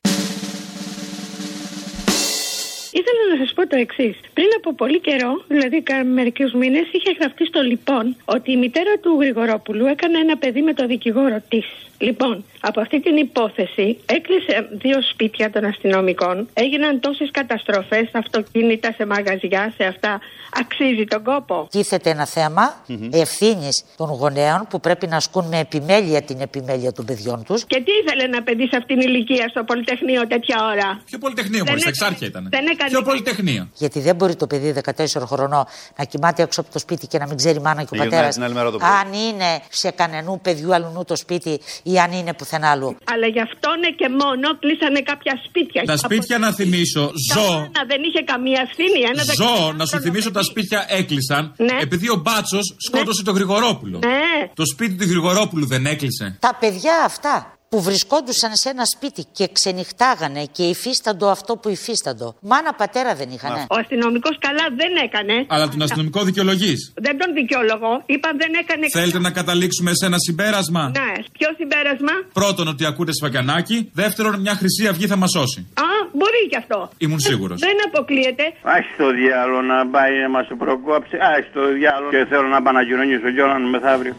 Ήθελα 3.01 3.23
να 3.33 3.37
σας 3.45 3.53
πω 3.55 3.67
το 3.67 3.77
εξής. 3.77 4.17
Πριν 4.35 4.47
από 4.57 4.75
πολύ 4.75 5.01
καιρό, 5.01 5.33
δηλαδή 5.49 5.83
μερικούς 6.15 6.53
μήνες, 6.53 6.87
είχε 6.93 7.11
γραφτεί 7.19 7.45
στο 7.47 7.61
λοιπόν 7.61 8.17
ότι 8.25 8.53
η 8.53 8.57
μητέρα 8.57 8.95
του 9.03 9.17
Γρηγορόπουλου 9.21 9.87
έκανε 9.87 10.19
ένα 10.19 10.37
παιδί 10.37 10.63
με 10.63 10.75
το 10.75 10.87
δικηγόρο 10.87 11.43
της. 11.49 11.67
Λοιπόν, 11.99 12.45
από 12.61 12.81
αυτή 12.81 13.01
την 13.01 13.17
υπόθεση 13.17 13.99
έκλεισε 14.07 14.69
δύο 14.71 15.03
σπίτια 15.03 15.51
των 15.51 15.65
αστυνομικών. 15.65 16.49
Έγιναν 16.55 17.01
τόσες 17.01 17.31
καταστροφές, 17.31 18.09
αυτοκίνητα 18.13 18.93
σε 18.97 19.07
μαγαζιά, 19.07 19.73
σε 19.77 19.85
αυτά. 19.85 20.21
Αξίζει 20.61 21.05
τον 21.05 21.23
κόπο. 21.23 21.67
Τίθεται 21.71 22.11
ένα 22.11 22.27
θέμα 22.27 22.85
ευθύνης 23.13 23.85
των 23.97 24.09
γονέων 24.09 24.67
που 24.71 24.81
πρέπει 24.81 25.07
να 25.07 25.17
ασκούν 25.17 25.45
με 25.49 25.59
επιμέλεια 25.59 26.23
την 26.23 26.41
επιμέλεια 26.41 26.93
των 26.93 27.05
παιδιών 27.05 27.45
τους. 27.45 27.65
Και 27.65 27.81
τι 27.87 27.93
ήθελε 28.05 28.23
ένα 28.23 28.43
παιδί 28.43 28.67
σε 28.67 28.77
αυτήν 28.77 28.99
την 28.99 29.09
ηλικία 29.09 29.49
στο 29.49 29.65
Πολυτεχνείο 29.65 30.27
τέτοια 30.27 30.57
ώρα; 30.73 31.03
Ποιο 31.05 31.19
πολυτεχνείο, 31.19 31.63
Δεν 31.65 31.69
μόλις, 31.69 31.85
τα 31.85 31.91
έκανε- 31.91 32.11
εξάρχεια 32.11 32.27
ήταν. 32.27 32.49
δεν 32.51 32.67
έκανε- 32.87 32.91
Ποιο 32.91 33.03
πολυτεχνείο. 33.03 33.69
Γιατί 33.75 34.01
δεν 34.01 34.15
μπορεί 34.17 34.37
το 34.37 34.47
παιδί 34.47 34.73
14 34.73 35.27
χρονών 35.27 35.65
να 35.99 36.05
κοιμάται 36.05 36.43
έξω 36.43 36.61
από 36.61 36.71
το 36.73 36.79
σπίτι 36.79 37.07
και 37.07 37.19
να 37.19 37.27
μην 37.27 37.37
ξέρει 37.37 37.57
η 37.59 37.61
μάνα 37.61 37.81
και 37.83 37.89
ο 37.93 37.97
Γυρνάει 37.97 38.09
πατέρας. 38.11 38.35
την 38.35 38.45
άλλη 38.45 38.55
μέρα 38.55 38.71
το 38.71 38.77
πρωί. 38.79 38.91
Αν 38.91 39.13
είναι 39.13 39.61
σε 39.69 39.91
κανενού 39.91 40.41
παιδιού 40.41 40.75
αλλού 40.75 41.05
το 41.07 41.17
σπίτι 41.17 41.61
ή 41.83 41.99
αν 41.99 42.13
είναι 42.13 42.33
πουθενά 42.35 42.71
αλλού. 42.71 42.97
Αλλά 43.13 43.27
γι' 43.27 43.41
αυτό 43.41 43.69
ναι 43.81 43.91
και 43.91 44.09
μόνο 44.09 44.59
κλείσανε 44.59 45.01
κάποια 45.01 45.33
σπίτια. 45.49 45.83
Τα 45.85 45.97
σπίτια 45.97 46.39
να 46.39 46.53
θυμίσω, 46.53 47.11
ζω. 47.35 47.41
Κανένα 47.45 47.83
δεν 47.87 48.01
είχε 48.09 48.23
καμία 48.33 48.61
ευθύνη. 48.69 48.99
Ένα 49.13 49.23
Ζω, 49.23 49.33
δεκαετία 49.35 49.73
να 49.77 49.85
σου 49.85 49.91
χρόνο 49.91 50.03
θυμίσω 50.07 50.31
τα 50.31 50.41
παιδί. 50.41 50.51
σπίτια 50.51 50.85
έκλεισαν 50.89 51.55
Ναι. 51.57 51.77
επειδή 51.81 52.09
ο 52.11 52.17
Μπάτσος 52.25 52.75
σκότωσε 52.87 53.23
τον 53.23 53.35
Γρηγορόπουλο. 53.35 53.99
Ναι. 53.99 54.49
Το 54.55 54.65
σπίτι 54.73 54.95
του 54.95 55.11
Γρηγορόπουλου 55.11 55.67
δεν 55.67 55.87
έκλεισε. 55.87 56.37
Τα 56.41 56.57
παιδιά 56.61 56.93
αυτά 57.05 57.57
που 57.73 57.81
βρισκόντουσαν 57.83 58.53
σε 58.63 58.69
ένα 58.75 58.85
σπίτι 58.95 59.23
και 59.37 59.47
ξενυχτάγανε 59.57 60.43
και 60.57 60.65
υφίσταντο 60.73 61.27
αυτό 61.37 61.53
που 61.61 61.69
υφίσταντο. 61.69 62.27
Μάνα 62.41 62.73
πατέρα 62.81 63.15
δεν 63.21 63.29
είχαν. 63.35 63.53
Ο 63.75 63.77
αστυνομικός 63.83 64.37
καλά 64.47 64.65
δεν 64.81 64.93
έκανε. 65.07 65.35
Αλλά 65.55 65.69
τον 65.69 65.83
αστυνομικό 65.83 66.21
δικαιολογείς. 66.23 66.93
Δεν 67.07 67.19
τον 67.21 67.31
δικαιολογώ. 67.39 67.93
Είπαν 68.07 68.35
δεν 68.43 68.53
έκανε. 68.63 68.85
Θέλετε 68.93 69.19
να 69.19 69.31
καταλήξουμε 69.31 69.91
σε 69.95 70.07
ένα 70.07 70.19
συμπέρασμα; 70.27 70.83
Ναι. 71.01 71.13
Ποιο 71.39 71.49
συμπέρασμα; 71.61 72.15
Πρώτον, 72.33 72.69
ότι 72.69 72.83
ακούτε 72.87 73.13
σφαγκανάκι. 73.19 73.91
Δεύτερον, 73.93 74.41
μια 74.41 74.55
χρυσή 74.61 74.87
αυγή 74.87 75.07
θα 75.07 75.17
μας 75.17 75.31
σώσει. 75.37 75.61
Α, 75.75 75.89
μπορεί 76.19 76.43
κι 76.51 76.57
αυτό. 76.57 76.91
Ήμουν 76.99 77.21
σίγουρος. 77.21 77.61
Δεν 77.61 77.77
αποκλείεται. 77.87 78.45
Άχι 78.77 78.93
το 79.03 79.09
διάλογο 79.21 79.61
να 79.73 79.79
πάει 79.95 80.13
να 80.25 80.29
μας 80.35 80.47
το 80.49 80.57
προκόψει. 80.63 81.17
Άχι 81.35 81.49
το 81.59 81.63
διάλογο 81.79 82.11
και 82.11 82.25
θέλω 82.31 82.49
να 82.55 82.63
πάω 82.63 82.73
να 82.73 82.85
κοινωνήσω 82.89 83.29
κιόλαν 83.35 83.63
μεθαύριο. 83.75 84.15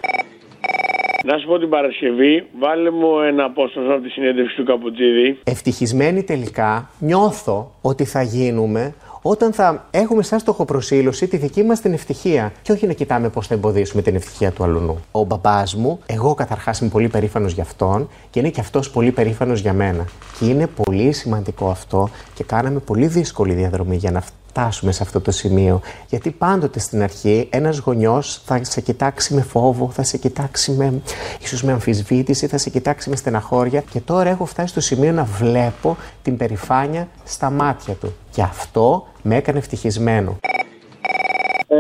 Να 1.26 1.38
σου 1.38 1.48
πω 1.48 1.60
την 1.60 1.70
Παρασκευή, 1.70 2.48
βάλε 2.60 2.92
μου 2.92 3.20
ένα 3.20 3.44
απόστασμα 3.44 3.94
από 3.94 4.04
τη 4.04 4.10
συνέντευξη 4.10 4.56
του 4.56 4.64
Καπουτζίδη. 4.64 5.40
Ευτυχισμένοι 5.44 6.24
τελικά 6.24 6.90
νιώθω 7.00 7.72
ότι 7.82 8.06
θα 8.06 8.22
γίνουμε 8.22 8.94
όταν 9.22 9.54
θα 9.54 9.88
έχουμε 9.92 10.24
σαν 10.24 10.40
στοχοπροσήλωση 10.40 11.28
τη 11.28 11.38
δική 11.38 11.64
μας 11.64 11.82
την 11.82 11.94
ευτυχία. 11.94 12.52
Και 12.62 12.72
όχι 12.72 12.88
να 12.88 12.94
κοιτάμε 12.94 13.30
πώς 13.30 13.48
θα 13.48 13.54
εμποδίσουμε 13.54 14.02
την 14.02 14.16
ευτυχία 14.16 14.52
του 14.52 14.64
αλουνού. 14.64 15.06
Ο 15.12 15.24
μπαμπάς 15.24 15.76
μου, 15.76 16.00
εγώ 16.06 16.34
καταρχάς 16.34 16.80
είμαι 16.80 16.90
πολύ 16.90 17.08
περήφανος 17.08 17.54
για 17.54 17.64
αυτόν 17.64 18.10
και 18.30 18.40
είναι 18.40 18.50
και 18.50 18.60
αυτός 18.60 18.92
πολύ 18.92 19.12
περήφανος 19.12 19.60
για 19.60 19.74
μένα. 19.74 20.06
Και 20.40 20.46
είναι 20.46 20.68
πολύ 20.68 21.12
σημαντικό 21.12 21.70
αυτό 21.70 22.10
και 22.34 22.44
κάναμε 22.44 22.80
πολύ 22.80 23.08
δύσκολη 23.08 23.54
διαδρομή 23.54 23.96
για 23.96 24.12
να 24.12 24.22
φτάσουμε 24.22 24.43
σε 24.90 25.04
αυτό 25.04 25.22
το 25.22 25.32
σημείο. 25.32 25.82
Γιατί 26.10 26.32
πάντοτε 26.32 26.80
στην 26.80 27.02
αρχή 27.02 27.48
ένας 27.52 27.78
γονιός 27.78 28.42
θα 28.46 28.64
σε 28.64 28.82
κοιτάξει 28.82 29.34
με 29.34 29.42
φόβο, 29.42 29.90
θα 29.90 30.04
σε 30.04 30.18
κοιτάξει 30.18 30.72
με, 30.72 31.02
ίσως 31.42 31.64
με 31.64 31.72
αμφισβήτηση, 31.72 32.48
θα 32.48 32.58
σε 32.58 32.70
κοιτάξει 32.70 33.10
με 33.10 33.16
στεναχώρια 33.16 33.84
και 33.92 34.00
τώρα 34.00 34.30
έχω 34.30 34.46
φτάσει 34.46 34.68
στο 34.68 34.82
σημείο 34.82 35.12
να 35.12 35.24
βλέπω 35.24 35.98
την 36.22 36.38
περηφάνεια 36.38 37.08
στα 37.24 37.50
μάτια 37.50 37.94
του. 37.94 38.14
Και 38.32 38.42
αυτό 38.42 39.08
με 39.22 39.36
έκανε 39.36 39.58
ευτυχισμένο. 39.58 40.38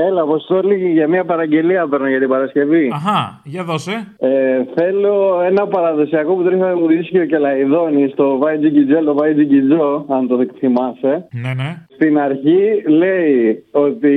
Έλα, 0.07 0.21
Αποστόλη, 0.21 0.91
για 0.91 1.07
μια 1.07 1.25
παραγγελία 1.25 1.87
παίρνω 1.87 2.07
για 2.07 2.19
την 2.19 2.29
Παρασκευή. 2.29 2.91
Αχά, 2.93 3.41
για 3.43 3.63
δώσε. 3.63 4.15
Ε, 4.17 4.63
θέλω 4.75 5.41
ένα 5.45 5.67
παραδοσιακό 5.67 6.33
που 6.33 6.43
τρίχα 6.43 6.75
μου 6.77 6.87
δίσκει 6.87 7.19
ο 7.19 7.25
Κελαϊδόνης 7.25 8.11
στο 8.11 8.37
Βάι 8.37 8.57
Τζιγκιτζέλ, 8.57 9.05
το 9.05 9.13
Βάι 9.13 9.33
Τζιγκιτζό, 9.33 10.05
αν 10.09 10.27
το 10.27 10.45
θυμάσαι. 10.57 11.27
Ναι, 11.31 11.53
ναι. 11.53 11.85
Στην 12.03 12.19
αρχή 12.19 12.83
λέει 12.87 13.63
ότι 13.71 14.13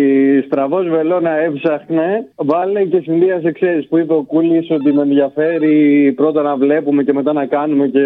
στραβός 0.46 0.88
βελόνα 0.88 1.30
έψαχνε, 1.30 2.28
βάλε 2.36 2.84
και 2.84 3.00
συνδύασε, 3.00 3.52
ξέρεις, 3.52 3.88
που 3.88 3.98
είπε 3.98 4.12
ο 4.12 4.22
Κούλης 4.22 4.70
ότι 4.70 4.92
με 4.92 5.02
ενδιαφέρει 5.02 6.12
πρώτα 6.16 6.42
να 6.42 6.56
βλέπουμε 6.56 7.02
και 7.02 7.12
μετά 7.12 7.32
να 7.32 7.46
κάνουμε 7.46 7.86
και 7.86 8.00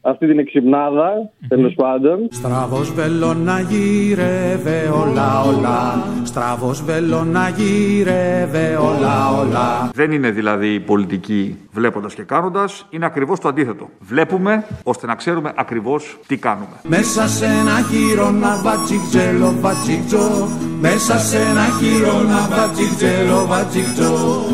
αυτή 0.00 0.26
την 0.26 0.38
εξυπνάδα, 0.38 1.30
τέλος 1.48 1.74
πάντων. 1.74 2.28
Στραβός 2.30 2.92
βελόνα 2.94 3.60
γύρευε 3.60 4.78
όλα 5.02 5.28
όλα 5.42 6.04
Στραβός 6.24 6.84
βελόνα 6.84 7.48
γύρευε 7.48 8.76
όλα 8.80 9.14
όλα 9.40 9.90
Δεν 9.94 10.12
είναι 10.12 10.30
δηλαδή 10.30 10.74
η 10.74 10.80
πολιτική 10.80 11.56
βλέποντας 11.72 12.14
και 12.14 12.22
κάνοντας, 12.22 12.86
είναι 12.90 13.06
ακριβώς 13.06 13.40
το 13.40 13.48
αντίθετο. 13.48 13.88
Βλέπουμε 14.00 14.64
ώστε 14.82 15.06
να 15.06 15.14
ξέρουμε 15.14 15.52
ακριβώς 15.56 16.18
τι 16.26 16.36
κάνουμε. 16.36 16.76
Μέσα 16.82 17.28
σε 17.28 17.44
ένα 17.44 17.76
χείρονα 17.90 18.56
βατσικτζέλο 19.16 19.54
βατσικτζό 19.60 20.48
Μέσα 20.80 21.18
σε 21.18 21.36
ένα 21.36 21.66
χείρονα 21.78 22.40
βατσικτζέλο 22.56 23.46
βατσικτζό 23.46 24.12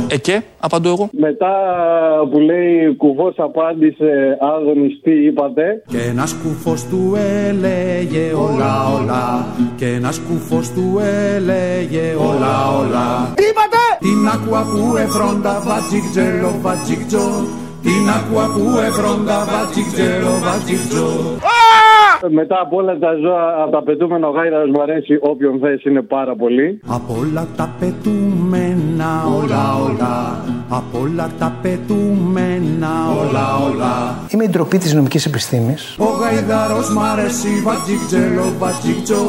Ε 0.08 0.18
και, 0.18 0.42
απαντώ 0.60 0.88
εγώ. 0.88 1.08
Μετά 1.12 1.54
που 2.30 2.38
λέει 2.38 2.96
κουβό 2.96 3.32
απάντησε 3.36 4.38
Άδωνη, 4.40 4.88
τι 5.02 5.24
είπατε. 5.26 5.82
Και 5.88 5.98
ένας 6.10 6.34
κουφός 6.42 6.84
του 6.84 7.16
έλεγε 7.46 8.32
όλα 8.32 8.72
όλα 8.96 9.46
Και 9.76 9.86
ένας 9.86 10.20
κουφός 10.28 10.70
του 10.70 11.00
έλεγε 11.34 12.14
όλα 12.28 12.54
όλα 12.78 13.32
Τι 13.34 13.44
είπατε! 13.50 13.82
Την 13.98 14.28
άκουα 14.34 14.62
που 14.70 14.96
εφρόντα 14.96 15.62
βατσικτζέλο 15.66 16.54
βατσικτζό 16.62 17.28
Την 17.82 18.04
άκουα 18.16 18.46
που 18.54 18.78
εφρόντα 18.86 19.38
βατσικτζέλο 19.50 20.32
βατσικτζό 20.44 21.10
Μετά 22.30 22.60
από 22.60 22.76
όλα 22.76 22.98
τα 22.98 23.14
ζώα, 23.14 23.62
από 23.62 23.70
τα 23.70 23.82
πετούμενα 23.82 24.28
ο 24.28 24.30
Γάιδαρος 24.30 24.70
μου 24.70 24.82
αρέσει 24.82 25.18
όποιον 25.20 25.58
θες 25.58 25.84
είναι 25.84 26.02
πάρα 26.02 26.34
πολύ. 26.36 26.80
Απ' 26.86 27.10
όλα 27.10 27.46
τα 27.56 27.74
πετούμενα 27.80 29.10
όλα 29.38 29.62
όλα 29.86 30.44
Απ' 30.68 30.94
όλα 31.02 31.30
τα 31.38 31.58
πετούμενα 31.62 32.92
όλα 33.20 33.44
όλα 33.66 33.92
Είμαι 34.30 34.44
η 34.44 34.48
ντροπή 34.48 34.78
της 34.78 34.94
νομικής 34.94 35.26
επιστήμης. 35.26 35.96
Ο 35.98 36.04
γαϊδαρός 36.20 36.94
μ' 36.94 37.02
αρέσει 37.12 37.48
βατζικτζέλο 37.64 38.44
βατζικτζό 38.58 39.24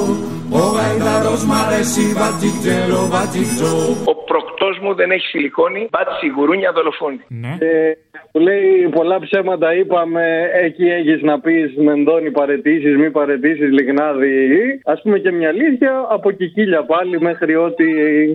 Ο 0.50 0.64
γαϊδαρός 0.76 1.46
μ' 1.46 1.56
αρέσει 1.66 2.04
βατζικτζέλο 2.22 3.00
βατζικτζό 3.14 3.74
Ο 4.12 4.14
προκτός 4.30 4.80
μου 4.82 4.96
δεν 4.96 5.12
έχει 5.12 5.26
σιλικόνη, 5.28 5.88
μπάτσι 5.92 6.28
γουρούνια 6.36 6.72
δολοφόνη. 6.72 7.20
Ναι. 7.28 7.58
Ε, 7.60 7.98
που 8.32 8.40
λέει 8.40 8.90
πολλά 8.92 9.20
ψέματα 9.20 9.76
είπαμε, 9.76 10.26
εκεί 10.64 10.84
έχεις 10.84 11.22
να 11.22 11.40
πεις 11.40 11.76
μενδώνει 11.78 12.32
παρετήσεις, 12.32 12.98
μη 12.98 13.12
παρετήσεις, 13.12 13.72
λιγνάδι. 13.72 14.36
Ας 14.84 15.02
πούμε 15.02 15.20
και 15.20 15.32
μια 15.32 15.50
αλήθεια, 15.50 16.08
από 16.10 16.32
κικίλια 16.32 16.86
πάλι 16.86 17.22
μέχρι 17.22 17.56
ότι, 17.56 17.86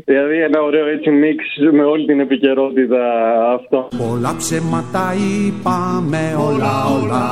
δηλαδή 0.06 0.36
ένα 0.42 0.62
ωραίο 0.62 0.86
έτσι 0.86 1.10
μίξ 1.10 1.44
με 1.72 1.84
όλη 1.84 2.06
την 2.06 2.20
επικαιρότητα 2.20 3.02
αυτό. 3.54 3.88
Πολλά 4.08 4.34
ψέματα 4.36 5.04
είπαμε 5.14 6.22
όλα 6.48 6.72
όλα 6.96 7.26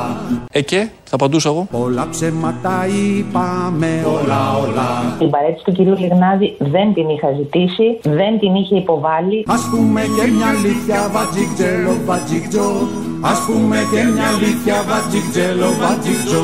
Ε 0.51 0.61
και, 0.61 0.87
θα 1.03 1.15
απαντούσα 1.15 1.49
εγώ. 1.49 1.67
Πολλά 1.71 2.07
ψέματα 2.09 2.85
είπαμε 2.97 3.91
όλα 4.15 4.41
όλα 4.63 4.87
Την 5.19 5.29
παρέτηση 5.29 5.63
του 5.65 5.71
κυρίου 5.71 5.95
Λιγνάδη 6.03 6.55
δεν 6.59 6.93
την 6.93 7.09
είχα 7.09 7.29
ζητήσει, 7.39 7.87
δεν 8.19 8.39
την 8.39 8.55
είχε 8.55 8.75
υποβάλει. 8.75 9.45
Ας 9.47 9.63
πούμε 9.71 10.01
και 10.15 10.23
μια 10.35 10.47
αλήθεια 10.55 10.97
βατζικτζέλο 11.15 11.93
βατζικτζό 12.37 12.87
Ας 13.21 13.39
πούμε 13.39 13.77
και 13.91 14.03
μια 14.03 14.27
αλήθεια 14.27 14.83
βατζικτζέλο 14.87 15.75
βατζικτζό 15.79 16.43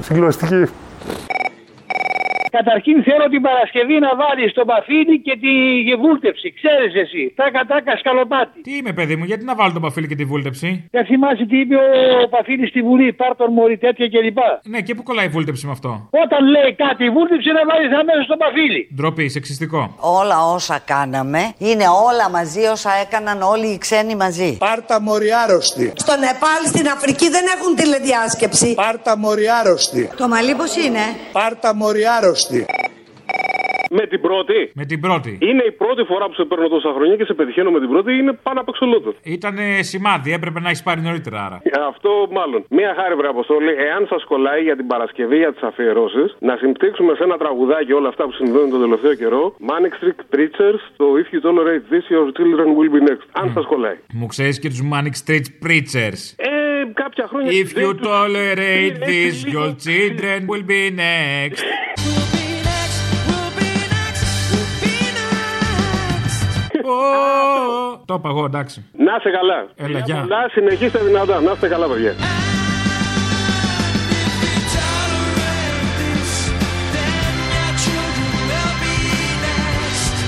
Συγκλωστική. 0.00 0.64
Καταρχήν 2.58 2.96
θέλω 3.08 3.26
την 3.34 3.42
Παρασκευή 3.48 3.96
να 4.06 4.12
βάλεις 4.22 4.50
τον 4.58 4.66
Παφίλη 4.70 5.16
και 5.26 5.34
τη 5.44 5.52
βούλτεψη. 6.02 6.46
Ξέρεις 6.58 6.92
εσύ. 7.04 7.22
Τάκα 7.40 7.62
τάκα 7.70 7.92
σκαλοπάτι. 8.00 8.58
Τι 8.66 8.72
είμαι, 8.78 8.92
παιδί 8.98 9.14
μου, 9.18 9.24
γιατί 9.30 9.44
να 9.50 9.54
βάλω 9.58 9.72
τον 9.76 9.82
παφίλι 9.86 10.06
και 10.10 10.18
τη 10.20 10.24
βούλτεψη; 10.30 10.68
Δεν 10.96 11.04
θυμάσαι 11.10 11.44
τι 11.50 11.56
είπε 11.62 11.76
ο 12.24 12.28
Παφίλης 12.34 12.68
στη 12.72 12.80
Βουλή. 12.88 13.12
Πάρ 13.20 13.32
τον 13.40 13.50
μωρή 13.56 13.76
τέτοια 13.84 14.06
κλπ. 14.12 14.38
Ναι, 14.72 14.80
και 14.86 14.94
πού 14.96 15.02
κολλάει 15.08 15.26
η 15.30 15.32
βούλτεψη 15.36 15.62
με 15.68 15.72
αυτό; 15.76 15.90
Όταν 16.24 16.40
λέει 16.54 16.70
κάτι 16.84 17.02
η 17.04 17.10
βούλτεψη 17.16 17.48
να 17.58 17.62
βάλεις 17.70 17.90
αμέσως 18.00 18.26
τον 18.32 18.38
Παφίλη. 18.42 18.82
Ντροπή, 18.96 19.28
σεξιστικό. 19.28 19.80
Όλα 20.20 20.38
όσα 20.56 20.78
κάναμε 20.92 21.42
είναι 21.58 21.86
όλα 22.08 22.26
μαζί 22.36 22.62
όσα 22.74 22.90
έκαναν 23.04 23.38
όλοι 23.42 23.66
οι 23.66 23.78
ξένοι 23.78 24.14
μαζί. 24.16 24.50
Πάρτα 24.58 25.00
μοριάρωστη. 25.00 25.92
Στο 26.04 26.14
Νεπάλ, 26.24 26.60
στην 26.72 26.86
Αφρική 26.94 27.28
δεν 27.36 27.44
έχουν 27.54 27.70
τηλεδιάσκεψη. 27.80 28.74
Πάρτα 28.74 29.12
μοριάρωστη. 29.18 30.02
Το 30.16 30.28
μαλλί 30.28 30.54
πώς 30.54 30.76
είναι; 30.76 31.04
Πάρτα 31.32 31.74
μοριάρωστη. 31.74 32.42
Με 33.90 34.06
την 34.06 34.20
πρώτη. 34.20 34.70
Με 34.74 34.84
την 34.84 35.00
πρώτη. 35.00 35.38
Είναι 35.40 35.64
η 35.72 35.72
πρώτη 35.72 36.02
φορά 36.10 36.24
που 36.28 36.34
σε 36.34 36.44
παίρνω 36.44 36.68
τόσα 36.68 36.90
χρόνια 36.96 37.16
και 37.16 37.24
σε 37.24 37.34
πετυχαίνω 37.34 37.70
με 37.70 37.80
την 37.80 37.88
πρώτη. 37.88 38.12
Είναι 38.12 38.32
πάνω 38.46 38.60
από 38.60 38.70
εξολότο. 38.74 39.14
Ήταν 39.22 39.56
σημάδι, 39.80 40.32
έπρεπε 40.32 40.60
να 40.60 40.68
έχει 40.70 40.82
πάρει 40.82 41.00
νωρίτερα 41.00 41.44
άρα. 41.46 41.62
Αυτό 41.88 42.10
μάλλον. 42.38 42.64
Μία 42.68 42.94
χάρη, 42.98 43.14
βρε 43.14 43.28
Αποστόλη, 43.28 43.72
εάν 43.88 44.02
σα 44.12 44.16
κολλάει 44.30 44.62
για 44.62 44.76
την 44.76 44.86
Παρασκευή 44.86 45.36
για 45.36 45.52
τι 45.52 45.60
αφιερώσει, 45.66 46.24
να 46.38 46.56
συμπτύξουμε 46.56 47.14
σε 47.14 47.22
ένα 47.22 47.36
τραγουδάκι 47.36 47.92
όλα 47.92 48.08
αυτά 48.08 48.24
που 48.24 48.32
συμβαίνουν 48.32 48.70
τον 48.70 48.80
τελευταίο 48.80 49.14
καιρό. 49.14 49.42
Manic 49.70 49.94
Street 50.00 50.20
Preachers, 50.34 50.80
το 50.96 51.06
If 51.22 51.28
you 51.34 51.40
tolerate 51.48 51.84
this, 51.92 52.04
your 52.14 52.26
children 52.38 52.68
will 52.78 52.90
be 52.96 53.00
next. 53.10 53.26
Αν 53.32 53.52
σα 53.54 53.60
κολλάει. 53.60 53.96
Μου 54.12 54.26
ξέρει 54.26 54.58
και 54.58 54.68
του 54.68 54.88
Manic 54.92 55.14
Street 55.24 55.46
Preachers. 55.64 56.20
Ε, 56.36 56.50
κάποια 56.94 57.26
χρόνια. 57.28 57.50
If 57.62 57.70
you 57.82 57.90
tolerate 58.12 58.96
this, 59.10 59.34
your 59.54 59.70
children 59.86 60.38
will 60.50 60.64
be 60.72 60.82
next. 61.04 62.23
Το 68.06 68.14
είπα 68.14 68.28
εγώ, 68.28 68.44
εντάξει. 68.44 68.84
Να 68.96 69.14
είστε 69.16 69.30
καλά. 69.30 69.88
Έλα, 69.88 69.98
γεια. 69.98 70.20
Πολλά, 70.20 70.48
συνεχίστε 70.50 70.98
δυνατά. 70.98 71.40
Να 71.40 71.52
είστε 71.52 71.68
καλά, 71.68 71.86
παιδιά. 71.86 72.14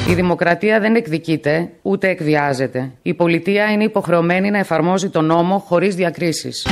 Η 0.08 0.14
δημοκρατία 0.14 0.80
δεν 0.80 0.94
εκδικείται, 0.94 1.70
ούτε 1.82 2.08
εκβιάζεται. 2.08 2.90
Η 3.02 3.14
πολιτεία 3.14 3.72
είναι 3.72 3.84
υποχρεωμένη 3.84 4.50
να 4.50 4.58
εφαρμόζει 4.58 5.10
τον 5.10 5.24
νόμο 5.24 5.58
χωρίς 5.58 5.94
διακρίσεις. 5.94 6.66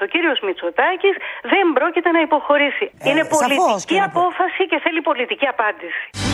Ο 0.00 0.04
ίδιο 0.04 0.06
ο 0.06 0.06
κύριος 0.14 0.38
Μητσοτάκης 0.46 1.14
δεν 1.52 1.64
πρόκειται 1.76 2.10
να 2.10 2.20
υποχωρήσει. 2.20 2.86
Είναι 3.08 3.22
σαφώς 3.30 3.84
πολιτική 3.84 3.84
και 3.84 4.00
να 4.00 4.08
πω. 4.08 4.20
απόφαση 4.20 4.62
και 4.70 4.78
θέλει 4.84 5.00
πολιτική 5.00 5.46
απάντηση. 5.46 6.33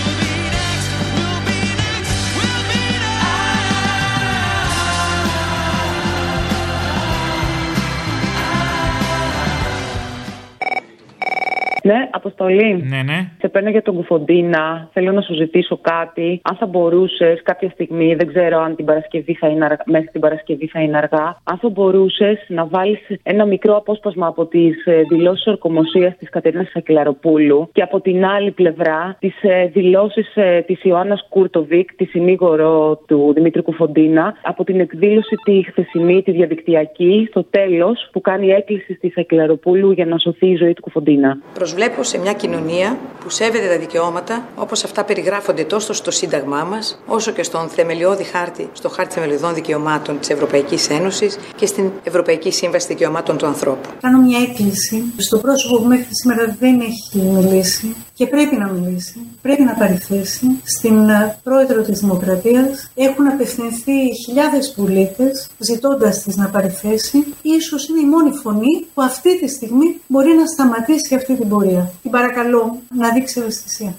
Ναι, 11.83 12.09
Αποστολή. 12.11 12.85
Ναι, 12.89 13.03
ναι. 13.03 13.31
Σε 13.39 13.49
παίρνω 13.49 13.71
για 13.71 13.83
τον 13.83 13.95
Κουφοντίνα. 13.95 14.89
Θέλω 14.93 15.13
να 15.13 15.21
σου 15.21 15.35
ζητήσω 15.35 15.79
κάτι. 15.81 16.41
Αν 16.43 16.57
θα 16.57 16.67
μπορούσες 16.67 17.43
κάποια 17.43 17.71
στιγμή, 17.71 18.15
δεν 18.15 18.27
ξέρω 18.27 18.59
αν 18.59 18.77
την 18.77 18.85
Παρασκευή 18.85 19.35
θα 19.35 19.49
είναι 19.49 19.65
αργά, 19.65 19.83
μέχρι 19.87 20.09
την 20.09 20.21
Παρασκευή 20.21 20.67
θα 20.67 20.81
είναι 20.81 20.97
αργά, 20.97 21.37
αν 21.45 21.59
θα 21.59 21.69
μπορούσες 21.69 22.45
να 22.49 22.67
βάλεις 22.67 23.01
ένα 23.23 23.45
μικρό 23.45 23.77
απόσπασμα 23.77 24.27
από 24.27 24.47
τις 24.47 24.77
δηλώσεις 25.09 25.47
ορκωμοσίας 25.47 26.17
της 26.17 26.31
Κατερίνας 26.31 26.71
Σακελλαροπούλου 26.71 27.69
και 27.73 27.83
από 27.83 28.01
την 28.01 28.25
άλλη 28.25 28.51
πλευρά 28.51 29.17
τις 29.19 29.35
δηλώσεις 29.73 30.37
της 30.67 30.85
Ιωάννας 30.85 31.27
Κούρτοβικ, 31.29 31.95
τη 31.95 32.05
συνήγορο 32.05 33.03
του 33.07 33.33
Δημήτρη 33.35 33.63
Κουφοντίνα, 33.63 34.35
από 34.43 34.65
την 34.65 34.81
εκδήλωση 34.81 35.37
τη 35.45 35.63
χθεσινή, 35.63 36.23
τη 36.23 36.31
διαδικτυακή, 36.31 37.27
στο 37.31 37.45
τέλος 37.45 38.09
που 38.13 38.21
κάνει 38.21 38.49
έκκληση 38.49 38.95
στη 38.95 39.11
Σακελλαροπούλου 39.11 39.91
για 39.91 40.07
να 40.07 40.19
σωθεί 40.19 40.47
η 40.47 40.57
ζωή 40.57 40.73
του 40.73 40.83
Κουφοντίνα. 40.83 41.39
Προσβλέπω 41.71 42.03
σε 42.03 42.19
μια 42.19 42.33
κοινωνία 42.33 42.99
που 43.21 43.31
σέβεται 43.31 43.69
τα 43.69 43.79
δικαιώματα 43.79 44.49
όπως 44.57 44.85
αυτά 44.85 45.05
περιγράφονται 45.05 45.65
τόσο 45.65 45.93
στο 45.93 46.11
Σύνταγμά 46.11 46.65
μας, 46.65 47.03
όσο 47.07 47.31
και 47.31 47.43
στον 47.43 47.69
θεμελιώδη 47.69 48.25
χάρτη, 48.25 48.69
στο 48.73 48.89
χάρτη 48.89 49.15
θεμελιωδών 49.15 49.55
δικαιωμάτων 49.55 50.19
της 50.19 50.31
Ευρωπαϊκής 50.31 50.91
Ένωσης 50.91 51.39
και 51.57 51.67
στην 51.67 51.91
Ευρωπαϊκή 52.03 52.51
Σύμβαση 52.51 52.87
Δικαιωμάτων 52.87 53.37
του 53.37 53.47
Ανθρώπου. 53.47 53.89
Κάνω 54.01 54.21
μια 54.21 54.39
έκκληση 54.39 55.05
στο 55.17 55.39
πρόσωπο 55.39 55.79
που 55.79 55.87
μέχρι 55.87 56.07
σήμερα 56.11 56.57
δεν 56.59 56.81
έχει 56.81 57.19
μιλήσει 57.19 57.95
και 58.15 58.27
πρέπει 58.27 58.57
να 58.57 58.69
μιλήσει, 58.69 59.27
πρέπει 59.43 59.63
να 59.63 59.75
παρηθέσει 59.75 60.61
στην 60.65 61.09
ε, 61.09 61.39
πρόεδρο 61.43 61.83
της 61.83 62.01
Δημοκρατίας. 62.01 62.91
Έχουν 62.95 63.27
απευθυνθεί 63.27 64.15
χιλιάδες 64.25 64.73
πολίτες 64.77 65.49
ζητώντας 65.59 66.23
της 66.23 66.37
να 66.37 66.49
παρηθέσει. 66.49 67.35
Ίσως 67.43 67.89
είναι 67.89 68.01
η 68.01 68.05
μόνη 68.05 68.31
φωνή 68.43 68.87
που 68.95 69.03
αυτή 69.03 69.41
τη 69.41 69.49
στιγμή 69.49 70.01
μπορεί 70.07 70.33
να 70.33 70.47
σταματήσει 70.47 71.15
αυτή 71.15 71.37
την 71.37 71.49
πορεία. 71.61 71.93
Την 72.03 72.11
παρακαλώ 72.11 72.63
να 73.01 73.09
δείξει 73.15 73.41
ευαισθησία. 73.41 73.93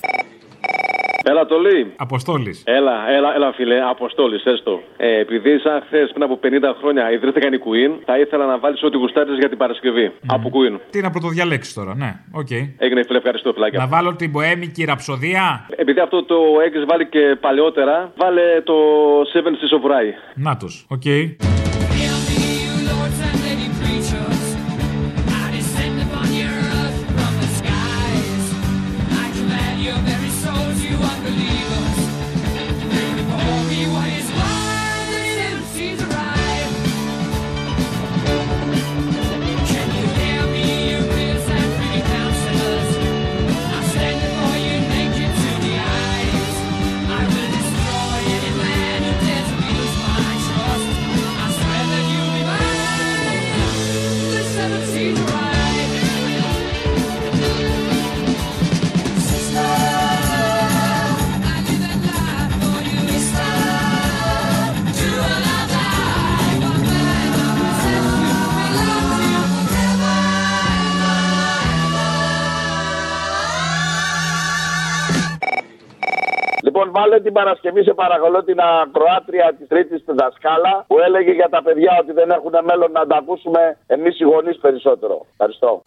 Έλα, 1.24 1.46
Τολί. 1.46 1.94
Αποστόλης. 1.96 2.64
Έλα, 2.66 2.96
έλα, 3.18 3.30
έλα, 3.36 3.52
φίλε, 3.54 3.78
Αποστόλης, 3.90 4.44
έστω. 4.46 4.82
Ε, 4.98 5.20
επειδή 5.20 5.60
σαν 5.60 5.82
χθες 5.86 6.10
πριν 6.14 6.24
από 6.24 6.40
50 6.44 6.76
χρόνια 6.80 7.12
ιδρύθηκαν 7.12 7.54
οι 7.54 7.60
Queen, 7.66 7.92
θα 8.06 8.20
ήθελα 8.20 8.46
να 8.46 8.58
βάλεις 8.60 8.84
ό,τι 8.84 8.98
γουστάρεις 8.98 9.38
για 9.38 9.50
την 9.50 9.58
Παρασκευή. 9.58 10.12
Από 10.26 10.50
Queen. 10.56 10.80
Τι 10.90 11.02
να 11.02 11.10
πρωτοδιαλέξεις 11.10 11.74
τώρα, 11.74 11.96
ναι, 11.96 12.12
οκ. 12.32 12.52
Έγινε, 12.78 13.04
φίλε, 13.04 13.18
ευχαριστώ, 13.18 13.54
φιλάκια. 13.54 13.80
Να 13.80 13.88
βάλω 13.88 14.16
την 14.16 14.32
μποέμικη 14.32 14.84
ραψωδία. 14.84 15.66
Επειδή 15.76 16.00
αυτό 16.00 16.24
το 16.24 16.36
έχεις 16.66 16.84
βάλει 16.88 17.06
και 17.08 17.38
παλαιότερα, 17.42 18.12
βάλε 18.18 18.62
το 18.64 18.76
Seven 19.34 19.54
Seas 19.60 19.74
of 19.78 19.84
Rhye. 19.92 20.14
Να 20.36 20.58
τους, 20.58 20.86
οκ. 20.90 21.06
Λοιπόν, 21.06 21.61
βάλε 77.02 77.20
την 77.20 77.34
Παρασκευή 77.34 77.84
σε 77.84 77.94
παρακαλώ 77.94 78.44
την 78.44 78.60
ακροάτρια 78.60 79.56
της 79.58 79.68
Τρίτης 79.68 80.04
δασκάλα 80.06 80.86
που 80.88 80.98
έλεγε 81.00 81.32
για 81.32 81.50
τα 81.50 81.62
παιδιά 81.64 81.98
ότι 82.02 82.12
δεν 82.12 82.30
έχουν 82.30 82.54
μέλλον 82.70 82.92
να 82.92 83.08
τα 83.08 83.18
ακούσουμε 83.18 83.78
εμείς 83.88 84.20
οι 84.20 84.24
γονείς 84.24 84.58
περισσότερο. 84.58 85.26
Ευχαριστώ. 85.32 85.82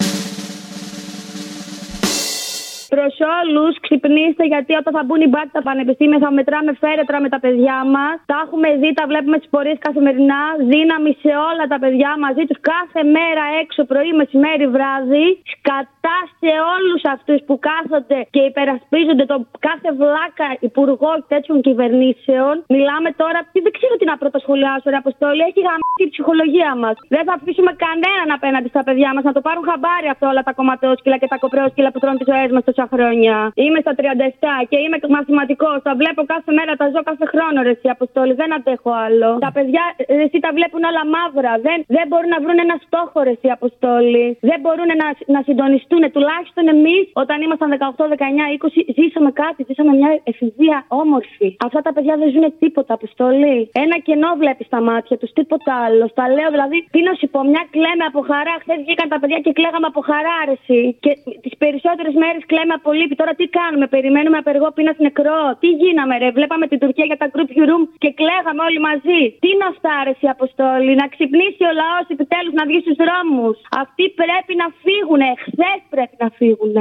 Προς 2.95 3.17
όλους, 3.41 3.73
ξυπνήστε 3.85 4.45
γιατί 4.53 4.73
όταν 4.81 4.93
θα 4.97 5.03
μπουν 5.07 5.21
οι 5.25 5.29
μπάτοι 5.33 5.51
στα 5.55 5.63
πανεπιστήμια 5.69 6.19
θα 6.25 6.31
μετράμε 6.39 6.73
φέρετρα 6.83 7.19
με 7.25 7.29
τα 7.35 7.39
παιδιά 7.45 7.79
μας. 7.95 8.15
Τα 8.31 8.37
έχουμε 8.45 8.69
δει, 8.81 8.91
τα 9.01 9.05
βλέπουμε 9.11 9.37
στις 9.41 9.51
πορείες 9.55 9.79
καθημερινά. 9.87 10.43
Δύναμη 10.73 11.13
σε 11.23 11.33
όλα 11.51 11.65
τα 11.73 11.79
παιδιά 11.83 12.11
μαζί 12.25 12.43
τους 12.49 12.59
κάθε 12.73 13.01
μέρα 13.17 13.45
έξω, 13.63 13.81
πρωί, 13.91 14.11
μεσημέρι, 14.21 14.67
βράδυ. 14.75 15.27
Σκατά 15.53 16.19
σε 16.41 16.53
όλους 16.75 17.03
αυτούς 17.15 17.39
που 17.47 17.55
κάθονται 17.69 18.19
και 18.35 18.43
υπερασπίζονται 18.51 19.25
τον 19.33 19.41
κάθε 19.67 19.91
βλάκα 20.01 20.49
υπουργό 20.69 21.13
τέτοιων 21.33 21.59
κυβερνήσεων. 21.67 22.55
Μιλάμε 22.77 23.09
τώρα, 23.23 23.39
δεν 23.67 23.73
ξέρω 23.79 23.95
τι 24.01 24.07
να 24.13 24.17
πρωτοσχολιάσω, 24.23 24.87
ρε 24.93 24.99
Αποστόλη. 25.05 25.41
Έχει 25.51 25.61
γαμίσει 25.69 26.03
η 26.09 26.11
ψυχολογία 26.15 26.71
μας. 26.83 26.95
Δεν 27.15 27.23
θα 27.29 27.35
αφήσουμε 27.39 27.73
κανέναν 27.85 28.29
απέναντι 28.39 28.69
στα 28.75 28.83
παιδιά 28.87 29.11
μας 29.15 29.25
να 29.29 29.33
το 29.37 29.41
πάρουν 29.47 29.65
χαμπάρι 29.69 30.09
αυτό 30.15 30.25
όλα 30.33 30.43
τα 30.49 30.53
κομματόσκυλα 30.59 31.17
και 31.23 31.29
τα 31.33 31.39
κοπρόσκυλα 31.45 31.89
που 31.93 32.01
τρώνε 32.03 32.19
τις 32.23 32.29
ζωές 32.33 32.51
μας 32.55 32.65
τόσα 32.69 32.83
τόσα 32.84 32.84
χρόνια. 32.93 33.37
Είμαι 33.65 33.81
στα 33.85 33.95
37 34.01 34.03
και 34.71 34.79
είμαι 34.85 34.99
μαθηματικός. 35.17 35.79
Τα 35.89 35.95
βλέπω 36.01 36.21
κάθε 36.35 36.51
μέρα, 36.59 36.73
τα 36.81 36.87
ζω 36.93 37.01
κάθε 37.11 37.27
χρόνο, 37.33 37.59
ρε 37.67 37.75
εσύ 37.77 37.89
Αποστόλη. 37.97 38.33
Δεν 38.41 38.51
αντέχω 38.57 38.91
άλλο. 39.07 39.31
Τα 39.47 39.53
παιδιά, 39.57 39.85
ρε, 40.17 40.23
εσύ 40.27 40.39
τα 40.45 40.51
βλέπουν 40.57 40.83
όλα 40.91 41.03
μαύρα. 41.15 41.53
Δεν, 41.67 41.79
δεν 41.97 42.05
μπορούν 42.09 42.31
να 42.37 42.41
βρουν 42.45 42.59
ένα 42.67 42.77
στόχο, 42.87 43.17
ρε 43.27 43.35
εσύ 43.37 43.49
Αποστόλη. 43.59 44.27
Δεν 44.51 44.59
μπορούν 44.63 44.91
να, 45.03 45.09
να 45.35 45.41
συντονιστούν. 45.49 46.03
Τουλάχιστον 46.17 46.65
εμείς, 46.75 47.05
όταν 47.23 47.37
ήμασταν 47.47 47.71
18, 47.99 48.05
19, 48.13 48.47
20, 48.57 48.69
ζήσαμε 48.99 49.31
κάτι. 49.43 49.61
Ζήσαμε 49.69 49.93
μια 50.01 50.11
εφηβεία 50.31 50.79
όμορφη. 51.03 51.49
Αυτά 51.67 51.81
τα 51.87 51.91
παιδιά 51.95 52.15
δεν 52.21 52.29
ζουν 52.35 52.45
τίποτα, 52.63 52.93
Αποστόλη. 52.99 53.57
Ένα 53.85 53.97
κενό 54.07 54.31
βλέπεις 54.43 54.67
στα 54.71 54.81
μάτια 54.89 55.17
τους, 55.21 55.31
τίποτα 55.39 55.73
άλλο. 55.87 56.05
Τα 56.19 56.25
λέω 56.37 56.49
δηλαδή, 56.57 56.79
τι 56.95 57.01
να 57.09 57.13
σου 57.19 57.27
πω, 57.33 57.41
μια 57.53 57.65
κλαίμε 57.75 58.05
από 58.11 58.21
χαρά. 58.31 58.55
Χθες 58.63 58.79
βγήκαν 58.85 59.09
τα 59.13 59.19
παιδιά 59.21 59.39
και 59.45 59.53
κλαίγαμε 59.59 59.87
από 59.93 60.01
χαρά, 60.11 60.37
ρε 60.49 60.57
εσύ. 60.59 60.81
Και 61.05 61.13
τις 61.45 61.55
περισσότερες 61.63 62.15
μέρες 62.23 62.43
κλαίμε 62.51 62.64
από 62.79 62.93
λύπη. 62.93 63.15
Τώρα 63.15 63.35
τι 63.35 63.47
κάνουμε, 63.59 63.87
περιμένουμε 63.87 64.37
απεργό 64.37 64.69
πείνας 64.77 64.97
νεκρό. 64.99 65.43
Τι 65.61 65.69
γίναμε, 65.81 66.19
ρε. 66.19 66.31
Βλέπαμε 66.31 66.67
την 66.67 66.79
Τουρκία 66.79 67.07
για 67.11 67.17
τα 67.17 67.27
group 67.35 67.51
room 67.69 67.83
και 68.03 68.11
κλαίγαμε 68.19 68.63
όλοι 68.69 68.81
μαζί. 68.89 69.21
Τι 69.43 69.51
να 69.63 69.69
φτάρεσει, 69.77 70.27
Αποστόλη, 70.37 70.93
να 70.95 71.07
ξυπνήσει 71.15 71.63
ο 71.71 71.73
λαός 71.83 72.07
επιτέλους 72.15 72.55
να 72.59 72.65
βγει 72.69 72.81
στους 72.85 72.97
δρόμους. 73.03 73.57
Αυτοί 73.83 74.05
πρέπει 74.21 74.53
να 74.63 74.67
φύγουν. 74.85 75.23
Χθες 75.47 75.81
πρέπει 75.95 76.17
να 76.23 76.29
φύγουν. 76.39 76.75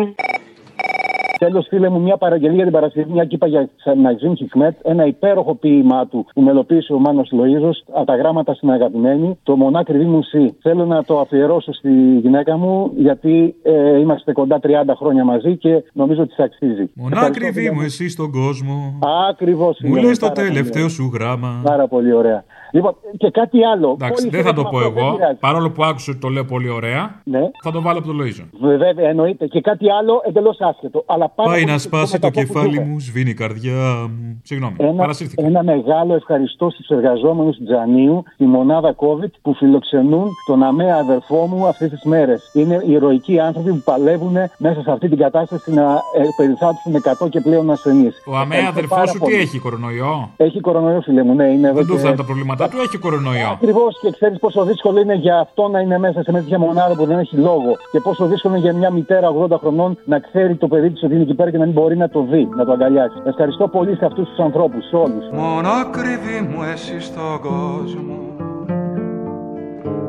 Τέλος, 1.37 1.67
φίλε 1.69 1.89
μου, 1.89 2.01
μια 2.01 2.17
παραγγελία 2.17 2.55
για 2.55 2.63
την 2.63 2.73
Παρασκευή, 2.73 3.11
μια 3.11 3.25
κύπα 3.25 3.47
για 3.47 3.69
Ναζίμ 4.01 4.33
Χικμέτ, 4.33 4.75
ένα 4.83 5.05
υπέροχο 5.05 5.55
ποίημά 5.55 6.07
του 6.07 6.25
που 6.33 6.41
μελοποίησε 6.41 6.93
ο 6.93 6.99
Μάνος 6.99 7.31
Λοίζος, 7.31 7.83
από 7.93 8.05
τα 8.05 8.15
γράμματα 8.15 8.53
στην 8.53 8.71
αγαπημένη, 8.71 9.37
το 9.43 9.55
μονάκριβή 9.55 10.03
μου 10.03 10.21
σύ. 10.21 10.55
Θέλω 10.61 10.85
να 10.85 11.03
το 11.03 11.19
αφιερώσω 11.19 11.73
στη 11.73 11.89
γυναίκα 12.21 12.57
μου, 12.57 12.91
γιατί 12.95 13.55
ε, 13.63 13.99
είμαστε 13.99 14.31
κοντά 14.31 14.59
30 14.63 14.67
χρόνια 14.97 15.23
μαζί 15.23 15.57
και 15.57 15.83
νομίζω 15.93 16.21
ότι 16.21 16.35
τη 16.35 16.43
αξίζει. 16.43 16.91
Μονάκριβή 16.93 17.71
μου, 17.71 17.81
εσύ 17.81 18.09
στον 18.09 18.31
κόσμο. 18.31 18.99
Ακριβώς. 19.29 19.79
Μου 19.83 19.95
λες 19.95 20.19
το 20.19 20.31
τελευταίο 20.31 20.89
σου 20.89 21.11
γράμμα. 21.13 21.61
Πάρα 21.63 21.87
πολύ 21.87 22.13
ωραία. 22.13 22.43
Λοιπόν, 22.73 22.95
και 23.17 23.29
κάτι 23.29 23.63
άλλο. 23.63 23.97
Εντάξει, 24.01 24.29
δεν 24.29 24.43
θα 24.43 24.53
το 24.53 24.63
πω 24.63 24.79
εγώ. 24.81 25.17
Παρόλο 25.39 25.69
που 25.71 25.83
άκουσα 25.83 26.11
ότι 26.11 26.19
το 26.19 26.27
λέω 26.27 26.45
πολύ 26.45 26.69
ωραία, 26.69 27.21
ναι. 27.23 27.39
θα 27.63 27.71
το 27.71 27.81
βάλω 27.81 27.97
από 27.97 28.07
το 28.07 28.13
Λοίζο. 28.13 28.43
Βέβαια, 28.61 29.09
εννοείται. 29.09 29.45
Και 29.47 29.61
κάτι 29.61 29.91
άλλο 29.91 30.21
εντελώς 30.27 30.57
άσχετο. 30.59 31.03
Αλλά 31.05 31.29
πάρα 31.29 31.49
Πάει 31.49 31.59
πολύ 31.59 31.71
να 31.71 31.77
σημαντικό 31.77 32.05
σπάσει 32.05 32.13
με 32.13 32.19
το 32.19 32.27
τα 32.27 32.41
κεφάλι 32.41 32.77
που 32.77 32.83
μου, 32.83 32.99
σβήνει 32.99 33.29
η 33.29 33.33
καρδιά 33.33 34.09
μου. 34.09 34.41
Συγγνώμη, 34.43 34.75
Ένα, 34.79 34.93
παρασύρθηκα. 34.93 35.45
ένα 35.45 35.63
μεγάλο 35.63 36.13
ευχαριστώ 36.15 36.69
στους 36.69 36.87
εργαζόμενους 36.87 37.57
Τζανίου, 37.65 38.23
τη 38.37 38.45
μονάδα 38.45 38.95
COVID 38.95 39.31
που 39.41 39.53
φιλοξενούν 39.53 40.27
τον 40.47 40.63
αμαία 40.63 40.95
αδερφό 40.95 41.45
μου 41.45 41.67
αυτές 41.67 41.89
τις 41.89 42.03
μέρες. 42.03 42.51
Είναι 42.53 42.81
ηρωικοί 42.87 43.39
άνθρωποι 43.39 43.69
που 43.69 43.81
παλεύουν 43.85 44.35
μέσα 44.57 44.81
σε 44.81 44.91
αυτή 44.91 45.09
την 45.09 45.17
κατάσταση 45.17 45.73
να 45.73 45.83
ε, 45.93 46.23
περιθάλψουν 46.37 46.93
100 47.25 47.29
και 47.29 47.39
πλέον 47.39 47.71
ασθενείς. 47.71 48.15
Ο 48.27 48.35
αμαία 48.35 48.67
αδερφός 48.67 49.09
σου 49.09 49.19
τι 49.19 49.33
έχει, 49.33 49.59
κορονοϊό; 49.59 50.29
Έχει 50.37 50.59
κορονοϊό, 50.59 51.01
φίλε 51.01 51.23
μου, 51.23 51.33
ναι, 51.33 51.47
είναι 51.47 51.67
εδώ. 51.67 51.77
Δεν 51.77 51.87
του 51.87 51.97
φτάνουν 51.97 52.17
τα 52.17 52.25
προβλήματά 52.63 52.67
του, 52.67 52.77
έχει 52.81 52.97
κορονοϊό. 52.97 53.49
Ακριβώς 53.51 53.99
και 54.01 54.11
ξέρεις 54.11 54.39
πόσο 54.39 54.63
δύσκολο 54.63 54.99
είναι 54.99 55.13
για 55.13 55.39
αυτό 55.39 55.67
να 55.67 55.79
είναι 55.79 55.97
μέσα 55.97 56.23
σε 56.23 56.31
μια 56.31 56.41
τέτοια 56.41 56.59
μονάδα 56.59 56.95
που 56.95 57.05
δεν 57.05 57.19
έχει 57.19 57.35
λόγο. 57.35 57.71
Και 57.91 57.99
πόσο 57.99 58.25
δύσκολο 58.25 58.55
είναι 58.55 58.63
για 58.63 58.73
μια 58.73 58.91
μητέρα 58.91 59.27
80 59.51 59.57
χρονών 59.59 59.97
να 60.05 60.19
ξέρει 60.19 60.55
το 60.55 60.67
παιδί 60.67 60.89
της 60.91 61.03
ότι 61.03 61.13
είναι 61.13 61.23
εκεί 61.23 61.33
πέρα 61.33 61.51
και 61.51 61.57
να 61.57 61.65
μην 61.65 61.73
μπορεί 61.73 61.97
να 61.97 62.09
το 62.09 62.21
δει, 62.31 62.49
να 62.55 62.65
το 62.65 62.71
αγκαλιάσει. 62.71 63.17
Ευχαριστώ 63.23 63.67
πολύ 63.67 63.95
σε 63.95 64.05
αυτούς 64.05 64.27
τους 64.29 64.39
ανθρώπους, 64.39 64.87
σε 64.87 64.95
όλους. 64.95 65.25
Μόνο 65.31 65.69
ακριβή 65.69 66.39
μου 66.49 66.63
εσύ 66.73 66.99
στον 66.99 67.39
κόσμο 67.41 68.17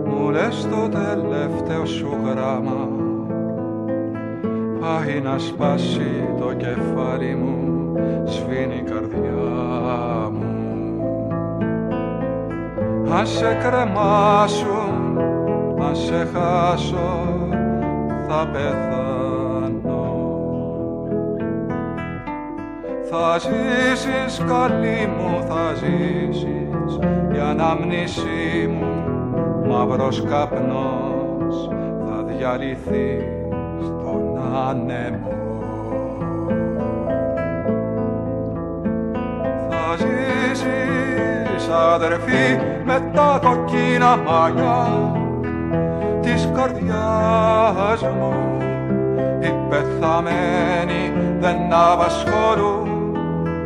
Μου 0.07 0.31
λες 0.31 0.69
το 0.71 0.89
τελευταίο 0.89 1.85
σου 1.85 2.09
γράμμα 2.25 2.89
Πάει 4.81 5.21
να 5.21 5.39
σπάσει 5.39 6.35
το 6.41 6.53
κεφάλι 6.53 7.35
μου 7.35 7.93
Σβήνει 8.25 8.75
η 8.75 8.83
καρδιά 8.91 9.31
μου 10.33 10.54
Αν 13.13 13.27
σε 13.27 13.59
κρεμάσουν, 13.63 15.19
αν 15.87 15.97
σε 15.97 16.29
χάσω 16.33 17.39
Θα 18.29 18.49
πεθάνω. 18.53 20.05
Θα 23.11 23.39
ζήσεις 23.39 24.39
καλή 24.39 25.09
μου 25.19 25.43
θα 25.49 25.75
ζήσεις 25.75 26.99
Η 27.35 27.39
αναμνήσή 27.51 28.69
μου 28.69 28.95
μαύρος 29.69 30.23
καπνός 30.23 31.71
Θα 32.07 32.23
διαλυθείς 32.23 33.25
στον 33.81 34.39
άνεμο 34.69 35.34
αδερφή 41.69 42.59
με 42.85 43.11
τα 43.15 43.41
κοκκίνα 43.43 44.17
μαλλιά 44.17 44.87
Της 46.21 46.49
καρδιάς 46.55 48.03
μου 48.03 48.33
οι 49.41 49.53
πεθαμένοι 49.69 51.13
δεν 51.41 51.57
απασχολούν 51.93 53.17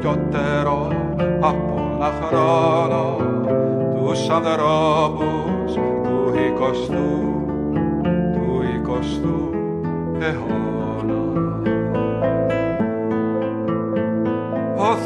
πιότερο 0.00 0.88
από 1.40 1.78
ένα 1.94 2.10
χρόνο 2.28 3.16
τους 4.08 4.28
ανθρώπους 4.28 5.72
του 5.72 6.34
εικοστού, 6.46 7.44
του 8.32 8.64
εικοστού 8.74 9.50
αιώνα. 10.20 11.47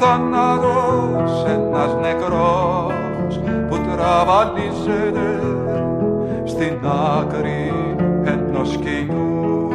Θάνατος 0.01 1.45
ένας 1.45 1.95
νεκρός 2.01 3.41
που 3.69 3.77
τραβαλίζεται 3.77 5.41
στην 6.45 6.79
άκρη 7.19 7.73
ενός 8.25 8.77
κοινού 8.77 9.69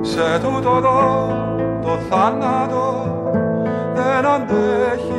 σε 0.00 0.38
τούτο 0.42 0.76
εδώ 0.76 1.32
το 1.82 1.98
θάνατο 2.10 3.06
δεν 3.94 4.26
αντέχει 4.26 5.17